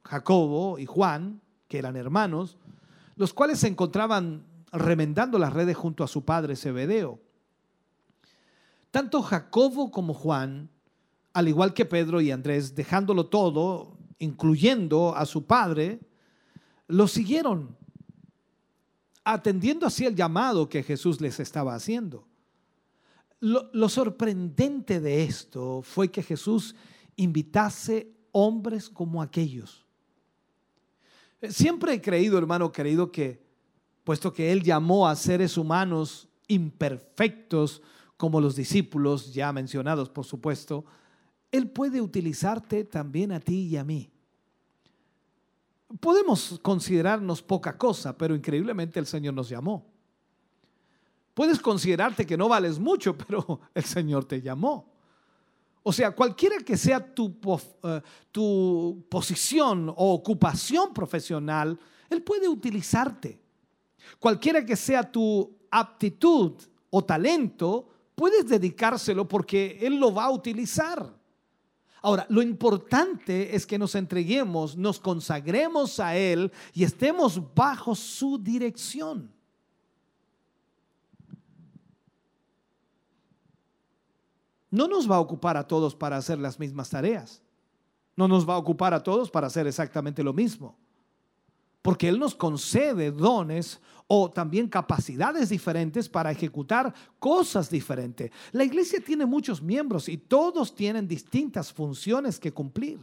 Jacobo 0.05 0.79
y 0.79 0.85
Juan, 0.85 1.41
que 1.67 1.79
eran 1.79 1.97
hermanos, 1.97 2.59
los 3.17 3.33
cuales 3.33 3.59
se 3.59 3.69
encontraban 3.69 4.52
remendando 4.73 5.39
las 5.39 5.53
redes 5.53 5.77
junto 5.77 6.03
a 6.03 6.09
su 6.09 6.25
padre 6.25 6.57
Zebedeo. 6.57 7.21
Tanto 8.91 9.23
Jacobo 9.23 9.91
como 9.91 10.15
Juan, 10.15 10.71
al 11.33 11.49
igual 11.49 11.75
que 11.75 11.85
Pedro 11.85 12.21
y 12.21 12.31
Andrés, 12.31 12.75
dejándolo 12.75 13.27
todo, 13.27 13.97
incluyendo 14.19 15.15
a 15.17 15.27
su 15.27 15.47
padre, 15.47 16.01
lo 16.89 17.09
siguieron, 17.09 17.77
atendiendo 19.25 19.87
así 19.87 20.05
el 20.05 20.15
llamado 20.15 20.69
que 20.69 20.83
Jesús 20.83 21.21
les 21.21 21.41
estaba 21.41 21.75
haciendo. 21.75 22.27
Lo, 23.41 23.71
lo 23.73 23.89
sorprendente 23.89 25.01
de 25.01 25.25
esto 25.25 25.83
fue 25.83 26.11
que 26.11 26.23
Jesús 26.23 26.75
invitase 27.17 28.13
hombres 28.33 28.89
como 28.89 29.23
aquellos 29.23 29.83
Siempre 31.49 31.95
he 31.95 32.01
creído, 32.01 32.39
hermano 32.39 32.71
querido, 32.71 33.11
que 33.11 33.42
puesto 34.05 34.33
que 34.33 34.53
Él 34.53 34.63
llamó 34.63 35.09
a 35.09 35.17
seres 35.17 35.57
humanos 35.57 36.29
imperfectos, 36.49 37.83
como 38.17 38.41
los 38.41 38.57
discípulos 38.57 39.33
ya 39.33 39.53
mencionados, 39.53 40.09
por 40.09 40.25
supuesto, 40.25 40.85
Él 41.51 41.71
puede 41.71 42.01
utilizarte 42.01 42.85
también 42.85 43.33
a 43.33 43.41
ti 43.41 43.69
y 43.69 43.77
a 43.77 43.85
mí. 43.85 44.11
Podemos 46.01 46.59
considerarnos 46.63 47.43
poca 47.43 47.77
cosa, 47.77 48.17
pero 48.17 48.35
increíblemente 48.35 48.99
el 48.99 49.07
Señor 49.07 49.35
nos 49.35 49.49
llamó. 49.49 49.93
Puedes 51.35 51.59
considerarte 51.59 52.27
que 52.27 52.37
no 52.37 52.49
vales 52.49 52.79
mucho, 52.79 53.17
pero 53.27 53.61
el 53.75 53.85
Señor 53.85 54.25
te 54.25 54.41
llamó. 54.41 54.93
O 55.83 55.93
sea, 55.93 56.13
cualquiera 56.13 56.59
que 56.59 56.77
sea 56.77 57.13
tu, 57.13 57.37
eh, 57.83 58.03
posición 59.09 59.89
o 59.89 60.15
ocupación 60.15 60.95
profesional, 60.95 61.79
Él 62.09 62.23
puede 62.23 62.49
utilizarte. 62.49 63.42
Cualquiera 64.19 64.65
que 64.65 64.77
sea 64.77 65.11
tu 65.11 65.51
aptitud 65.71 66.53
o 66.91 67.05
talento, 67.05 67.89
puedes 68.15 68.47
dedicárselo 68.47 69.27
porque 69.27 69.79
Él 69.81 69.99
lo 69.99 70.13
va 70.13 70.25
a 70.25 70.31
utilizar. 70.31 71.15
Ahora, 72.03 72.27
lo 72.29 72.43
importante 72.43 73.55
es 73.55 73.65
que 73.65 73.79
nos 73.79 73.95
entreguemos, 73.95 74.77
nos 74.77 74.99
consagremos 74.99 76.01
a 76.01 76.17
Él 76.17 76.51
y 76.73 76.85
estemos 76.85 77.41
bajo 77.55 77.95
su 77.95 78.39
dirección. 78.39 79.31
no 84.73 84.89
nos 84.89 85.09
va 85.09 85.17
a 85.17 85.21
ocupar 85.21 85.57
a 85.59 85.69
todos 85.69 85.95
para 85.95 86.17
hacer 86.17 86.39
las 86.39 86.59
mismas 86.59 86.89
tareas. 86.89 87.43
No 88.17 88.27
nos 88.27 88.49
va 88.49 88.55
a 88.55 88.59
ocupar 88.59 88.95
a 88.95 89.03
todos 89.03 89.31
para 89.31 89.47
hacer 89.47 89.67
exactamente 89.67 90.25
lo 90.25 90.33
mismo. 90.33 90.79
Porque 91.83 92.09
Él 92.09 92.19
nos 92.19 92.35
concede 92.35 93.11
dones 93.11 93.81
o 94.07 94.31
también 94.31 94.69
capacidades 94.69 95.49
diferentes 95.49 96.09
para 96.09 96.31
ejecutar 96.31 96.95
cosas 97.19 97.69
diferentes. 97.71 98.31
La 98.53 98.65
iglesia 98.65 99.01
tiene 99.05 99.27
muchos 99.27 99.61
miembros 99.61 100.09
y 100.09 100.17
todos 100.17 100.75
tienen 100.75 101.09
distintas 101.09 101.73
funciones 101.73 102.39
que 102.39 102.53
cumplir. 102.53 103.01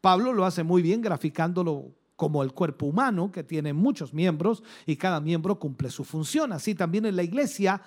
Pablo 0.00 0.32
lo 0.32 0.44
hace 0.44 0.62
muy 0.62 0.82
bien 0.82 1.00
graficándolo 1.00 1.92
como 2.14 2.42
el 2.42 2.52
cuerpo 2.52 2.84
humano, 2.84 3.32
que 3.32 3.42
tiene 3.42 3.72
muchos 3.72 4.12
miembros 4.12 4.62
y 4.84 4.96
cada 4.96 5.20
miembro 5.20 5.58
cumple 5.58 5.90
su 5.90 6.04
función. 6.04 6.52
Así 6.52 6.74
también 6.74 7.06
en 7.06 7.16
la 7.16 7.22
iglesia 7.22 7.80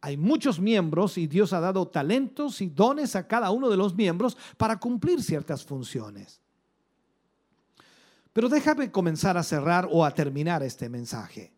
hay 0.00 0.16
muchos 0.16 0.58
miembros 0.58 1.16
y 1.18 1.28
Dios 1.28 1.52
ha 1.52 1.60
dado 1.60 1.86
talentos 1.86 2.60
y 2.60 2.68
dones 2.68 3.14
a 3.14 3.28
cada 3.28 3.50
uno 3.52 3.70
de 3.70 3.76
los 3.76 3.94
miembros 3.94 4.36
para 4.56 4.80
cumplir 4.80 5.22
ciertas 5.22 5.64
funciones. 5.64 6.40
Pero 8.36 8.50
déjame 8.50 8.92
comenzar 8.92 9.38
a 9.38 9.42
cerrar 9.42 9.88
o 9.90 10.04
a 10.04 10.10
terminar 10.10 10.62
este 10.62 10.90
mensaje. 10.90 11.54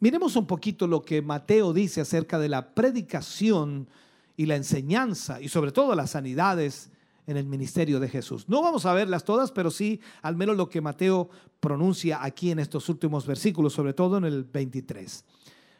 Miremos 0.00 0.34
un 0.34 0.46
poquito 0.46 0.86
lo 0.86 1.02
que 1.02 1.20
Mateo 1.20 1.74
dice 1.74 2.00
acerca 2.00 2.38
de 2.38 2.48
la 2.48 2.74
predicación 2.74 3.86
y 4.34 4.46
la 4.46 4.56
enseñanza 4.56 5.42
y 5.42 5.50
sobre 5.50 5.72
todo 5.72 5.94
las 5.94 6.12
sanidades 6.12 6.90
en 7.26 7.36
el 7.36 7.44
ministerio 7.44 8.00
de 8.00 8.08
Jesús. 8.08 8.48
No 8.48 8.62
vamos 8.62 8.86
a 8.86 8.94
verlas 8.94 9.24
todas, 9.24 9.52
pero 9.52 9.70
sí 9.70 10.00
al 10.22 10.36
menos 10.36 10.56
lo 10.56 10.70
que 10.70 10.80
Mateo 10.80 11.28
pronuncia 11.60 12.24
aquí 12.24 12.50
en 12.50 12.60
estos 12.60 12.88
últimos 12.88 13.26
versículos, 13.26 13.74
sobre 13.74 13.92
todo 13.92 14.16
en 14.16 14.24
el 14.24 14.42
23. 14.44 15.22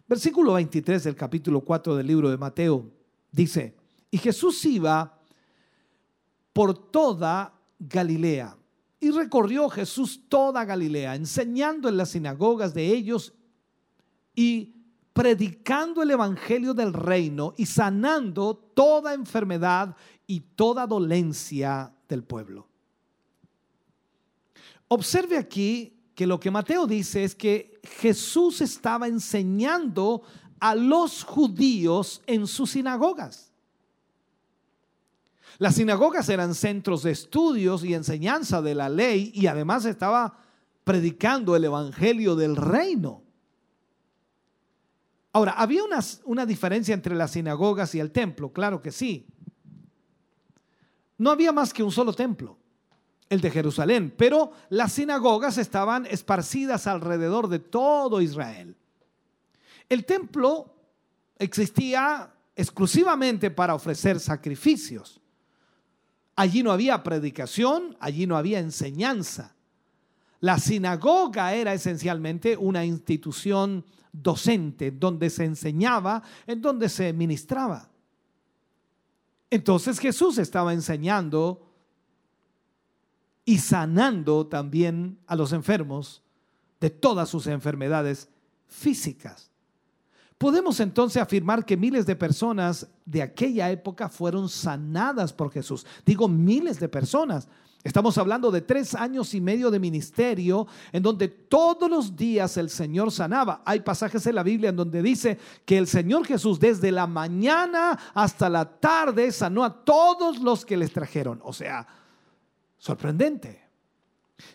Versículo 0.07 0.53
23 0.53 1.03
del 1.03 1.17
capítulo 1.17 1.63
4 1.63 1.97
del 1.97 2.07
libro 2.07 2.29
de 2.29 2.37
Mateo 2.37 2.91
dice, 3.33 3.75
y 4.11 4.19
Jesús 4.19 4.63
iba 4.67 5.19
por 6.53 6.91
toda 6.91 7.55
Galilea. 7.79 8.59
Y 9.05 9.11
recorrió 9.11 9.69
Jesús 9.69 10.19
toda 10.31 10.65
Galilea, 10.65 11.15
enseñando 11.15 11.91
en 11.91 11.99
las 11.99 12.13
sinagogas 12.13 12.73
de 12.73 12.87
ellos 12.87 13.35
y 14.35 14.77
predicando 15.13 16.03
el 16.03 16.11
Evangelio 16.11 16.73
del 16.73 16.95
reino 16.95 17.53
y 17.59 17.67
sanando 17.67 18.57
toda 18.57 19.13
enfermedad 19.13 19.95
y 20.27 20.41
toda 20.41 20.87
dolencia 20.87 21.95
del 22.09 22.25
pueblo. 22.25 22.67
Observe 24.89 25.37
aquí 25.37 26.01
que 26.15 26.27
lo 26.27 26.41
que 26.41 26.51
Mateo 26.51 26.87
dice 26.87 27.25
es 27.25 27.35
que 27.35 27.79
Jesús 27.83 28.63
estaba 28.63 29.07
enseñando 29.07 30.23
a 30.61 30.75
los 30.75 31.25
judíos 31.25 32.23
en 32.27 32.47
sus 32.47 32.71
sinagogas. 32.71 33.53
Las 35.59 35.77
sinagogas 35.77 36.29
eran 36.29 36.55
centros 36.55 37.03
de 37.03 37.13
estudios 37.13 37.85
y 37.85 37.95
enseñanza 37.95 38.61
de 38.61 38.75
la 38.75 38.89
ley 38.89 39.31
y 39.35 39.47
además 39.47 39.85
estaba 39.85 40.39
predicando 40.85 41.57
el 41.57 41.65
evangelio 41.65 42.37
del 42.37 42.57
reino. 42.57 43.23
Ahora, 45.33 45.53
¿había 45.53 45.83
una, 46.25 46.47
diferencia 46.47 46.95
entre 46.95 47.17
las 47.17 47.33
sinagogas 47.33 47.95
y 47.95 48.01
el 48.01 48.13
templo? 48.13 48.53
Claro 48.53 48.81
que 48.81 48.93
sí. 48.93 49.27
No 51.19 51.31
había 51.31 51.51
más 51.53 51.73
que 51.73 51.83
un 51.83 51.91
solo 51.91 52.13
templo, 52.13 52.57
el 53.29 53.41
de 53.41 53.51
Jerusalén, 53.51 54.15
pero 54.17 54.53
las 54.69 54.93
sinagogas 54.93 55.59
estaban 55.59 56.07
esparcidas 56.07 56.87
alrededor 56.87 57.49
de 57.49 57.59
todo 57.59 58.21
Israel. 58.21 58.77
El 59.89 60.05
templo 60.05 60.73
existía 61.39 62.33
exclusivamente 62.55 63.51
para 63.51 63.75
ofrecer 63.75 64.21
sacrificios. 64.21 65.21
Allí 66.37 66.63
no 66.63 66.73
había 66.73 67.03
predicación, 67.03 67.97
allí 68.01 68.27
no 68.27 68.37
había 68.37 68.59
enseñanza. 68.59 69.55
La 70.41 70.59
sinagoga 70.59 71.55
era 71.55 71.73
esencialmente 71.73 72.57
una 72.57 72.85
institución 72.85 73.85
docente 74.13 74.91
donde 74.91 75.31
se 75.31 75.45
enseñaba, 75.45 76.23
en 76.47 76.61
donde 76.61 76.89
se 76.89 77.13
ministraba. 77.13 77.89
Entonces 79.51 79.99
Jesús 79.99 80.39
estaba 80.39 80.73
enseñando 80.73 81.65
y 83.45 83.59
sanando 83.59 84.47
también 84.47 85.19
a 85.27 85.37
los 85.37 85.53
enfermos 85.53 86.23
de 86.81 86.91
todas 86.91 87.29
sus 87.29 87.47
enfermedades 87.47 88.29
físicas. 88.67 89.51
Podemos 90.39 90.81
entonces 90.81 91.23
afirmar 91.23 91.65
que 91.65 91.77
miles 91.77 92.07
de 92.07 92.17
personas 92.17 92.87
de 93.05 93.23
aquella 93.23 93.71
época 93.71 94.09
fueron 94.09 94.49
sanadas 94.49 95.33
por 95.33 95.51
Jesús. 95.51 95.87
Digo 96.05 96.29
miles 96.29 96.81
de 96.81 96.89
personas. 96.89 97.49
Estamos 97.85 98.17
hablando 98.17 98.51
de 98.51 98.63
tres 98.63 98.95
años 98.95 99.35
y 99.35 99.43
medio 99.43 99.71
de 99.71 99.79
ministerio 99.79 100.67
en 100.91 101.03
donde 101.03 101.29
todos 101.29 101.89
los 101.91 102.17
días 102.17 102.57
el 102.57 102.71
Señor 102.71 103.13
sanaba. 103.13 103.63
Hay 103.67 103.81
pasajes 103.81 104.27
en 104.27 104.35
la 104.35 104.43
Biblia 104.43 104.71
en 104.71 104.77
donde 104.77 105.03
dice 105.03 105.39
que 105.67 105.77
el 105.77 105.87
Señor 105.87 106.27
Jesús 106.27 106.59
desde 106.59 106.91
la 106.91 107.07
mañana 107.07 107.99
hasta 108.15 108.49
la 108.49 108.65
tarde 108.65 109.31
sanó 109.31 109.63
a 109.65 109.85
todos 109.85 110.41
los 110.41 110.65
que 110.65 110.79
les 110.79 110.93
trajeron. 110.93 111.41
O 111.45 111.53
sea, 111.53 111.87
sorprendente. 112.79 113.64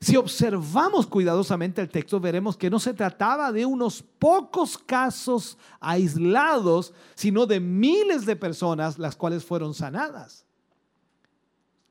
Si 0.02 0.16
observamos 0.18 1.08
cuidadosamente 1.08 1.82
el 1.82 1.90
texto, 1.90 2.20
veremos 2.20 2.58
que 2.58 2.70
no 2.70 2.80
se 2.80 2.94
trataba 2.94 3.52
de 3.52 3.66
unos 3.66 4.04
pocos 4.04 4.78
casos 4.78 5.58
aislados, 5.80 6.94
sino 7.16 7.46
de 7.46 7.60
miles 7.60 8.26
de 8.26 8.36
personas 8.36 9.00
las 9.00 9.16
cuales 9.16 9.44
fueron 9.44 9.74
sanadas. 9.74 10.46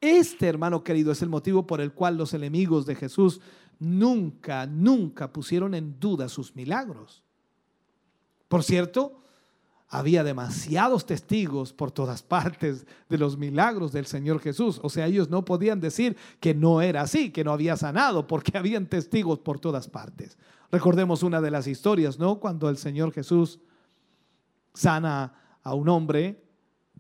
Este, 0.00 0.46
hermano 0.46 0.84
querido, 0.84 1.12
es 1.12 1.22
el 1.22 1.28
motivo 1.28 1.66
por 1.66 1.80
el 1.80 1.92
cual 1.92 2.16
los 2.16 2.34
enemigos 2.34 2.86
de 2.86 2.94
Jesús 2.94 3.40
nunca, 3.78 4.66
nunca 4.66 5.32
pusieron 5.32 5.74
en 5.74 5.98
duda 5.98 6.28
sus 6.28 6.54
milagros. 6.54 7.22
Por 8.48 8.62
cierto, 8.62 9.20
había 9.88 10.22
demasiados 10.22 11.06
testigos 11.06 11.72
por 11.72 11.90
todas 11.90 12.22
partes 12.22 12.86
de 13.08 13.18
los 13.18 13.38
milagros 13.38 13.90
del 13.92 14.04
Señor 14.04 14.40
Jesús. 14.40 14.78
O 14.82 14.90
sea, 14.90 15.06
ellos 15.06 15.30
no 15.30 15.44
podían 15.44 15.80
decir 15.80 16.16
que 16.40 16.54
no 16.54 16.82
era 16.82 17.02
así, 17.02 17.30
que 17.30 17.42
no 17.42 17.52
había 17.52 17.76
sanado, 17.76 18.26
porque 18.26 18.56
habían 18.58 18.86
testigos 18.86 19.38
por 19.38 19.58
todas 19.58 19.88
partes. 19.88 20.36
Recordemos 20.70 21.22
una 21.22 21.40
de 21.40 21.50
las 21.50 21.66
historias, 21.66 22.18
¿no? 22.18 22.38
Cuando 22.38 22.68
el 22.68 22.76
Señor 22.76 23.12
Jesús 23.12 23.60
sana 24.74 25.32
a 25.62 25.74
un 25.74 25.88
hombre 25.88 26.44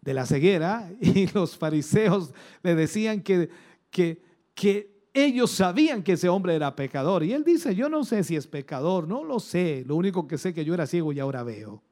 de 0.00 0.14
la 0.14 0.24
ceguera 0.24 0.90
y 1.00 1.26
los 1.34 1.58
fariseos 1.58 2.32
le 2.62 2.74
decían 2.74 3.22
que, 3.22 3.50
que, 3.90 4.22
que 4.54 4.98
ellos 5.12 5.50
sabían 5.50 6.02
que 6.02 6.12
ese 6.12 6.30
hombre 6.30 6.54
era 6.54 6.74
pecador. 6.74 7.22
Y 7.22 7.34
él 7.34 7.44
dice, 7.44 7.74
yo 7.74 7.90
no 7.90 8.04
sé 8.04 8.24
si 8.24 8.34
es 8.34 8.46
pecador, 8.46 9.06
no 9.06 9.24
lo 9.24 9.40
sé. 9.40 9.84
Lo 9.86 9.96
único 9.96 10.26
que 10.26 10.38
sé 10.38 10.54
que 10.54 10.64
yo 10.64 10.72
era 10.72 10.86
ciego 10.86 11.12
y 11.12 11.20
ahora 11.20 11.42
veo. 11.42 11.82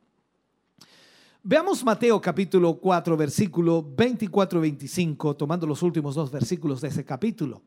Veamos 1.49 1.85
Mateo 1.85 2.21
capítulo 2.21 2.75
4, 2.75 3.17
versículo 3.17 3.81
24 3.81 4.59
y 4.59 4.63
25, 4.63 5.37
tomando 5.37 5.65
los 5.65 5.81
últimos 5.81 6.17
dos 6.17 6.29
versículos 6.29 6.81
de 6.81 6.89
ese 6.89 7.05
capítulo. 7.05 7.63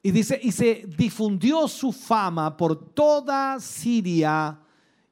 Y 0.00 0.12
dice, 0.12 0.38
y 0.40 0.52
se 0.52 0.86
difundió 0.96 1.66
su 1.66 1.90
fama 1.90 2.56
por 2.56 2.92
toda 2.92 3.58
Siria 3.58 4.60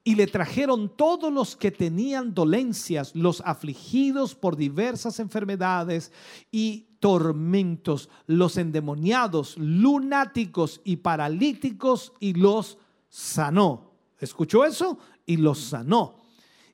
y 0.04 0.14
le 0.14 0.28
trajeron 0.28 0.96
todos 0.96 1.32
los 1.32 1.56
que 1.56 1.72
tenían 1.72 2.32
dolencias, 2.32 3.16
los 3.16 3.42
afligidos 3.44 4.36
por 4.36 4.54
diversas 4.54 5.18
enfermedades 5.18 6.12
y 6.52 6.86
tormentos, 7.00 8.08
los 8.28 8.58
endemoniados, 8.58 9.58
lunáticos 9.58 10.80
y 10.84 10.98
paralíticos 10.98 12.12
y 12.20 12.34
los 12.34 12.78
sanó. 13.08 13.90
¿Escuchó 14.20 14.64
eso? 14.64 14.98
Y 15.26 15.38
los 15.38 15.58
sanó. 15.58 16.21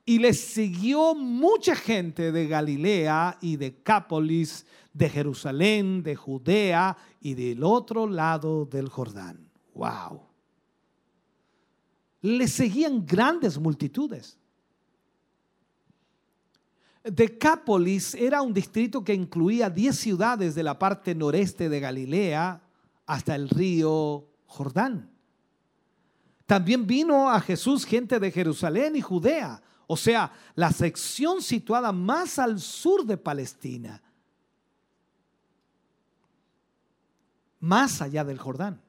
Y 0.09 0.17
les 0.17 0.39
siguió 0.39 1.13
mucha 1.13 1.75
gente 1.75 2.31
de 2.31 2.47
Galilea 2.47 3.37
y 3.41 3.57
de 3.57 3.83
Cápolis, 3.83 4.65
de 4.91 5.07
Jerusalén, 5.07 6.01
de 6.01 6.15
Judea 6.15 6.97
y 7.21 7.35
del 7.35 7.63
otro 7.63 8.07
lado 8.07 8.65
del 8.65 8.89
Jordán. 8.89 9.51
¡Wow! 9.75 10.23
Les 12.23 12.51
seguían 12.51 13.05
grandes 13.05 13.59
multitudes. 13.59 14.39
Decápolis 17.03 18.15
era 18.15 18.41
un 18.41 18.51
distrito 18.51 19.03
que 19.03 19.13
incluía 19.13 19.69
10 19.69 19.95
ciudades 19.95 20.55
de 20.55 20.63
la 20.63 20.79
parte 20.79 21.13
noreste 21.13 21.69
de 21.69 21.79
Galilea 21.79 22.63
hasta 23.05 23.35
el 23.35 23.47
río 23.47 24.27
Jordán. 24.47 25.11
También 26.47 26.87
vino 26.87 27.29
a 27.29 27.39
Jesús 27.39 27.85
gente 27.85 28.19
de 28.19 28.31
Jerusalén 28.31 28.95
y 28.95 29.01
Judea, 29.01 29.61
o 29.91 29.97
sea, 29.97 30.31
la 30.53 30.71
sección 30.71 31.41
situada 31.41 31.91
más 31.91 32.37
al 32.37 32.59
sur 32.59 33.07
de 33.07 33.17
Palestina, 33.17 34.03
más 37.59 37.99
allá 37.99 38.23
del 38.23 38.37
Jordán. 38.37 38.79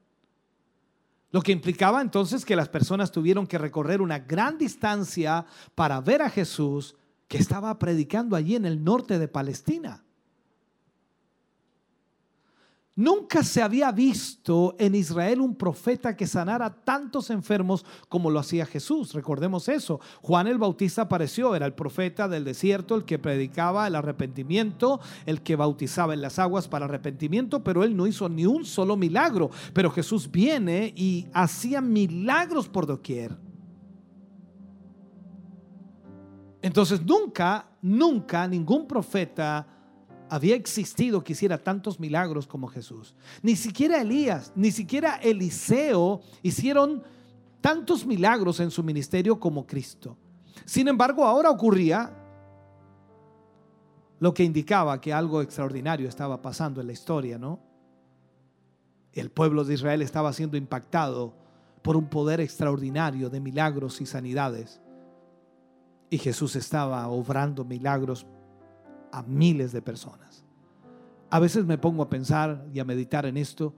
Lo 1.31 1.41
que 1.41 1.53
implicaba 1.53 2.03
entonces 2.03 2.45
que 2.45 2.55
las 2.55 2.69
personas 2.69 3.11
tuvieron 3.11 3.47
que 3.47 3.57
recorrer 3.57 4.03
una 4.03 4.19
gran 4.19 4.59
distancia 4.59 5.47
para 5.75 6.03
ver 6.03 6.21
a 6.21 6.29
Jesús 6.29 6.95
que 7.29 7.39
estaba 7.39 7.79
predicando 7.79 8.37
allí 8.37 8.55
en 8.55 8.67
el 8.67 8.85
norte 8.85 9.19
de 9.19 9.27
Palestina. 9.27 10.05
Nunca 13.01 13.43
se 13.43 13.63
había 13.63 13.91
visto 13.93 14.77
en 14.79 14.95
Israel 14.95 15.41
un 15.41 15.55
profeta 15.55 16.15
que 16.15 16.27
sanara 16.27 16.69
tantos 16.69 17.31
enfermos 17.31 17.87
como 18.11 18.31
lo 18.31 18.39
hacía 18.39 18.67
Jesús. 18.67 19.15
Recordemos 19.15 19.71
eso. 19.71 20.01
Juan 20.21 20.47
el 20.49 20.59
Bautista 20.59 21.01
apareció, 21.01 21.55
era 21.55 21.65
el 21.65 21.73
profeta 21.73 22.29
del 22.29 22.45
desierto, 22.45 22.95
el 22.95 23.07
que 23.07 23.19
predicaba 23.19 23.87
el 23.87 23.95
arrepentimiento, 23.95 25.01
el 25.25 25.41
que 25.41 25.57
bautizaba 25.57 26.13
en 26.13 26.21
las 26.21 26.39
aguas 26.39 26.69
para 26.69 26.85
arrepentimiento, 26.85 27.65
pero 27.65 27.85
él 27.85 27.97
no 27.97 28.07
hizo 28.07 28.29
ni 28.29 28.45
un 28.45 28.67
solo 28.67 28.99
milagro. 28.99 29.49
Pero 29.73 29.91
Jesús 29.91 30.31
viene 30.31 30.93
y 30.95 31.27
hacía 31.33 31.81
milagros 31.81 32.69
por 32.69 32.85
doquier. 32.85 33.35
Entonces 36.61 37.01
nunca, 37.01 37.67
nunca 37.81 38.47
ningún 38.47 38.87
profeta 38.87 39.67
había 40.31 40.55
existido 40.55 41.23
que 41.25 41.33
hiciera 41.33 41.59
tantos 41.59 41.99
milagros 41.99 42.47
como 42.47 42.69
Jesús. 42.69 43.15
Ni 43.43 43.57
siquiera 43.57 44.01
Elías, 44.01 44.53
ni 44.55 44.71
siquiera 44.71 45.17
Eliseo 45.17 46.21
hicieron 46.43 47.03
tantos 47.61 48.07
milagros 48.07 48.61
en 48.61 48.71
su 48.71 48.85
ministerio 48.85 49.39
como 49.41 49.67
Cristo. 49.67 50.17
Sin 50.65 50.87
embargo, 50.87 51.25
ahora 51.25 51.51
ocurría 51.51 52.17
lo 54.21 54.33
que 54.33 54.45
indicaba 54.45 55.01
que 55.01 55.13
algo 55.13 55.43
extraordinario 55.43 56.09
estaba 56.09 56.41
pasando 56.41 56.81
en 56.81 56.87
la 56.87 56.93
historia, 56.93 57.37
¿no? 57.37 57.59
El 59.13 59.31
pueblo 59.31 59.65
de 59.65 59.75
Israel 59.75 60.01
estaba 60.01 60.33
siendo 60.33 60.57
impactado 60.57 61.35
por 61.83 61.97
un 61.97 62.07
poder 62.07 62.41
extraordinario 62.41 63.31
de 63.31 63.41
milagros 63.41 64.01
y 64.01 64.07
sanidades. 64.07 64.81
Y 66.09 66.19
Jesús 66.19 66.55
estaba 66.55 67.09
obrando 67.09 67.65
milagros 67.65 68.27
a 69.13 69.23
miles 69.23 69.73
de 69.73 69.83
personas. 69.83 70.45
A 71.31 71.39
veces 71.39 71.65
me 71.65 71.79
pongo 71.79 72.03
a 72.03 72.11
pensar 72.11 72.67
y 72.73 72.81
a 72.81 72.85
meditar 72.85 73.27
en 73.27 73.37
esto, 73.37 73.75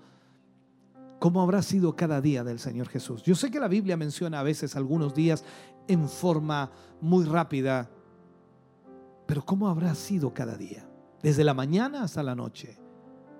¿cómo 1.18 1.42
habrá 1.42 1.62
sido 1.62 1.94
cada 1.94 2.20
día 2.20 2.44
del 2.44 2.58
Señor 2.58 2.88
Jesús? 2.88 3.22
Yo 3.22 3.34
sé 3.34 3.50
que 3.50 3.60
la 3.60 3.68
Biblia 3.68 3.96
menciona 3.96 4.40
a 4.40 4.42
veces 4.42 4.74
algunos 4.74 5.14
días 5.14 5.44
en 5.86 6.08
forma 6.08 6.70
muy 7.00 7.24
rápida, 7.24 7.90
pero 9.26 9.44
¿cómo 9.44 9.68
habrá 9.68 9.94
sido 9.94 10.32
cada 10.32 10.56
día? 10.56 10.88
Desde 11.22 11.44
la 11.44 11.54
mañana 11.54 12.02
hasta 12.02 12.22
la 12.22 12.34
noche, 12.34 12.78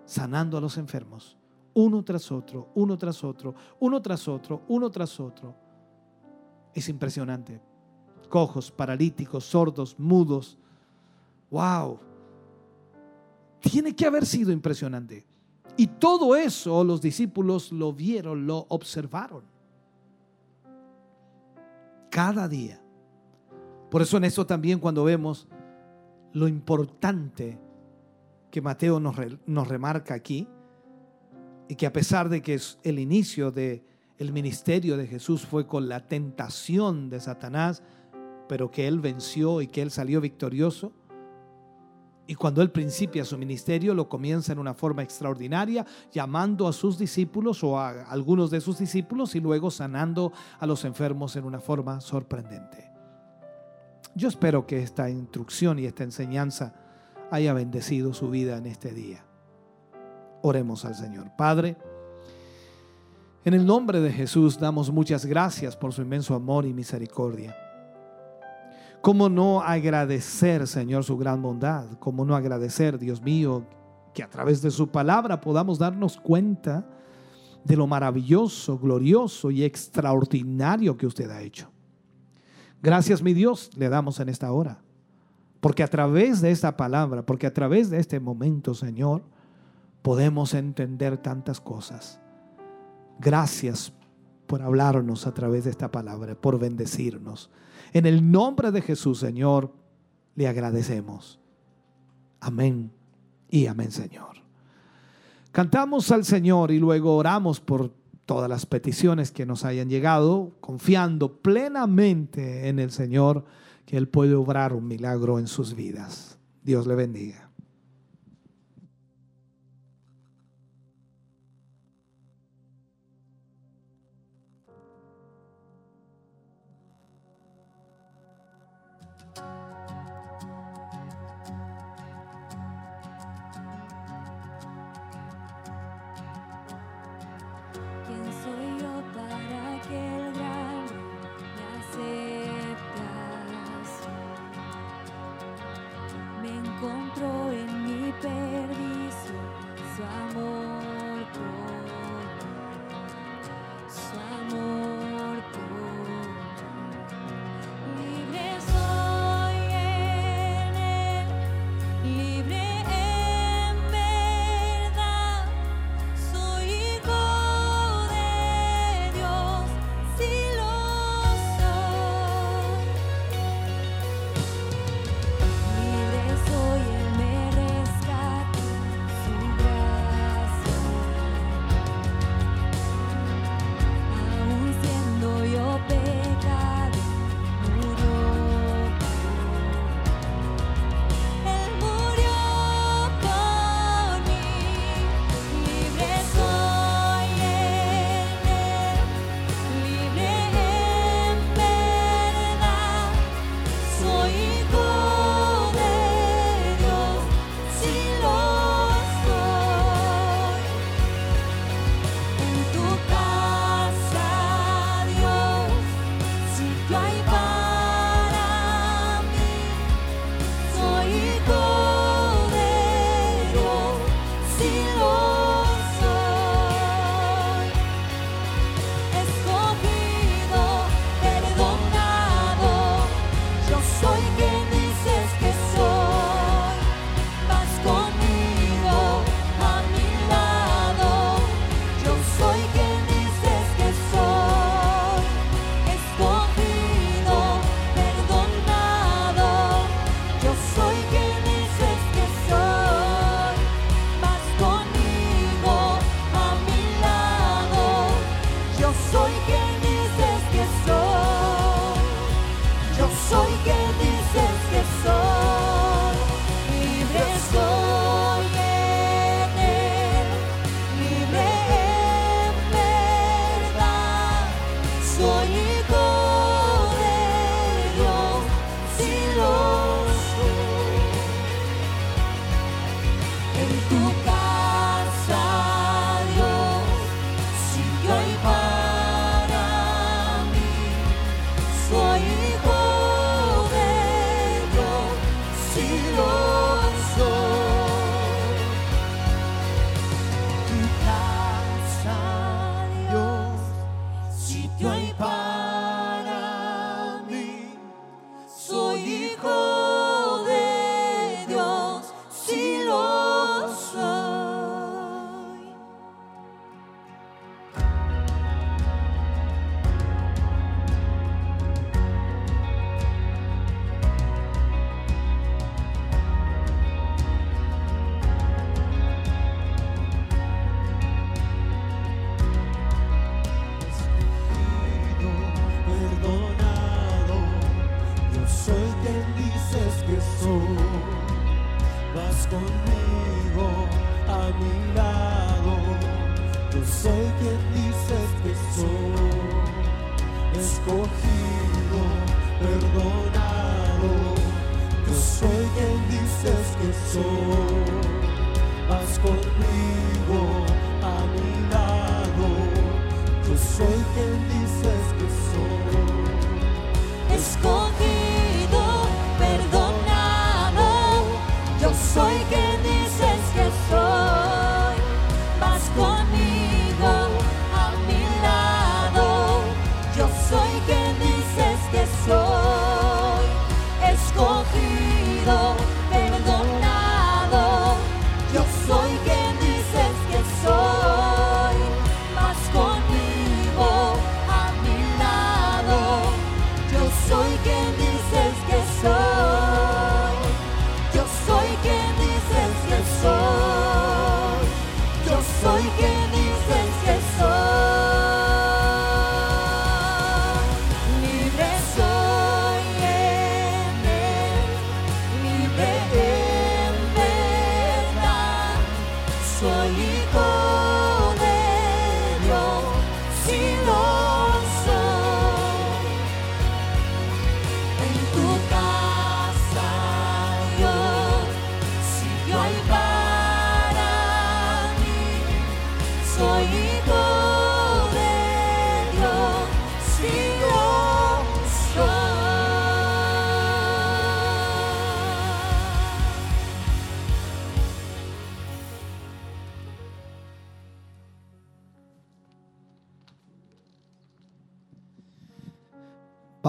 sanando 0.04 0.58
a 0.58 0.60
los 0.60 0.76
enfermos, 0.76 1.36
uno 1.74 2.04
tras 2.04 2.30
otro, 2.30 2.70
uno 2.74 2.98
tras 2.98 3.24
otro, 3.24 3.54
uno 3.80 4.02
tras 4.02 4.28
otro, 4.28 4.62
uno 4.68 4.90
tras 4.90 5.18
otro. 5.18 5.54
Es 6.74 6.88
impresionante. 6.88 7.60
Cojos, 8.28 8.70
paralíticos, 8.70 9.44
sordos, 9.44 9.98
mudos. 9.98 10.58
¡Wow! 11.52 12.00
Tiene 13.60 13.94
que 13.94 14.06
haber 14.06 14.26
sido 14.26 14.50
impresionante. 14.50 15.26
Y 15.76 15.86
todo 15.86 16.34
eso 16.34 16.82
los 16.82 17.00
discípulos 17.00 17.70
lo 17.70 17.92
vieron, 17.92 18.46
lo 18.46 18.66
observaron. 18.70 19.44
Cada 22.10 22.48
día. 22.48 22.82
Por 23.90 24.02
eso 24.02 24.16
en 24.16 24.24
eso 24.24 24.46
también 24.46 24.80
cuando 24.80 25.04
vemos 25.04 25.46
lo 26.32 26.48
importante 26.48 27.60
que 28.50 28.62
Mateo 28.62 28.98
nos, 28.98 29.14
nos 29.46 29.68
remarca 29.68 30.14
aquí, 30.14 30.48
y 31.68 31.74
que 31.74 31.86
a 31.86 31.92
pesar 31.92 32.28
de 32.28 32.42
que 32.42 32.60
el 32.82 32.98
inicio 32.98 33.50
del 33.50 33.82
el 34.18 34.32
ministerio 34.32 34.96
de 34.96 35.06
Jesús 35.06 35.46
fue 35.46 35.66
con 35.66 35.88
la 35.88 36.06
tentación 36.06 37.08
de 37.08 37.20
Satanás, 37.20 37.82
pero 38.48 38.70
que 38.70 38.86
él 38.86 39.00
venció 39.00 39.62
y 39.62 39.66
que 39.66 39.80
él 39.82 39.90
salió 39.90 40.20
victorioso, 40.20 40.92
y 42.26 42.34
cuando 42.34 42.62
él 42.62 42.70
principia 42.70 43.24
su 43.24 43.36
ministerio, 43.36 43.94
lo 43.94 44.08
comienza 44.08 44.52
en 44.52 44.58
una 44.58 44.74
forma 44.74 45.02
extraordinaria, 45.02 45.84
llamando 46.12 46.68
a 46.68 46.72
sus 46.72 46.96
discípulos 46.96 47.64
o 47.64 47.78
a 47.78 48.04
algunos 48.04 48.50
de 48.50 48.60
sus 48.60 48.78
discípulos 48.78 49.34
y 49.34 49.40
luego 49.40 49.70
sanando 49.70 50.32
a 50.58 50.66
los 50.66 50.84
enfermos 50.84 51.34
en 51.36 51.44
una 51.44 51.58
forma 51.58 52.00
sorprendente. 52.00 52.90
Yo 54.14 54.28
espero 54.28 54.66
que 54.66 54.82
esta 54.82 55.10
instrucción 55.10 55.78
y 55.78 55.86
esta 55.86 56.04
enseñanza 56.04 56.74
haya 57.30 57.54
bendecido 57.54 58.12
su 58.14 58.30
vida 58.30 58.56
en 58.56 58.66
este 58.66 58.92
día. 58.92 59.24
Oremos 60.42 60.84
al 60.84 60.94
Señor. 60.94 61.34
Padre, 61.36 61.76
en 63.44 63.54
el 63.54 63.66
nombre 63.66 64.00
de 64.00 64.12
Jesús 64.12 64.58
damos 64.60 64.92
muchas 64.92 65.26
gracias 65.26 65.76
por 65.76 65.92
su 65.92 66.02
inmenso 66.02 66.34
amor 66.34 66.66
y 66.66 66.72
misericordia. 66.72 67.56
¿Cómo 69.02 69.28
no 69.28 69.60
agradecer, 69.60 70.68
Señor, 70.68 71.02
su 71.02 71.18
gran 71.18 71.42
bondad? 71.42 71.98
¿Cómo 71.98 72.24
no 72.24 72.36
agradecer, 72.36 73.00
Dios 73.00 73.20
mío, 73.20 73.66
que 74.14 74.22
a 74.22 74.30
través 74.30 74.62
de 74.62 74.70
su 74.70 74.88
palabra 74.88 75.40
podamos 75.40 75.80
darnos 75.80 76.16
cuenta 76.18 76.86
de 77.64 77.74
lo 77.76 77.88
maravilloso, 77.88 78.78
glorioso 78.78 79.50
y 79.50 79.64
extraordinario 79.64 80.96
que 80.96 81.08
usted 81.08 81.28
ha 81.30 81.42
hecho? 81.42 81.68
Gracias, 82.80 83.22
mi 83.22 83.34
Dios, 83.34 83.70
le 83.76 83.88
damos 83.88 84.20
en 84.20 84.28
esta 84.28 84.52
hora. 84.52 84.78
Porque 85.58 85.82
a 85.82 85.88
través 85.88 86.40
de 86.40 86.52
esta 86.52 86.76
palabra, 86.76 87.26
porque 87.26 87.48
a 87.48 87.52
través 87.52 87.90
de 87.90 87.98
este 87.98 88.20
momento, 88.20 88.72
Señor, 88.72 89.22
podemos 90.02 90.54
entender 90.54 91.16
tantas 91.16 91.60
cosas. 91.60 92.20
Gracias 93.18 93.92
por 94.46 94.62
hablarnos 94.62 95.26
a 95.26 95.34
través 95.34 95.64
de 95.64 95.70
esta 95.70 95.90
palabra, 95.90 96.36
por 96.36 96.60
bendecirnos. 96.60 97.50
En 97.92 98.06
el 98.06 98.30
nombre 98.30 98.72
de 98.72 98.80
Jesús, 98.80 99.18
Señor, 99.18 99.72
le 100.34 100.48
agradecemos. 100.48 101.38
Amén 102.40 102.90
y 103.50 103.66
amén, 103.66 103.92
Señor. 103.92 104.36
Cantamos 105.52 106.10
al 106.10 106.24
Señor 106.24 106.70
y 106.70 106.78
luego 106.78 107.14
oramos 107.16 107.60
por 107.60 107.92
todas 108.24 108.48
las 108.48 108.64
peticiones 108.64 109.30
que 109.30 109.44
nos 109.44 109.64
hayan 109.64 109.90
llegado, 109.90 110.52
confiando 110.60 111.36
plenamente 111.42 112.68
en 112.68 112.78
el 112.78 112.90
Señor 112.90 113.44
que 113.84 113.98
Él 113.98 114.08
puede 114.08 114.34
obrar 114.34 114.72
un 114.72 114.88
milagro 114.88 115.38
en 115.38 115.46
sus 115.46 115.74
vidas. 115.74 116.38
Dios 116.62 116.86
le 116.86 116.94
bendiga. 116.94 117.51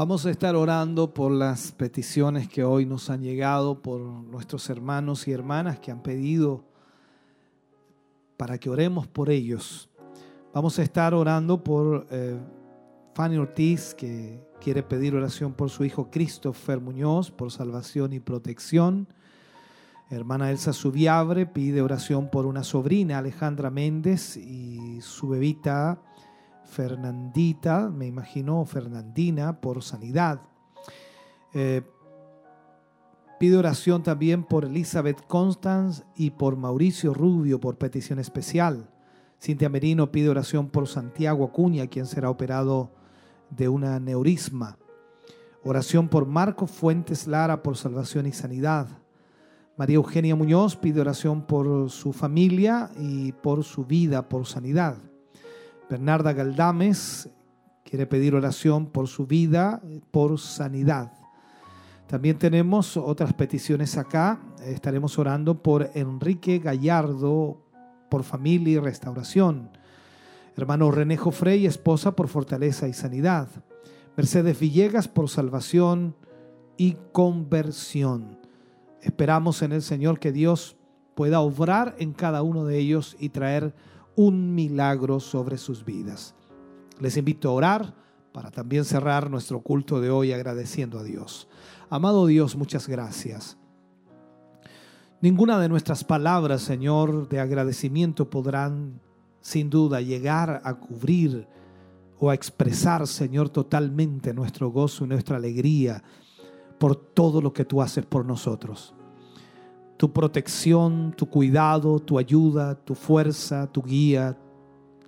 Vamos 0.03 0.25
a 0.25 0.31
estar 0.31 0.53
orando 0.53 1.13
por 1.13 1.31
las 1.31 1.71
peticiones 1.71 2.49
que 2.49 2.65
hoy 2.65 2.85
nos 2.85 3.09
han 3.09 3.21
llegado, 3.21 3.81
por 3.81 4.01
nuestros 4.01 4.69
hermanos 4.69 5.29
y 5.29 5.31
hermanas 5.31 5.79
que 5.79 5.91
han 5.91 6.03
pedido 6.03 6.65
para 8.35 8.57
que 8.57 8.69
oremos 8.69 9.07
por 9.07 9.29
ellos. 9.29 9.89
Vamos 10.53 10.77
a 10.77 10.83
estar 10.83 11.13
orando 11.13 11.63
por 11.63 12.05
eh, 12.11 12.37
Fanny 13.13 13.37
Ortiz, 13.37 13.95
que 13.95 14.45
quiere 14.59 14.83
pedir 14.83 15.15
oración 15.15 15.53
por 15.53 15.69
su 15.69 15.85
hijo 15.85 16.11
Christopher 16.11 16.81
Muñoz, 16.81 17.31
por 17.31 17.49
salvación 17.49 18.11
y 18.11 18.19
protección. 18.19 19.07
Hermana 20.09 20.51
Elsa 20.51 20.73
Subiabre 20.73 21.45
pide 21.45 21.81
oración 21.81 22.29
por 22.29 22.45
una 22.45 22.65
sobrina, 22.65 23.19
Alejandra 23.19 23.69
Méndez, 23.69 24.35
y 24.35 24.99
su 24.99 25.29
bebita 25.29 26.01
Fernandita, 26.73 27.89
me 27.89 28.07
imagino 28.07 28.65
Fernandina, 28.65 29.61
por 29.61 29.83
sanidad. 29.83 30.41
Eh, 31.53 31.83
pide 33.39 33.57
oración 33.57 34.01
también 34.01 34.43
por 34.43 34.65
Elizabeth 34.65 35.25
Constance 35.27 36.03
y 36.15 36.31
por 36.31 36.57
Mauricio 36.57 37.13
Rubio 37.13 37.59
por 37.59 37.77
petición 37.77 38.17
especial. 38.17 38.89
Cintia 39.39 39.69
Merino 39.69 40.11
pide 40.11 40.29
oración 40.29 40.69
por 40.69 40.87
Santiago 40.87 41.45
Acuña, 41.45 41.85
quien 41.87 42.07
será 42.07 42.31
operado 42.31 42.91
de 43.51 43.69
una 43.69 43.99
neurisma. 43.99 44.79
Oración 45.63 46.09
por 46.09 46.25
Marco 46.25 46.65
Fuentes 46.65 47.27
Lara 47.27 47.61
por 47.61 47.77
salvación 47.77 48.25
y 48.25 48.31
sanidad. 48.31 48.87
María 49.77 49.97
Eugenia 49.97 50.35
Muñoz 50.35 50.75
pide 50.75 51.01
oración 51.01 51.45
por 51.45 51.91
su 51.91 52.13
familia 52.13 52.89
y 52.99 53.31
por 53.31 53.63
su 53.63 53.85
vida, 53.85 54.27
por 54.27 54.47
sanidad. 54.47 54.97
Bernarda 55.89 56.33
Galdames 56.33 57.29
quiere 57.83 58.07
pedir 58.07 58.35
oración 58.35 58.87
por 58.87 59.07
su 59.07 59.27
vida, 59.27 59.81
por 60.11 60.39
sanidad. 60.39 61.11
También 62.07 62.37
tenemos 62.37 62.97
otras 62.97 63.33
peticiones 63.33 63.97
acá. 63.97 64.39
Estaremos 64.65 65.17
orando 65.17 65.61
por 65.61 65.89
Enrique 65.93 66.59
Gallardo, 66.59 67.61
por 68.09 68.23
familia 68.23 68.73
y 68.73 68.79
restauración. 68.79 69.69
Hermano 70.55 70.91
René 70.91 71.17
Jofrey, 71.17 71.65
esposa, 71.65 72.15
por 72.15 72.27
fortaleza 72.27 72.87
y 72.87 72.93
sanidad. 72.93 73.47
Mercedes 74.15 74.59
Villegas, 74.59 75.07
por 75.07 75.29
salvación 75.29 76.15
y 76.77 76.97
conversión. 77.11 78.37
Esperamos 79.01 79.61
en 79.63 79.71
el 79.71 79.81
Señor 79.81 80.19
que 80.19 80.31
Dios 80.31 80.77
pueda 81.15 81.39
obrar 81.39 81.95
en 81.97 82.13
cada 82.13 82.43
uno 82.43 82.65
de 82.65 82.77
ellos 82.77 83.15
y 83.19 83.29
traer 83.29 83.73
un 84.15 84.53
milagro 84.53 85.19
sobre 85.19 85.57
sus 85.57 85.83
vidas. 85.85 86.35
Les 86.99 87.17
invito 87.17 87.49
a 87.49 87.53
orar 87.53 87.95
para 88.31 88.51
también 88.51 88.85
cerrar 88.85 89.29
nuestro 89.29 89.61
culto 89.61 90.01
de 90.01 90.09
hoy 90.09 90.31
agradeciendo 90.31 90.99
a 90.99 91.03
Dios. 91.03 91.47
Amado 91.89 92.25
Dios, 92.25 92.55
muchas 92.55 92.87
gracias. 92.87 93.57
Ninguna 95.21 95.59
de 95.59 95.69
nuestras 95.69 96.03
palabras, 96.03 96.61
Señor, 96.61 97.29
de 97.29 97.39
agradecimiento 97.39 98.29
podrán 98.29 98.99
sin 99.41 99.69
duda 99.69 100.01
llegar 100.01 100.61
a 100.63 100.73
cubrir 100.75 101.47
o 102.19 102.29
a 102.29 102.33
expresar, 102.33 103.07
Señor, 103.07 103.49
totalmente 103.49 104.33
nuestro 104.33 104.69
gozo 104.69 105.05
y 105.05 105.07
nuestra 105.07 105.37
alegría 105.37 106.03
por 106.77 106.95
todo 106.95 107.41
lo 107.41 107.53
que 107.53 107.65
tú 107.65 107.81
haces 107.81 108.05
por 108.05 108.25
nosotros 108.25 108.93
tu 109.97 110.11
protección, 110.11 111.13
tu 111.15 111.27
cuidado, 111.27 111.99
tu 111.99 112.17
ayuda, 112.17 112.75
tu 112.75 112.95
fuerza, 112.95 113.67
tu 113.71 113.83
guía, 113.83 114.37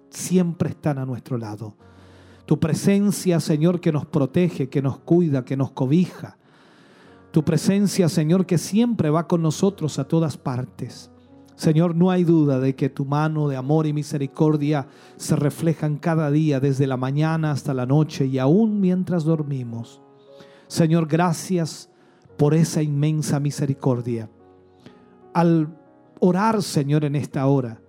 siempre 0.09 0.69
están 0.69 0.97
a 0.97 1.05
nuestro 1.05 1.37
lado. 1.37 1.75
Tu 2.45 2.59
presencia, 2.59 3.39
Señor, 3.39 3.79
que 3.79 3.91
nos 3.91 4.05
protege, 4.05 4.69
que 4.69 4.81
nos 4.81 4.99
cuida, 4.99 5.43
que 5.43 5.57
nos 5.57 5.71
cobija. 5.71 6.37
Tu 7.31 7.43
presencia, 7.43 8.07
Señor, 8.07 8.45
que 8.45 8.57
siempre 8.57 9.09
va 9.09 9.27
con 9.27 9.41
nosotros 9.41 9.97
a 9.99 10.07
todas 10.07 10.37
partes. 10.37 11.11
Señor, 11.55 11.95
no 11.95 12.11
hay 12.11 12.23
duda 12.23 12.59
de 12.59 12.75
que 12.75 12.89
tu 12.89 13.05
mano 13.05 13.47
de 13.47 13.55
amor 13.55 13.87
y 13.87 13.93
misericordia 13.93 14.87
se 15.15 15.35
reflejan 15.35 15.97
cada 15.97 16.29
día, 16.29 16.59
desde 16.59 16.85
la 16.85 16.97
mañana 16.97 17.51
hasta 17.51 17.73
la 17.73 17.85
noche 17.85 18.25
y 18.25 18.39
aún 18.39 18.79
mientras 18.79 19.23
dormimos. 19.23 20.01
Señor, 20.67 21.07
gracias 21.07 21.89
por 22.37 22.53
esa 22.53 22.83
inmensa 22.83 23.39
misericordia 23.39 24.29
al 25.35 25.67
orar, 26.21 26.63
Señor, 26.63 27.03
en 27.03 27.13
esta 27.17 27.45
hora, 27.45 27.81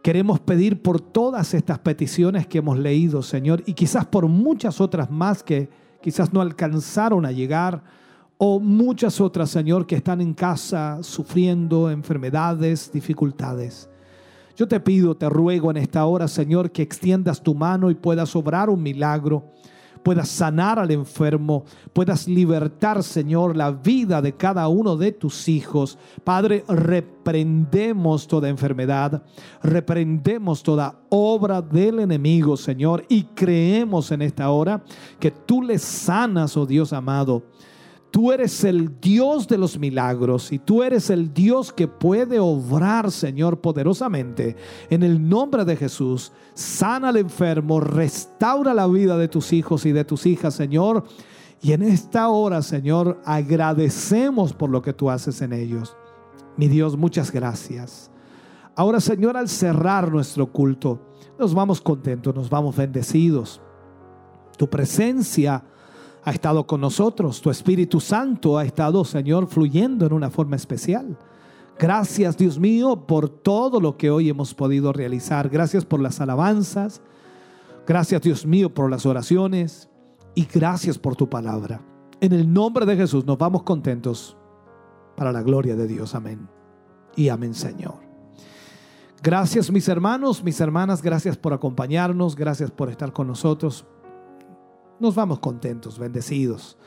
queremos 0.00 0.38
pedir 0.38 0.80
por 0.80 1.00
todas 1.00 1.54
estas 1.54 1.80
peticiones 1.80 2.46
que 2.46 2.58
hemos 2.58 2.78
leído, 2.78 3.20
Señor, 3.20 3.64
y 3.66 3.72
quizás 3.72 4.06
por 4.06 4.28
muchas 4.28 4.80
otras 4.80 5.10
más 5.10 5.42
que 5.42 5.68
quizás 6.00 6.32
no 6.32 6.40
alcanzaron 6.40 7.26
a 7.26 7.32
llegar, 7.32 7.82
o 8.38 8.60
muchas 8.60 9.20
otras, 9.20 9.50
Señor, 9.50 9.88
que 9.88 9.96
están 9.96 10.20
en 10.20 10.34
casa 10.34 11.02
sufriendo 11.02 11.90
enfermedades, 11.90 12.92
dificultades. 12.92 13.90
Yo 14.54 14.68
te 14.68 14.78
pido, 14.78 15.16
te 15.16 15.28
ruego 15.28 15.72
en 15.72 15.78
esta 15.78 16.06
hora, 16.06 16.28
Señor, 16.28 16.70
que 16.70 16.82
extiendas 16.82 17.42
tu 17.42 17.56
mano 17.56 17.90
y 17.90 17.96
puedas 17.96 18.36
obrar 18.36 18.70
un 18.70 18.84
milagro 18.84 19.50
puedas 20.06 20.28
sanar 20.28 20.78
al 20.78 20.92
enfermo, 20.92 21.64
puedas 21.92 22.28
libertar, 22.28 23.02
Señor, 23.02 23.56
la 23.56 23.72
vida 23.72 24.22
de 24.22 24.36
cada 24.36 24.68
uno 24.68 24.96
de 24.96 25.10
tus 25.10 25.48
hijos. 25.48 25.98
Padre, 26.22 26.64
reprendemos 26.68 28.28
toda 28.28 28.48
enfermedad, 28.48 29.24
reprendemos 29.64 30.62
toda 30.62 31.00
obra 31.08 31.60
del 31.60 31.98
enemigo, 31.98 32.56
Señor, 32.56 33.04
y 33.08 33.24
creemos 33.24 34.12
en 34.12 34.22
esta 34.22 34.48
hora 34.50 34.84
que 35.18 35.32
tú 35.32 35.60
le 35.60 35.76
sanas, 35.76 36.56
oh 36.56 36.66
Dios 36.66 36.92
amado 36.92 37.42
Tú 38.10 38.32
eres 38.32 38.64
el 38.64 38.98
Dios 39.00 39.46
de 39.46 39.58
los 39.58 39.78
milagros 39.78 40.50
y 40.52 40.58
tú 40.58 40.82
eres 40.82 41.10
el 41.10 41.34
Dios 41.34 41.72
que 41.72 41.86
puede 41.86 42.38
obrar, 42.38 43.10
Señor, 43.10 43.60
poderosamente. 43.60 44.56
En 44.88 45.02
el 45.02 45.28
nombre 45.28 45.64
de 45.64 45.76
Jesús, 45.76 46.32
sana 46.54 47.10
al 47.10 47.16
enfermo, 47.18 47.80
restaura 47.80 48.72
la 48.72 48.86
vida 48.86 49.18
de 49.18 49.28
tus 49.28 49.52
hijos 49.52 49.84
y 49.84 49.92
de 49.92 50.04
tus 50.04 50.24
hijas, 50.24 50.54
Señor. 50.54 51.04
Y 51.60 51.72
en 51.72 51.82
esta 51.82 52.28
hora, 52.28 52.62
Señor, 52.62 53.20
agradecemos 53.24 54.52
por 54.52 54.70
lo 54.70 54.82
que 54.82 54.92
tú 54.92 55.10
haces 55.10 55.42
en 55.42 55.52
ellos. 55.52 55.96
Mi 56.56 56.68
Dios, 56.68 56.96
muchas 56.96 57.30
gracias. 57.30 58.10
Ahora, 58.74 59.00
Señor, 59.00 59.36
al 59.36 59.48
cerrar 59.48 60.10
nuestro 60.10 60.46
culto, 60.52 61.00
nos 61.38 61.54
vamos 61.54 61.80
contentos, 61.80 62.34
nos 62.34 62.48
vamos 62.48 62.76
bendecidos. 62.76 63.60
Tu 64.56 64.68
presencia 64.68 65.64
ha 66.26 66.32
estado 66.32 66.66
con 66.66 66.80
nosotros, 66.80 67.40
tu 67.40 67.50
Espíritu 67.50 68.00
Santo 68.00 68.58
ha 68.58 68.64
estado, 68.64 69.04
Señor, 69.04 69.46
fluyendo 69.46 70.04
en 70.04 70.12
una 70.12 70.28
forma 70.28 70.56
especial. 70.56 71.16
Gracias, 71.78 72.36
Dios 72.36 72.58
mío, 72.58 73.06
por 73.06 73.28
todo 73.28 73.80
lo 73.80 73.96
que 73.96 74.10
hoy 74.10 74.28
hemos 74.28 74.52
podido 74.52 74.92
realizar. 74.92 75.48
Gracias 75.48 75.84
por 75.84 76.00
las 76.00 76.20
alabanzas. 76.20 77.00
Gracias, 77.86 78.22
Dios 78.22 78.44
mío, 78.44 78.74
por 78.74 78.90
las 78.90 79.06
oraciones. 79.06 79.88
Y 80.34 80.48
gracias 80.52 80.98
por 80.98 81.14
tu 81.14 81.30
palabra. 81.30 81.80
En 82.20 82.32
el 82.32 82.52
nombre 82.52 82.86
de 82.86 82.96
Jesús 82.96 83.24
nos 83.24 83.38
vamos 83.38 83.62
contentos 83.62 84.36
para 85.16 85.30
la 85.30 85.42
gloria 85.42 85.76
de 85.76 85.86
Dios. 85.86 86.16
Amén. 86.16 86.48
Y 87.14 87.28
amén, 87.28 87.54
Señor. 87.54 88.04
Gracias 89.22 89.70
mis 89.70 89.88
hermanos, 89.88 90.42
mis 90.42 90.60
hermanas, 90.60 91.02
gracias 91.02 91.36
por 91.36 91.52
acompañarnos, 91.52 92.34
gracias 92.34 92.72
por 92.72 92.90
estar 92.90 93.12
con 93.12 93.28
nosotros. 93.28 93.86
Nos 94.98 95.14
vamos 95.14 95.40
contentos, 95.40 95.98
bendecidos. 95.98 96.78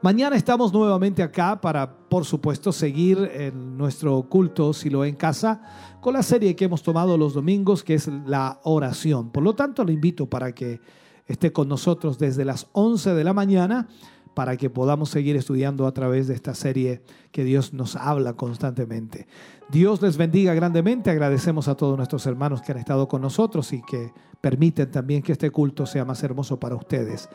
Mañana 0.00 0.36
estamos 0.36 0.72
nuevamente 0.72 1.24
acá 1.24 1.60
para, 1.60 1.90
por 2.08 2.24
supuesto, 2.24 2.70
seguir 2.70 3.18
en 3.34 3.76
nuestro 3.76 4.22
culto 4.28 4.72
Silo 4.72 5.04
en 5.04 5.16
casa 5.16 5.60
con 6.00 6.14
la 6.14 6.22
serie 6.22 6.54
que 6.54 6.66
hemos 6.66 6.84
tomado 6.84 7.18
los 7.18 7.34
domingos, 7.34 7.82
que 7.82 7.94
es 7.94 8.08
la 8.26 8.60
oración. 8.62 9.30
Por 9.30 9.42
lo 9.42 9.56
tanto, 9.56 9.84
le 9.84 9.92
invito 9.92 10.26
para 10.26 10.52
que 10.52 10.80
esté 11.26 11.52
con 11.52 11.68
nosotros 11.68 12.16
desde 12.16 12.44
las 12.44 12.68
11 12.72 13.14
de 13.14 13.24
la 13.24 13.32
mañana 13.32 13.88
para 14.38 14.56
que 14.56 14.70
podamos 14.70 15.10
seguir 15.10 15.34
estudiando 15.34 15.84
a 15.84 15.92
través 15.92 16.28
de 16.28 16.34
esta 16.34 16.54
serie 16.54 17.02
que 17.32 17.42
Dios 17.42 17.74
nos 17.74 17.96
habla 17.96 18.34
constantemente. 18.34 19.26
Dios 19.68 20.00
les 20.00 20.16
bendiga 20.16 20.54
grandemente. 20.54 21.10
Agradecemos 21.10 21.66
a 21.66 21.74
todos 21.74 21.96
nuestros 21.96 22.24
hermanos 22.24 22.62
que 22.62 22.70
han 22.70 22.78
estado 22.78 23.08
con 23.08 23.20
nosotros 23.20 23.72
y 23.72 23.82
que 23.82 24.12
permiten 24.40 24.92
también 24.92 25.22
que 25.22 25.32
este 25.32 25.50
culto 25.50 25.86
sea 25.86 26.04
más 26.04 26.22
hermoso 26.22 26.56
para 26.56 26.76
ustedes. 26.76 27.28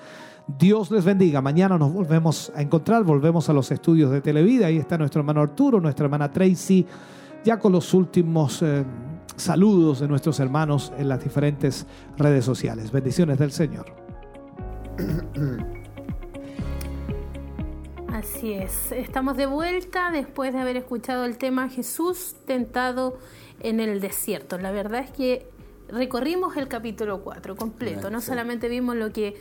Dios 0.47 0.91
les 0.91 1.03
bendiga. 1.03 1.41
Mañana 1.41 1.77
nos 1.77 1.91
volvemos 1.91 2.53
a 2.55 2.61
encontrar, 2.61 3.03
volvemos 3.03 3.49
a 3.49 3.53
los 3.53 3.69
estudios 3.69 4.09
de 4.09 4.21
Televida. 4.21 4.67
Ahí 4.67 4.77
está 4.77 4.97
nuestro 4.97 5.19
hermano 5.19 5.41
Arturo, 5.41 5.81
nuestra 5.81 6.05
hermana 6.05 6.31
Tracy, 6.31 6.85
ya 7.43 7.59
con 7.59 7.73
los 7.73 7.93
últimos 7.93 8.61
eh, 8.61 8.85
saludos 9.35 9.99
de 9.99 10.07
nuestros 10.07 10.39
hermanos 10.39 10.93
en 10.97 11.09
las 11.09 11.21
diferentes 11.21 11.85
redes 12.15 12.45
sociales. 12.45 12.93
Bendiciones 12.93 13.39
del 13.39 13.51
Señor. 13.51 13.87
Así 18.13 18.53
es, 18.53 18.91
estamos 18.91 19.37
de 19.37 19.47
vuelta 19.47 20.11
después 20.11 20.53
de 20.53 20.59
haber 20.59 20.77
escuchado 20.77 21.25
el 21.25 21.39
tema 21.39 21.67
Jesús 21.67 22.35
tentado 22.45 23.17
en 23.59 23.79
el 23.79 24.01
desierto. 24.01 24.59
La 24.59 24.69
verdad 24.69 25.01
es 25.03 25.09
que 25.09 25.47
recorrimos 25.87 26.55
el 26.55 26.67
capítulo 26.67 27.23
4 27.23 27.55
completo, 27.55 28.11
no 28.11 28.21
solamente 28.21 28.69
vimos 28.69 28.95
lo 28.97 29.11
que 29.11 29.33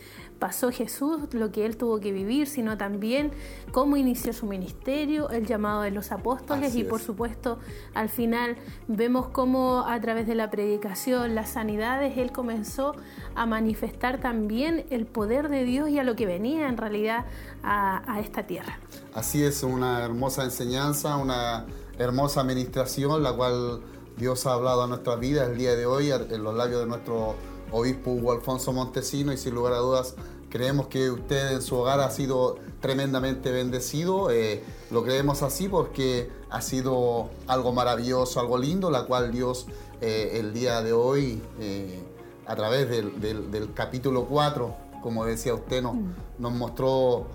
pasó 0.43 0.73
Jesús, 0.73 1.21
lo 1.31 1.53
que 1.53 1.65
él 1.65 1.77
tuvo 1.77 2.01
que 2.01 2.11
vivir, 2.11 2.49
sino 2.49 2.77
también 2.77 3.31
cómo 3.71 3.97
inició 3.97 4.33
su 4.33 4.47
ministerio, 4.47 5.31
el 5.31 5.47
llamado 5.47 5.83
de 5.83 5.93
los 5.93 6.11
apóstoles 6.11 6.71
Así 6.71 6.81
y 6.81 6.85
por 6.85 6.99
es. 6.99 7.07
supuesto 7.07 7.61
al 7.95 8.09
final 8.09 8.57
vemos 8.89 9.29
cómo 9.29 9.85
a 9.87 10.01
través 10.01 10.27
de 10.27 10.35
la 10.35 10.51
predicación, 10.51 11.37
las 11.37 11.51
sanidades, 11.51 12.19
él 12.19 12.33
comenzó 12.33 12.97
a 13.37 13.47
manifestar 13.47 14.21
también 14.21 14.85
el 14.91 15.07
poder 15.07 15.49
de 15.49 15.63
Dios 15.63 15.89
y 15.91 16.01
a 16.01 16.03
lo 16.03 16.17
que 16.17 16.27
venía 16.27 16.69
en 16.69 16.77
realidad 16.77 17.25
a, 17.63 18.03
a 18.13 18.19
esta 18.19 18.45
tierra. 18.45 18.81
Así 19.15 19.45
es, 19.45 19.63
una 19.63 20.05
hermosa 20.05 20.43
enseñanza, 20.43 21.19
una 21.19 21.67
hermosa 21.99 22.41
administración, 22.41 23.23
la 23.23 23.33
cual 23.33 23.81
Dios 24.17 24.45
ha 24.47 24.55
hablado 24.55 24.83
a 24.83 24.87
nuestras 24.89 25.21
vidas 25.21 25.51
el 25.51 25.57
día 25.57 25.77
de 25.77 25.87
hoy 25.87 26.11
en 26.11 26.43
los 26.43 26.57
labios 26.57 26.81
de 26.81 26.87
nuestro 26.87 27.37
obispo 27.73 28.11
Hugo 28.11 28.33
Alfonso 28.33 28.73
Montesino 28.73 29.33
y 29.33 29.37
sin 29.37 29.55
lugar 29.55 29.73
a 29.73 29.79
dudas 29.79 30.15
creemos 30.53 30.89
que 30.89 31.11
usted 31.11 31.53
en 31.53 31.63
su 31.63 31.77
hogar 31.77 32.01
ha 32.01 32.11
sido 32.11 32.57
tremendamente 32.81 33.51
bendecido. 33.51 34.31
eh, 34.31 34.63
lo 34.91 35.03
creemos 35.03 35.43
así 35.43 35.67
porque 35.69 36.31
ha 36.51 36.61
sido 36.61 37.31
algo 37.47 37.73
maravilloso, 37.73 38.39
algo 38.39 38.59
lindo, 38.59 38.91
la 38.91 39.07
cual 39.07 39.33
Dios 39.33 39.67
eh, 40.03 40.33
el 40.41 40.53
día 40.53 40.83
de 40.83 40.93
hoy, 40.93 41.43
eh, 41.59 42.03
a 42.47 42.55
través 42.55 42.91
del, 42.91 43.19
del- 43.19 43.51
del 43.51 43.73
capítulo 43.73 44.27
4, 44.27 44.75
como 45.03 45.25
decía 45.25 45.55
usted, 45.55 45.81
nos, 45.83 45.95
nos 46.39 46.53
mostró 46.53 47.27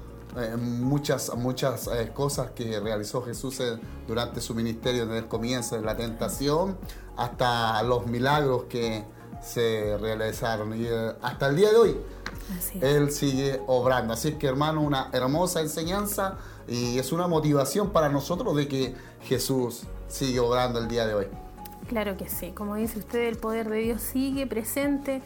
muchas, 0.60 1.36
muchas 1.36 1.90
cosas 2.14 2.52
que 2.52 2.80
realizó 2.80 3.24
Jesús 3.24 3.60
durante 4.08 4.40
su 4.42 4.54
ministerio 4.54 5.06
desde 5.08 5.20
el 5.20 5.28
comienzo, 5.28 5.76
de 5.78 5.82
la 5.82 5.96
tentación 5.98 6.78
hasta 7.16 7.82
los 7.84 8.06
milagros 8.06 8.66
que 8.70 9.04
se 9.42 9.98
realizaron. 9.98 10.80
Y 10.80 10.88
hasta 11.22 11.48
el 11.48 11.56
día 11.56 11.72
de 11.72 11.78
hoy. 11.78 11.98
Él 12.82 13.12
sigue 13.12 13.60
obrando. 13.68 14.14
Así 14.14 14.30
es 14.30 14.36
que, 14.36 14.48
hermano, 14.48 14.82
una 14.82 15.10
hermosa 15.14 15.62
enseñanza 15.62 16.38
y 16.68 16.98
es 17.00 17.12
una 17.12 17.28
motivación 17.28 17.92
para 17.92 18.10
nosotros 18.10 18.56
de 18.56 18.68
que 18.68 18.96
Jesús 19.24 19.84
sigue 20.08 20.40
obrando 20.40 20.80
el 20.80 20.88
día 20.88 21.06
de 21.08 21.14
hoy. 21.16 21.26
Claro 21.88 22.18
que 22.18 22.28
sí, 22.28 22.52
como 22.52 22.76
dice 22.76 23.00
usted, 23.00 23.28
el 23.30 23.38
poder 23.38 23.70
de 23.70 23.78
Dios 23.78 24.02
sigue 24.02 24.46
presente, 24.46 25.22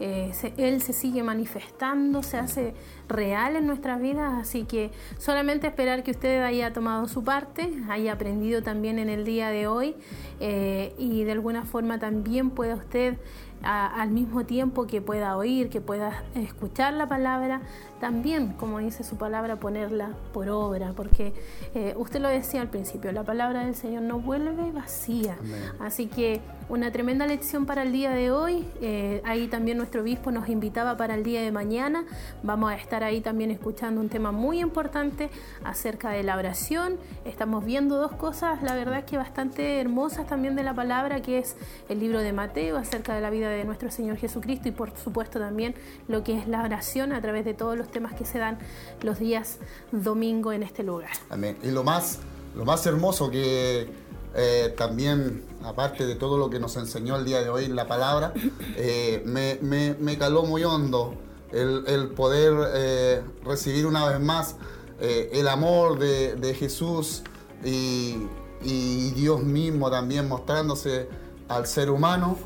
eh, 0.00 0.30
se- 0.34 0.54
Él 0.56 0.80
se 0.80 0.94
sigue 0.94 1.22
manifestando, 1.22 2.22
se 2.22 2.38
hace 2.38 2.74
real 3.06 3.54
en 3.56 3.66
nuestras 3.66 4.00
vidas, 4.00 4.32
así 4.40 4.64
que 4.64 4.90
solamente 5.18 5.66
esperar 5.66 6.02
que 6.02 6.12
usted 6.12 6.42
haya 6.42 6.72
tomado 6.72 7.06
su 7.08 7.22
parte, 7.22 7.70
haya 7.90 8.14
aprendido 8.14 8.62
también 8.62 8.98
en 8.98 9.10
el 9.10 9.24
día 9.26 9.50
de 9.50 9.66
hoy 9.66 9.94
eh, 10.40 10.94
y 10.98 11.24
de 11.24 11.32
alguna 11.32 11.64
forma 11.66 11.98
también 11.98 12.48
pueda 12.50 12.74
usted 12.76 13.18
a- 13.62 14.00
al 14.00 14.10
mismo 14.10 14.44
tiempo 14.44 14.86
que 14.86 15.00
pueda 15.00 15.36
oír, 15.36 15.68
que 15.70 15.80
pueda 15.80 16.22
escuchar 16.34 16.92
la 16.94 17.08
palabra, 17.08 17.62
también, 18.00 18.52
como 18.52 18.78
dice 18.78 19.02
su 19.04 19.16
palabra, 19.16 19.56
ponerla 19.56 20.10
por 20.32 20.48
obra, 20.50 20.92
porque 20.94 21.32
eh, 21.74 21.94
usted 21.96 22.20
lo 22.20 22.28
decía 22.28 22.60
al 22.60 22.68
principio, 22.68 23.10
la 23.12 23.24
palabra 23.24 23.64
del 23.64 23.74
Señor 23.74 24.02
no 24.02 24.18
vuelve 24.20 24.70
vacía. 24.72 25.36
Amén. 25.40 25.60
Así 25.80 26.06
que 26.06 26.40
una 26.68 26.90
tremenda 26.90 27.26
lección 27.26 27.64
para 27.64 27.82
el 27.82 27.92
día 27.92 28.10
de 28.10 28.30
hoy. 28.30 28.66
Eh, 28.80 29.22
ahí 29.24 29.46
también 29.46 29.78
nuestro 29.78 30.02
obispo 30.02 30.30
nos 30.30 30.48
invitaba 30.48 30.96
para 30.96 31.14
el 31.14 31.22
día 31.22 31.42
de 31.42 31.52
mañana. 31.52 32.04
Vamos 32.42 32.72
a 32.72 32.74
estar 32.74 33.04
ahí 33.04 33.20
también 33.20 33.50
escuchando 33.50 34.00
un 34.00 34.08
tema 34.08 34.32
muy 34.32 34.60
importante 34.60 35.30
acerca 35.64 36.10
de 36.10 36.22
la 36.22 36.36
oración. 36.36 36.96
Estamos 37.24 37.64
viendo 37.64 37.98
dos 37.98 38.12
cosas, 38.12 38.62
la 38.62 38.74
verdad 38.74 38.98
es 38.98 39.04
que 39.04 39.16
bastante 39.16 39.80
hermosas 39.80 40.26
también 40.26 40.56
de 40.56 40.64
la 40.64 40.74
palabra, 40.74 41.22
que 41.22 41.38
es 41.38 41.56
el 41.88 42.00
libro 42.00 42.20
de 42.20 42.32
Mateo 42.32 42.76
acerca 42.76 43.14
de 43.14 43.20
la 43.20 43.30
vida 43.30 43.48
de 43.48 43.64
nuestro 43.64 43.90
Señor 43.90 44.16
Jesucristo 44.16 44.68
y 44.68 44.72
por 44.72 44.96
supuesto 44.96 45.38
también 45.38 45.74
lo 46.08 46.24
que 46.24 46.36
es 46.36 46.48
la 46.48 46.62
oración 46.62 47.12
a 47.12 47.20
través 47.20 47.44
de 47.44 47.54
todos 47.54 47.78
los 47.78 47.90
temas 47.90 48.14
que 48.14 48.24
se 48.24 48.38
dan 48.38 48.58
los 49.02 49.18
días 49.18 49.58
domingo 49.92 50.52
en 50.52 50.62
este 50.62 50.82
lugar. 50.82 51.10
Amén. 51.30 51.56
Y 51.62 51.70
lo 51.70 51.84
más, 51.84 52.20
lo 52.56 52.64
más 52.64 52.84
hermoso 52.86 53.30
que 53.30 54.05
eh, 54.36 54.74
también, 54.76 55.44
aparte 55.64 56.06
de 56.06 56.14
todo 56.14 56.36
lo 56.38 56.48
que 56.50 56.60
nos 56.60 56.76
enseñó 56.76 57.16
el 57.16 57.24
día 57.24 57.40
de 57.42 57.48
hoy 57.50 57.66
la 57.68 57.86
palabra, 57.88 58.32
eh, 58.76 59.22
me, 59.24 59.58
me- 59.62 59.94
me 59.98 60.16
caló 60.18 60.44
muy 60.44 60.62
hondo 60.62 61.14
el, 61.52 61.84
el 61.86 62.08
poder 62.08 62.54
eh, 62.74 63.22
recibir 63.44 63.86
una 63.86 64.06
vez 64.08 64.20
más 64.20 64.56
el 65.00 65.46
amor 65.48 65.98
de, 65.98 66.36
de 66.36 66.54
Jesús 66.54 67.22
y, 67.64 68.16
y 68.62 69.10
Dios 69.10 69.42
mismo 69.42 69.90
también 69.90 70.26
mostrándose 70.26 71.08
al 71.48 71.66
ser 71.66 71.90
humano 71.90 72.38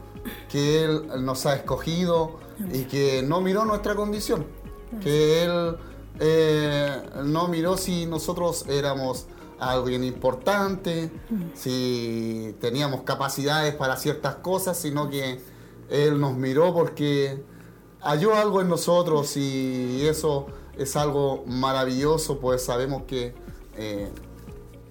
que 0.50 0.82
Él 0.84 1.06
nos 1.24 1.46
ha 1.46 1.54
escogido 1.54 2.40
y 2.72 2.84
que 2.84 3.22
no 3.22 3.40
miró 3.40 3.64
nuestra 3.64 3.94
condición, 3.94 4.46
que 5.00 5.44
Él 5.44 5.76
no 7.24 7.48
miró 7.48 7.76
si 7.76 8.06
nosotros 8.06 8.64
éramos 8.68 9.26
alguien 9.60 10.04
importante, 10.04 11.10
si 11.54 12.56
teníamos 12.60 13.02
capacidades 13.02 13.74
para 13.74 13.96
ciertas 13.96 14.36
cosas, 14.36 14.78
sino 14.78 15.10
que 15.10 15.40
Él 15.90 16.18
nos 16.18 16.34
miró 16.34 16.72
porque 16.72 17.42
halló 18.00 18.34
algo 18.34 18.60
en 18.60 18.68
nosotros 18.68 19.36
y 19.36 20.06
eso 20.06 20.46
es 20.78 20.96
algo 20.96 21.44
maravilloso, 21.46 22.38
pues 22.38 22.64
sabemos 22.64 23.02
que 23.02 23.34
eh, 23.76 24.10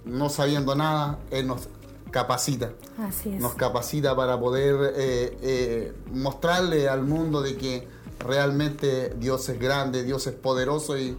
no 0.05 0.29
sabiendo 0.29 0.75
nada, 0.75 1.19
Él 1.31 1.47
nos 1.47 1.67
capacita 2.11 2.71
Así 2.97 3.33
es. 3.35 3.41
nos 3.41 3.53
capacita 3.53 4.15
para 4.15 4.39
poder 4.39 4.93
eh, 4.95 5.37
eh, 5.41 5.93
mostrarle 6.11 6.89
al 6.89 7.03
mundo 7.03 7.41
de 7.41 7.55
que 7.55 7.87
realmente 8.19 9.13
Dios 9.17 9.47
es 9.49 9.59
grande, 9.59 10.03
Dios 10.03 10.25
es 10.27 10.33
poderoso 10.33 10.97
y, 10.97 11.17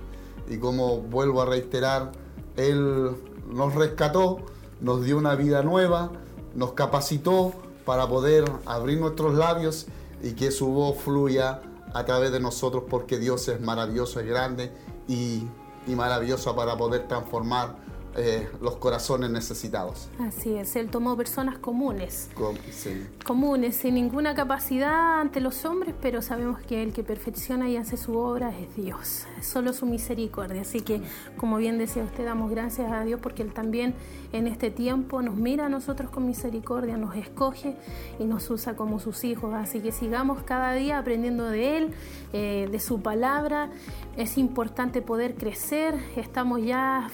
y 0.49 0.59
como 0.59 0.99
vuelvo 0.99 1.43
a 1.43 1.47
reiterar, 1.47 2.13
Él 2.57 3.17
nos 3.53 3.75
rescató, 3.75 4.39
nos 4.81 5.05
dio 5.05 5.19
una 5.19 5.35
vida 5.35 5.63
nueva, 5.63 6.11
nos 6.55 6.73
capacitó 6.73 7.53
para 7.85 8.09
poder 8.09 8.51
abrir 8.67 9.01
nuestros 9.01 9.35
labios 9.35 9.87
y 10.23 10.33
que 10.33 10.51
su 10.51 10.69
voz 10.69 10.99
fluya 10.99 11.63
a 11.93 12.05
través 12.05 12.33
de 12.33 12.41
nosotros 12.41 12.85
porque 12.89 13.19
Dios 13.19 13.49
es 13.49 13.61
maravilloso, 13.61 14.21
es 14.21 14.27
grande 14.27 14.73
y, 15.09 15.45
y 15.87 15.95
maravilloso 15.95 16.55
para 16.55 16.77
poder 16.77 17.09
transformar 17.09 17.77
eh, 18.17 18.49
los 18.61 18.77
corazones 18.77 19.31
necesitados. 19.31 20.09
Así 20.19 20.55
es, 20.55 20.75
Él 20.77 20.89
tomó 20.91 21.17
personas 21.17 21.59
comunes, 21.59 22.29
Com- 22.35 22.57
sí. 22.71 23.07
comunes, 23.25 23.77
sin 23.77 23.95
ninguna 23.95 24.35
capacidad 24.35 25.21
ante 25.21 25.41
los 25.41 25.65
hombres, 25.65 25.95
pero 26.01 26.21
sabemos 26.23 26.61
que 26.61 26.83
el 26.83 26.93
que 26.93 27.03
perfecciona 27.05 27.69
y 27.69 27.77
hace 27.77 27.97
su 27.97 28.17
obra 28.19 28.51
es 28.59 28.75
Dios, 28.77 29.27
es 29.39 29.47
solo 29.47 29.73
su 29.73 29.87
misericordia. 29.87 30.63
Así 30.63 30.81
que, 30.81 31.03
como 31.37 31.57
bien 31.59 31.79
decía 31.79 32.03
usted, 32.03 32.25
damos 32.25 32.51
gracias 32.51 32.91
a 32.93 33.05
Dios 33.05 33.21
porque 33.23 33.43
Él 33.43 33.53
también 33.53 33.95
en 34.33 34.47
este 34.47 34.71
tiempo 34.71 35.23
nos 35.23 35.37
mira 35.37 35.67
a 35.67 35.69
nosotros 35.69 36.11
con 36.11 36.27
misericordia, 36.27 36.97
nos 36.97 37.17
escoge 37.17 37.77
y 38.19 38.25
nos 38.25 38.49
usa 38.51 38.75
como 38.77 39.01
sus 39.01 39.25
hijos. 39.25 39.55
Así 39.55 39.81
que 39.81 39.93
sigamos 39.93 40.43
cada 40.43 40.73
día 40.75 40.99
aprendiendo 40.99 41.45
de 41.49 41.79
Él, 41.79 41.95
eh, 42.33 42.69
de 42.71 42.81
su 42.81 43.01
palabra. 43.03 43.71
Es 44.17 44.39
importante 44.39 45.03
poder 45.03 45.35
crecer, 45.35 45.95
estamos 46.17 46.63
ya 46.63 47.09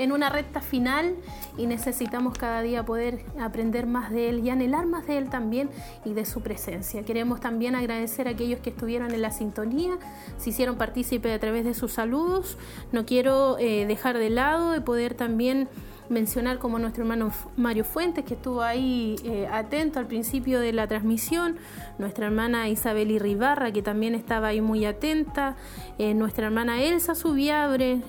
en 0.00 0.12
una 0.12 0.30
recta 0.30 0.62
final 0.62 1.14
y 1.58 1.66
necesitamos 1.66 2.36
cada 2.38 2.62
día 2.62 2.84
poder 2.84 3.20
aprender 3.38 3.86
más 3.86 4.10
de 4.10 4.30
Él 4.30 4.38
y 4.40 4.48
anhelar 4.48 4.86
más 4.86 5.06
de 5.06 5.18
Él 5.18 5.28
también 5.28 5.68
y 6.06 6.14
de 6.14 6.24
su 6.24 6.40
presencia. 6.40 7.02
Queremos 7.02 7.40
también 7.40 7.74
agradecer 7.74 8.26
a 8.26 8.30
aquellos 8.30 8.60
que 8.60 8.70
estuvieron 8.70 9.12
en 9.12 9.20
la 9.20 9.30
sintonía, 9.30 9.98
se 10.38 10.50
hicieron 10.50 10.76
partícipe 10.76 11.30
a 11.32 11.38
través 11.38 11.66
de 11.66 11.74
sus 11.74 11.92
saludos. 11.92 12.56
No 12.92 13.04
quiero 13.04 13.58
eh, 13.58 13.84
dejar 13.86 14.16
de 14.16 14.30
lado 14.30 14.70
de 14.70 14.80
poder 14.80 15.12
también 15.12 15.68
mencionar 16.08 16.58
como 16.58 16.78
nuestro 16.78 17.04
hermano 17.04 17.30
Mario 17.56 17.84
Fuentes, 17.84 18.24
que 18.24 18.34
estuvo 18.34 18.62
ahí 18.62 19.16
eh, 19.24 19.46
atento 19.52 19.98
al 19.98 20.06
principio 20.06 20.60
de 20.60 20.72
la 20.72 20.88
transmisión, 20.88 21.56
nuestra 21.98 22.26
hermana 22.26 22.68
Isabel 22.70 23.10
Irribarra, 23.10 23.70
que 23.70 23.82
también 23.82 24.14
estaba 24.14 24.48
ahí 24.48 24.62
muy 24.62 24.86
atenta, 24.86 25.56
eh, 25.98 26.14
nuestra 26.14 26.46
hermana 26.46 26.82
Elsa 26.82 27.14
Subiabre, 27.14 28.00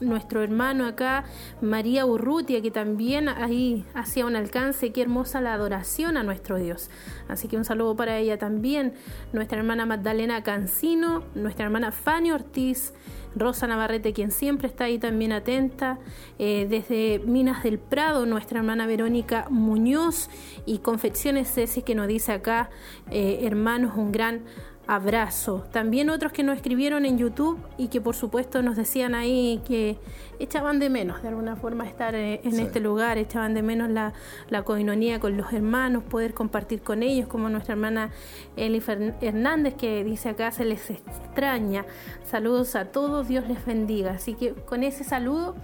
nuestro 0.00 0.42
hermano 0.42 0.86
acá, 0.86 1.24
María 1.60 2.06
Urrutia, 2.06 2.60
que 2.62 2.70
también 2.70 3.28
ahí 3.28 3.84
hacía 3.94 4.26
un 4.26 4.36
alcance, 4.36 4.92
qué 4.92 5.02
hermosa 5.02 5.40
la 5.40 5.54
adoración 5.54 6.16
a 6.16 6.22
nuestro 6.22 6.56
Dios. 6.56 6.90
Así 7.28 7.48
que 7.48 7.56
un 7.56 7.64
saludo 7.64 7.96
para 7.96 8.18
ella 8.18 8.38
también, 8.38 8.94
nuestra 9.32 9.58
hermana 9.58 9.86
Magdalena 9.86 10.42
Cancino, 10.42 11.24
nuestra 11.34 11.66
hermana 11.66 11.92
Fanny 11.92 12.32
Ortiz, 12.32 12.94
Rosa 13.36 13.66
Navarrete, 13.66 14.12
quien 14.12 14.30
siempre 14.30 14.66
está 14.68 14.84
ahí 14.84 14.98
también 14.98 15.32
atenta, 15.32 15.98
eh, 16.38 16.66
desde 16.68 17.20
Minas 17.20 17.62
del 17.62 17.78
Prado, 17.78 18.26
nuestra 18.26 18.58
hermana 18.58 18.86
Verónica 18.86 19.46
Muñoz. 19.50 20.28
Y 20.66 20.78
Confecciones 20.78 21.52
Ceci, 21.52 21.82
que 21.82 21.94
nos 21.94 22.08
dice 22.08 22.32
acá, 22.32 22.70
eh, 23.10 23.40
hermanos, 23.42 23.96
un 23.96 24.12
gran 24.12 24.44
abrazo. 24.92 25.64
También 25.70 26.10
otros 26.10 26.32
que 26.32 26.42
nos 26.42 26.56
escribieron 26.56 27.04
en 27.06 27.16
YouTube 27.16 27.60
y 27.78 27.86
que 27.88 28.00
por 28.00 28.16
supuesto 28.16 28.60
nos 28.60 28.74
decían 28.76 29.14
ahí 29.14 29.62
que 29.64 29.98
echaban 30.40 30.80
de 30.80 30.90
menos 30.90 31.22
de 31.22 31.28
alguna 31.28 31.54
forma 31.54 31.86
estar 31.86 32.16
eh, 32.16 32.40
en 32.42 32.52
Sí. 32.56 32.62
este 32.62 32.80
lugar, 32.80 33.16
echaban 33.16 33.54
de 33.54 33.62
menos 33.62 33.88
la, 33.88 34.14
la 34.48 34.62
coinonía 34.64 35.20
con 35.20 35.36
los 35.36 35.52
hermanos, 35.52 36.02
poder 36.02 36.34
compartir 36.34 36.82
con 36.82 37.04
ellos, 37.04 37.28
como 37.28 37.48
nuestra 37.48 37.74
hermana 37.74 38.10
Eli 38.56 38.82
Hernández 39.20 39.74
que 39.74 40.02
dice 40.02 40.30
acá 40.30 40.50
se 40.50 40.64
les 40.64 40.90
extraña. 40.90 41.84
Saludos 42.24 42.74
a 42.74 42.86
todos, 42.86 43.28
Dios 43.28 43.46
les 43.46 43.64
bendiga. 43.64 44.10
Así 44.10 44.34
que 44.34 44.54
con 44.54 44.82
ese 44.82 45.04
saludo... 45.04 45.54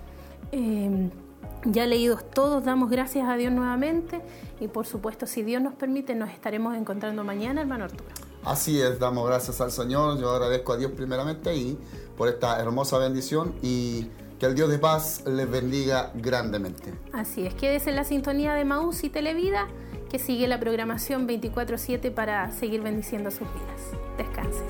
eh, 0.52 1.10
ya 1.64 1.84
leídos 1.84 2.30
todos, 2.30 2.64
damos 2.64 2.90
gracias 2.90 3.28
a 3.28 3.34
Dios 3.36 3.52
nuevamente 3.52 4.20
y 4.60 4.68
por 4.68 4.86
supuesto, 4.86 5.26
si 5.26 5.42
Dios 5.42 5.60
nos 5.60 5.74
permite, 5.74 6.14
nos 6.14 6.30
estaremos 6.30 6.76
encontrando 6.76 7.24
mañana, 7.24 7.60
hermano 7.62 7.84
Arturo. 7.86 8.04
Así 8.46 8.80
es, 8.80 9.00
damos 9.00 9.26
gracias 9.26 9.60
al 9.60 9.72
Señor. 9.72 10.20
Yo 10.20 10.30
agradezco 10.30 10.72
a 10.72 10.76
Dios 10.76 10.92
primeramente 10.92 11.54
y 11.56 11.76
por 12.16 12.28
esta 12.28 12.60
hermosa 12.60 12.96
bendición 12.96 13.56
y 13.60 14.06
que 14.38 14.46
el 14.46 14.54
Dios 14.54 14.70
de 14.70 14.78
paz 14.78 15.24
les 15.26 15.50
bendiga 15.50 16.12
grandemente. 16.14 16.94
Así 17.12 17.44
es, 17.44 17.54
quédese 17.54 17.90
en 17.90 17.96
la 17.96 18.04
sintonía 18.04 18.54
de 18.54 18.64
Maús 18.64 19.02
y 19.02 19.10
Televida, 19.10 19.66
que 20.08 20.20
sigue 20.20 20.46
la 20.46 20.60
programación 20.60 21.26
24-7 21.26 22.14
para 22.14 22.52
seguir 22.52 22.82
bendiciendo 22.82 23.32
sus 23.32 23.48
vidas. 23.52 23.80
Descansen. 24.16 24.64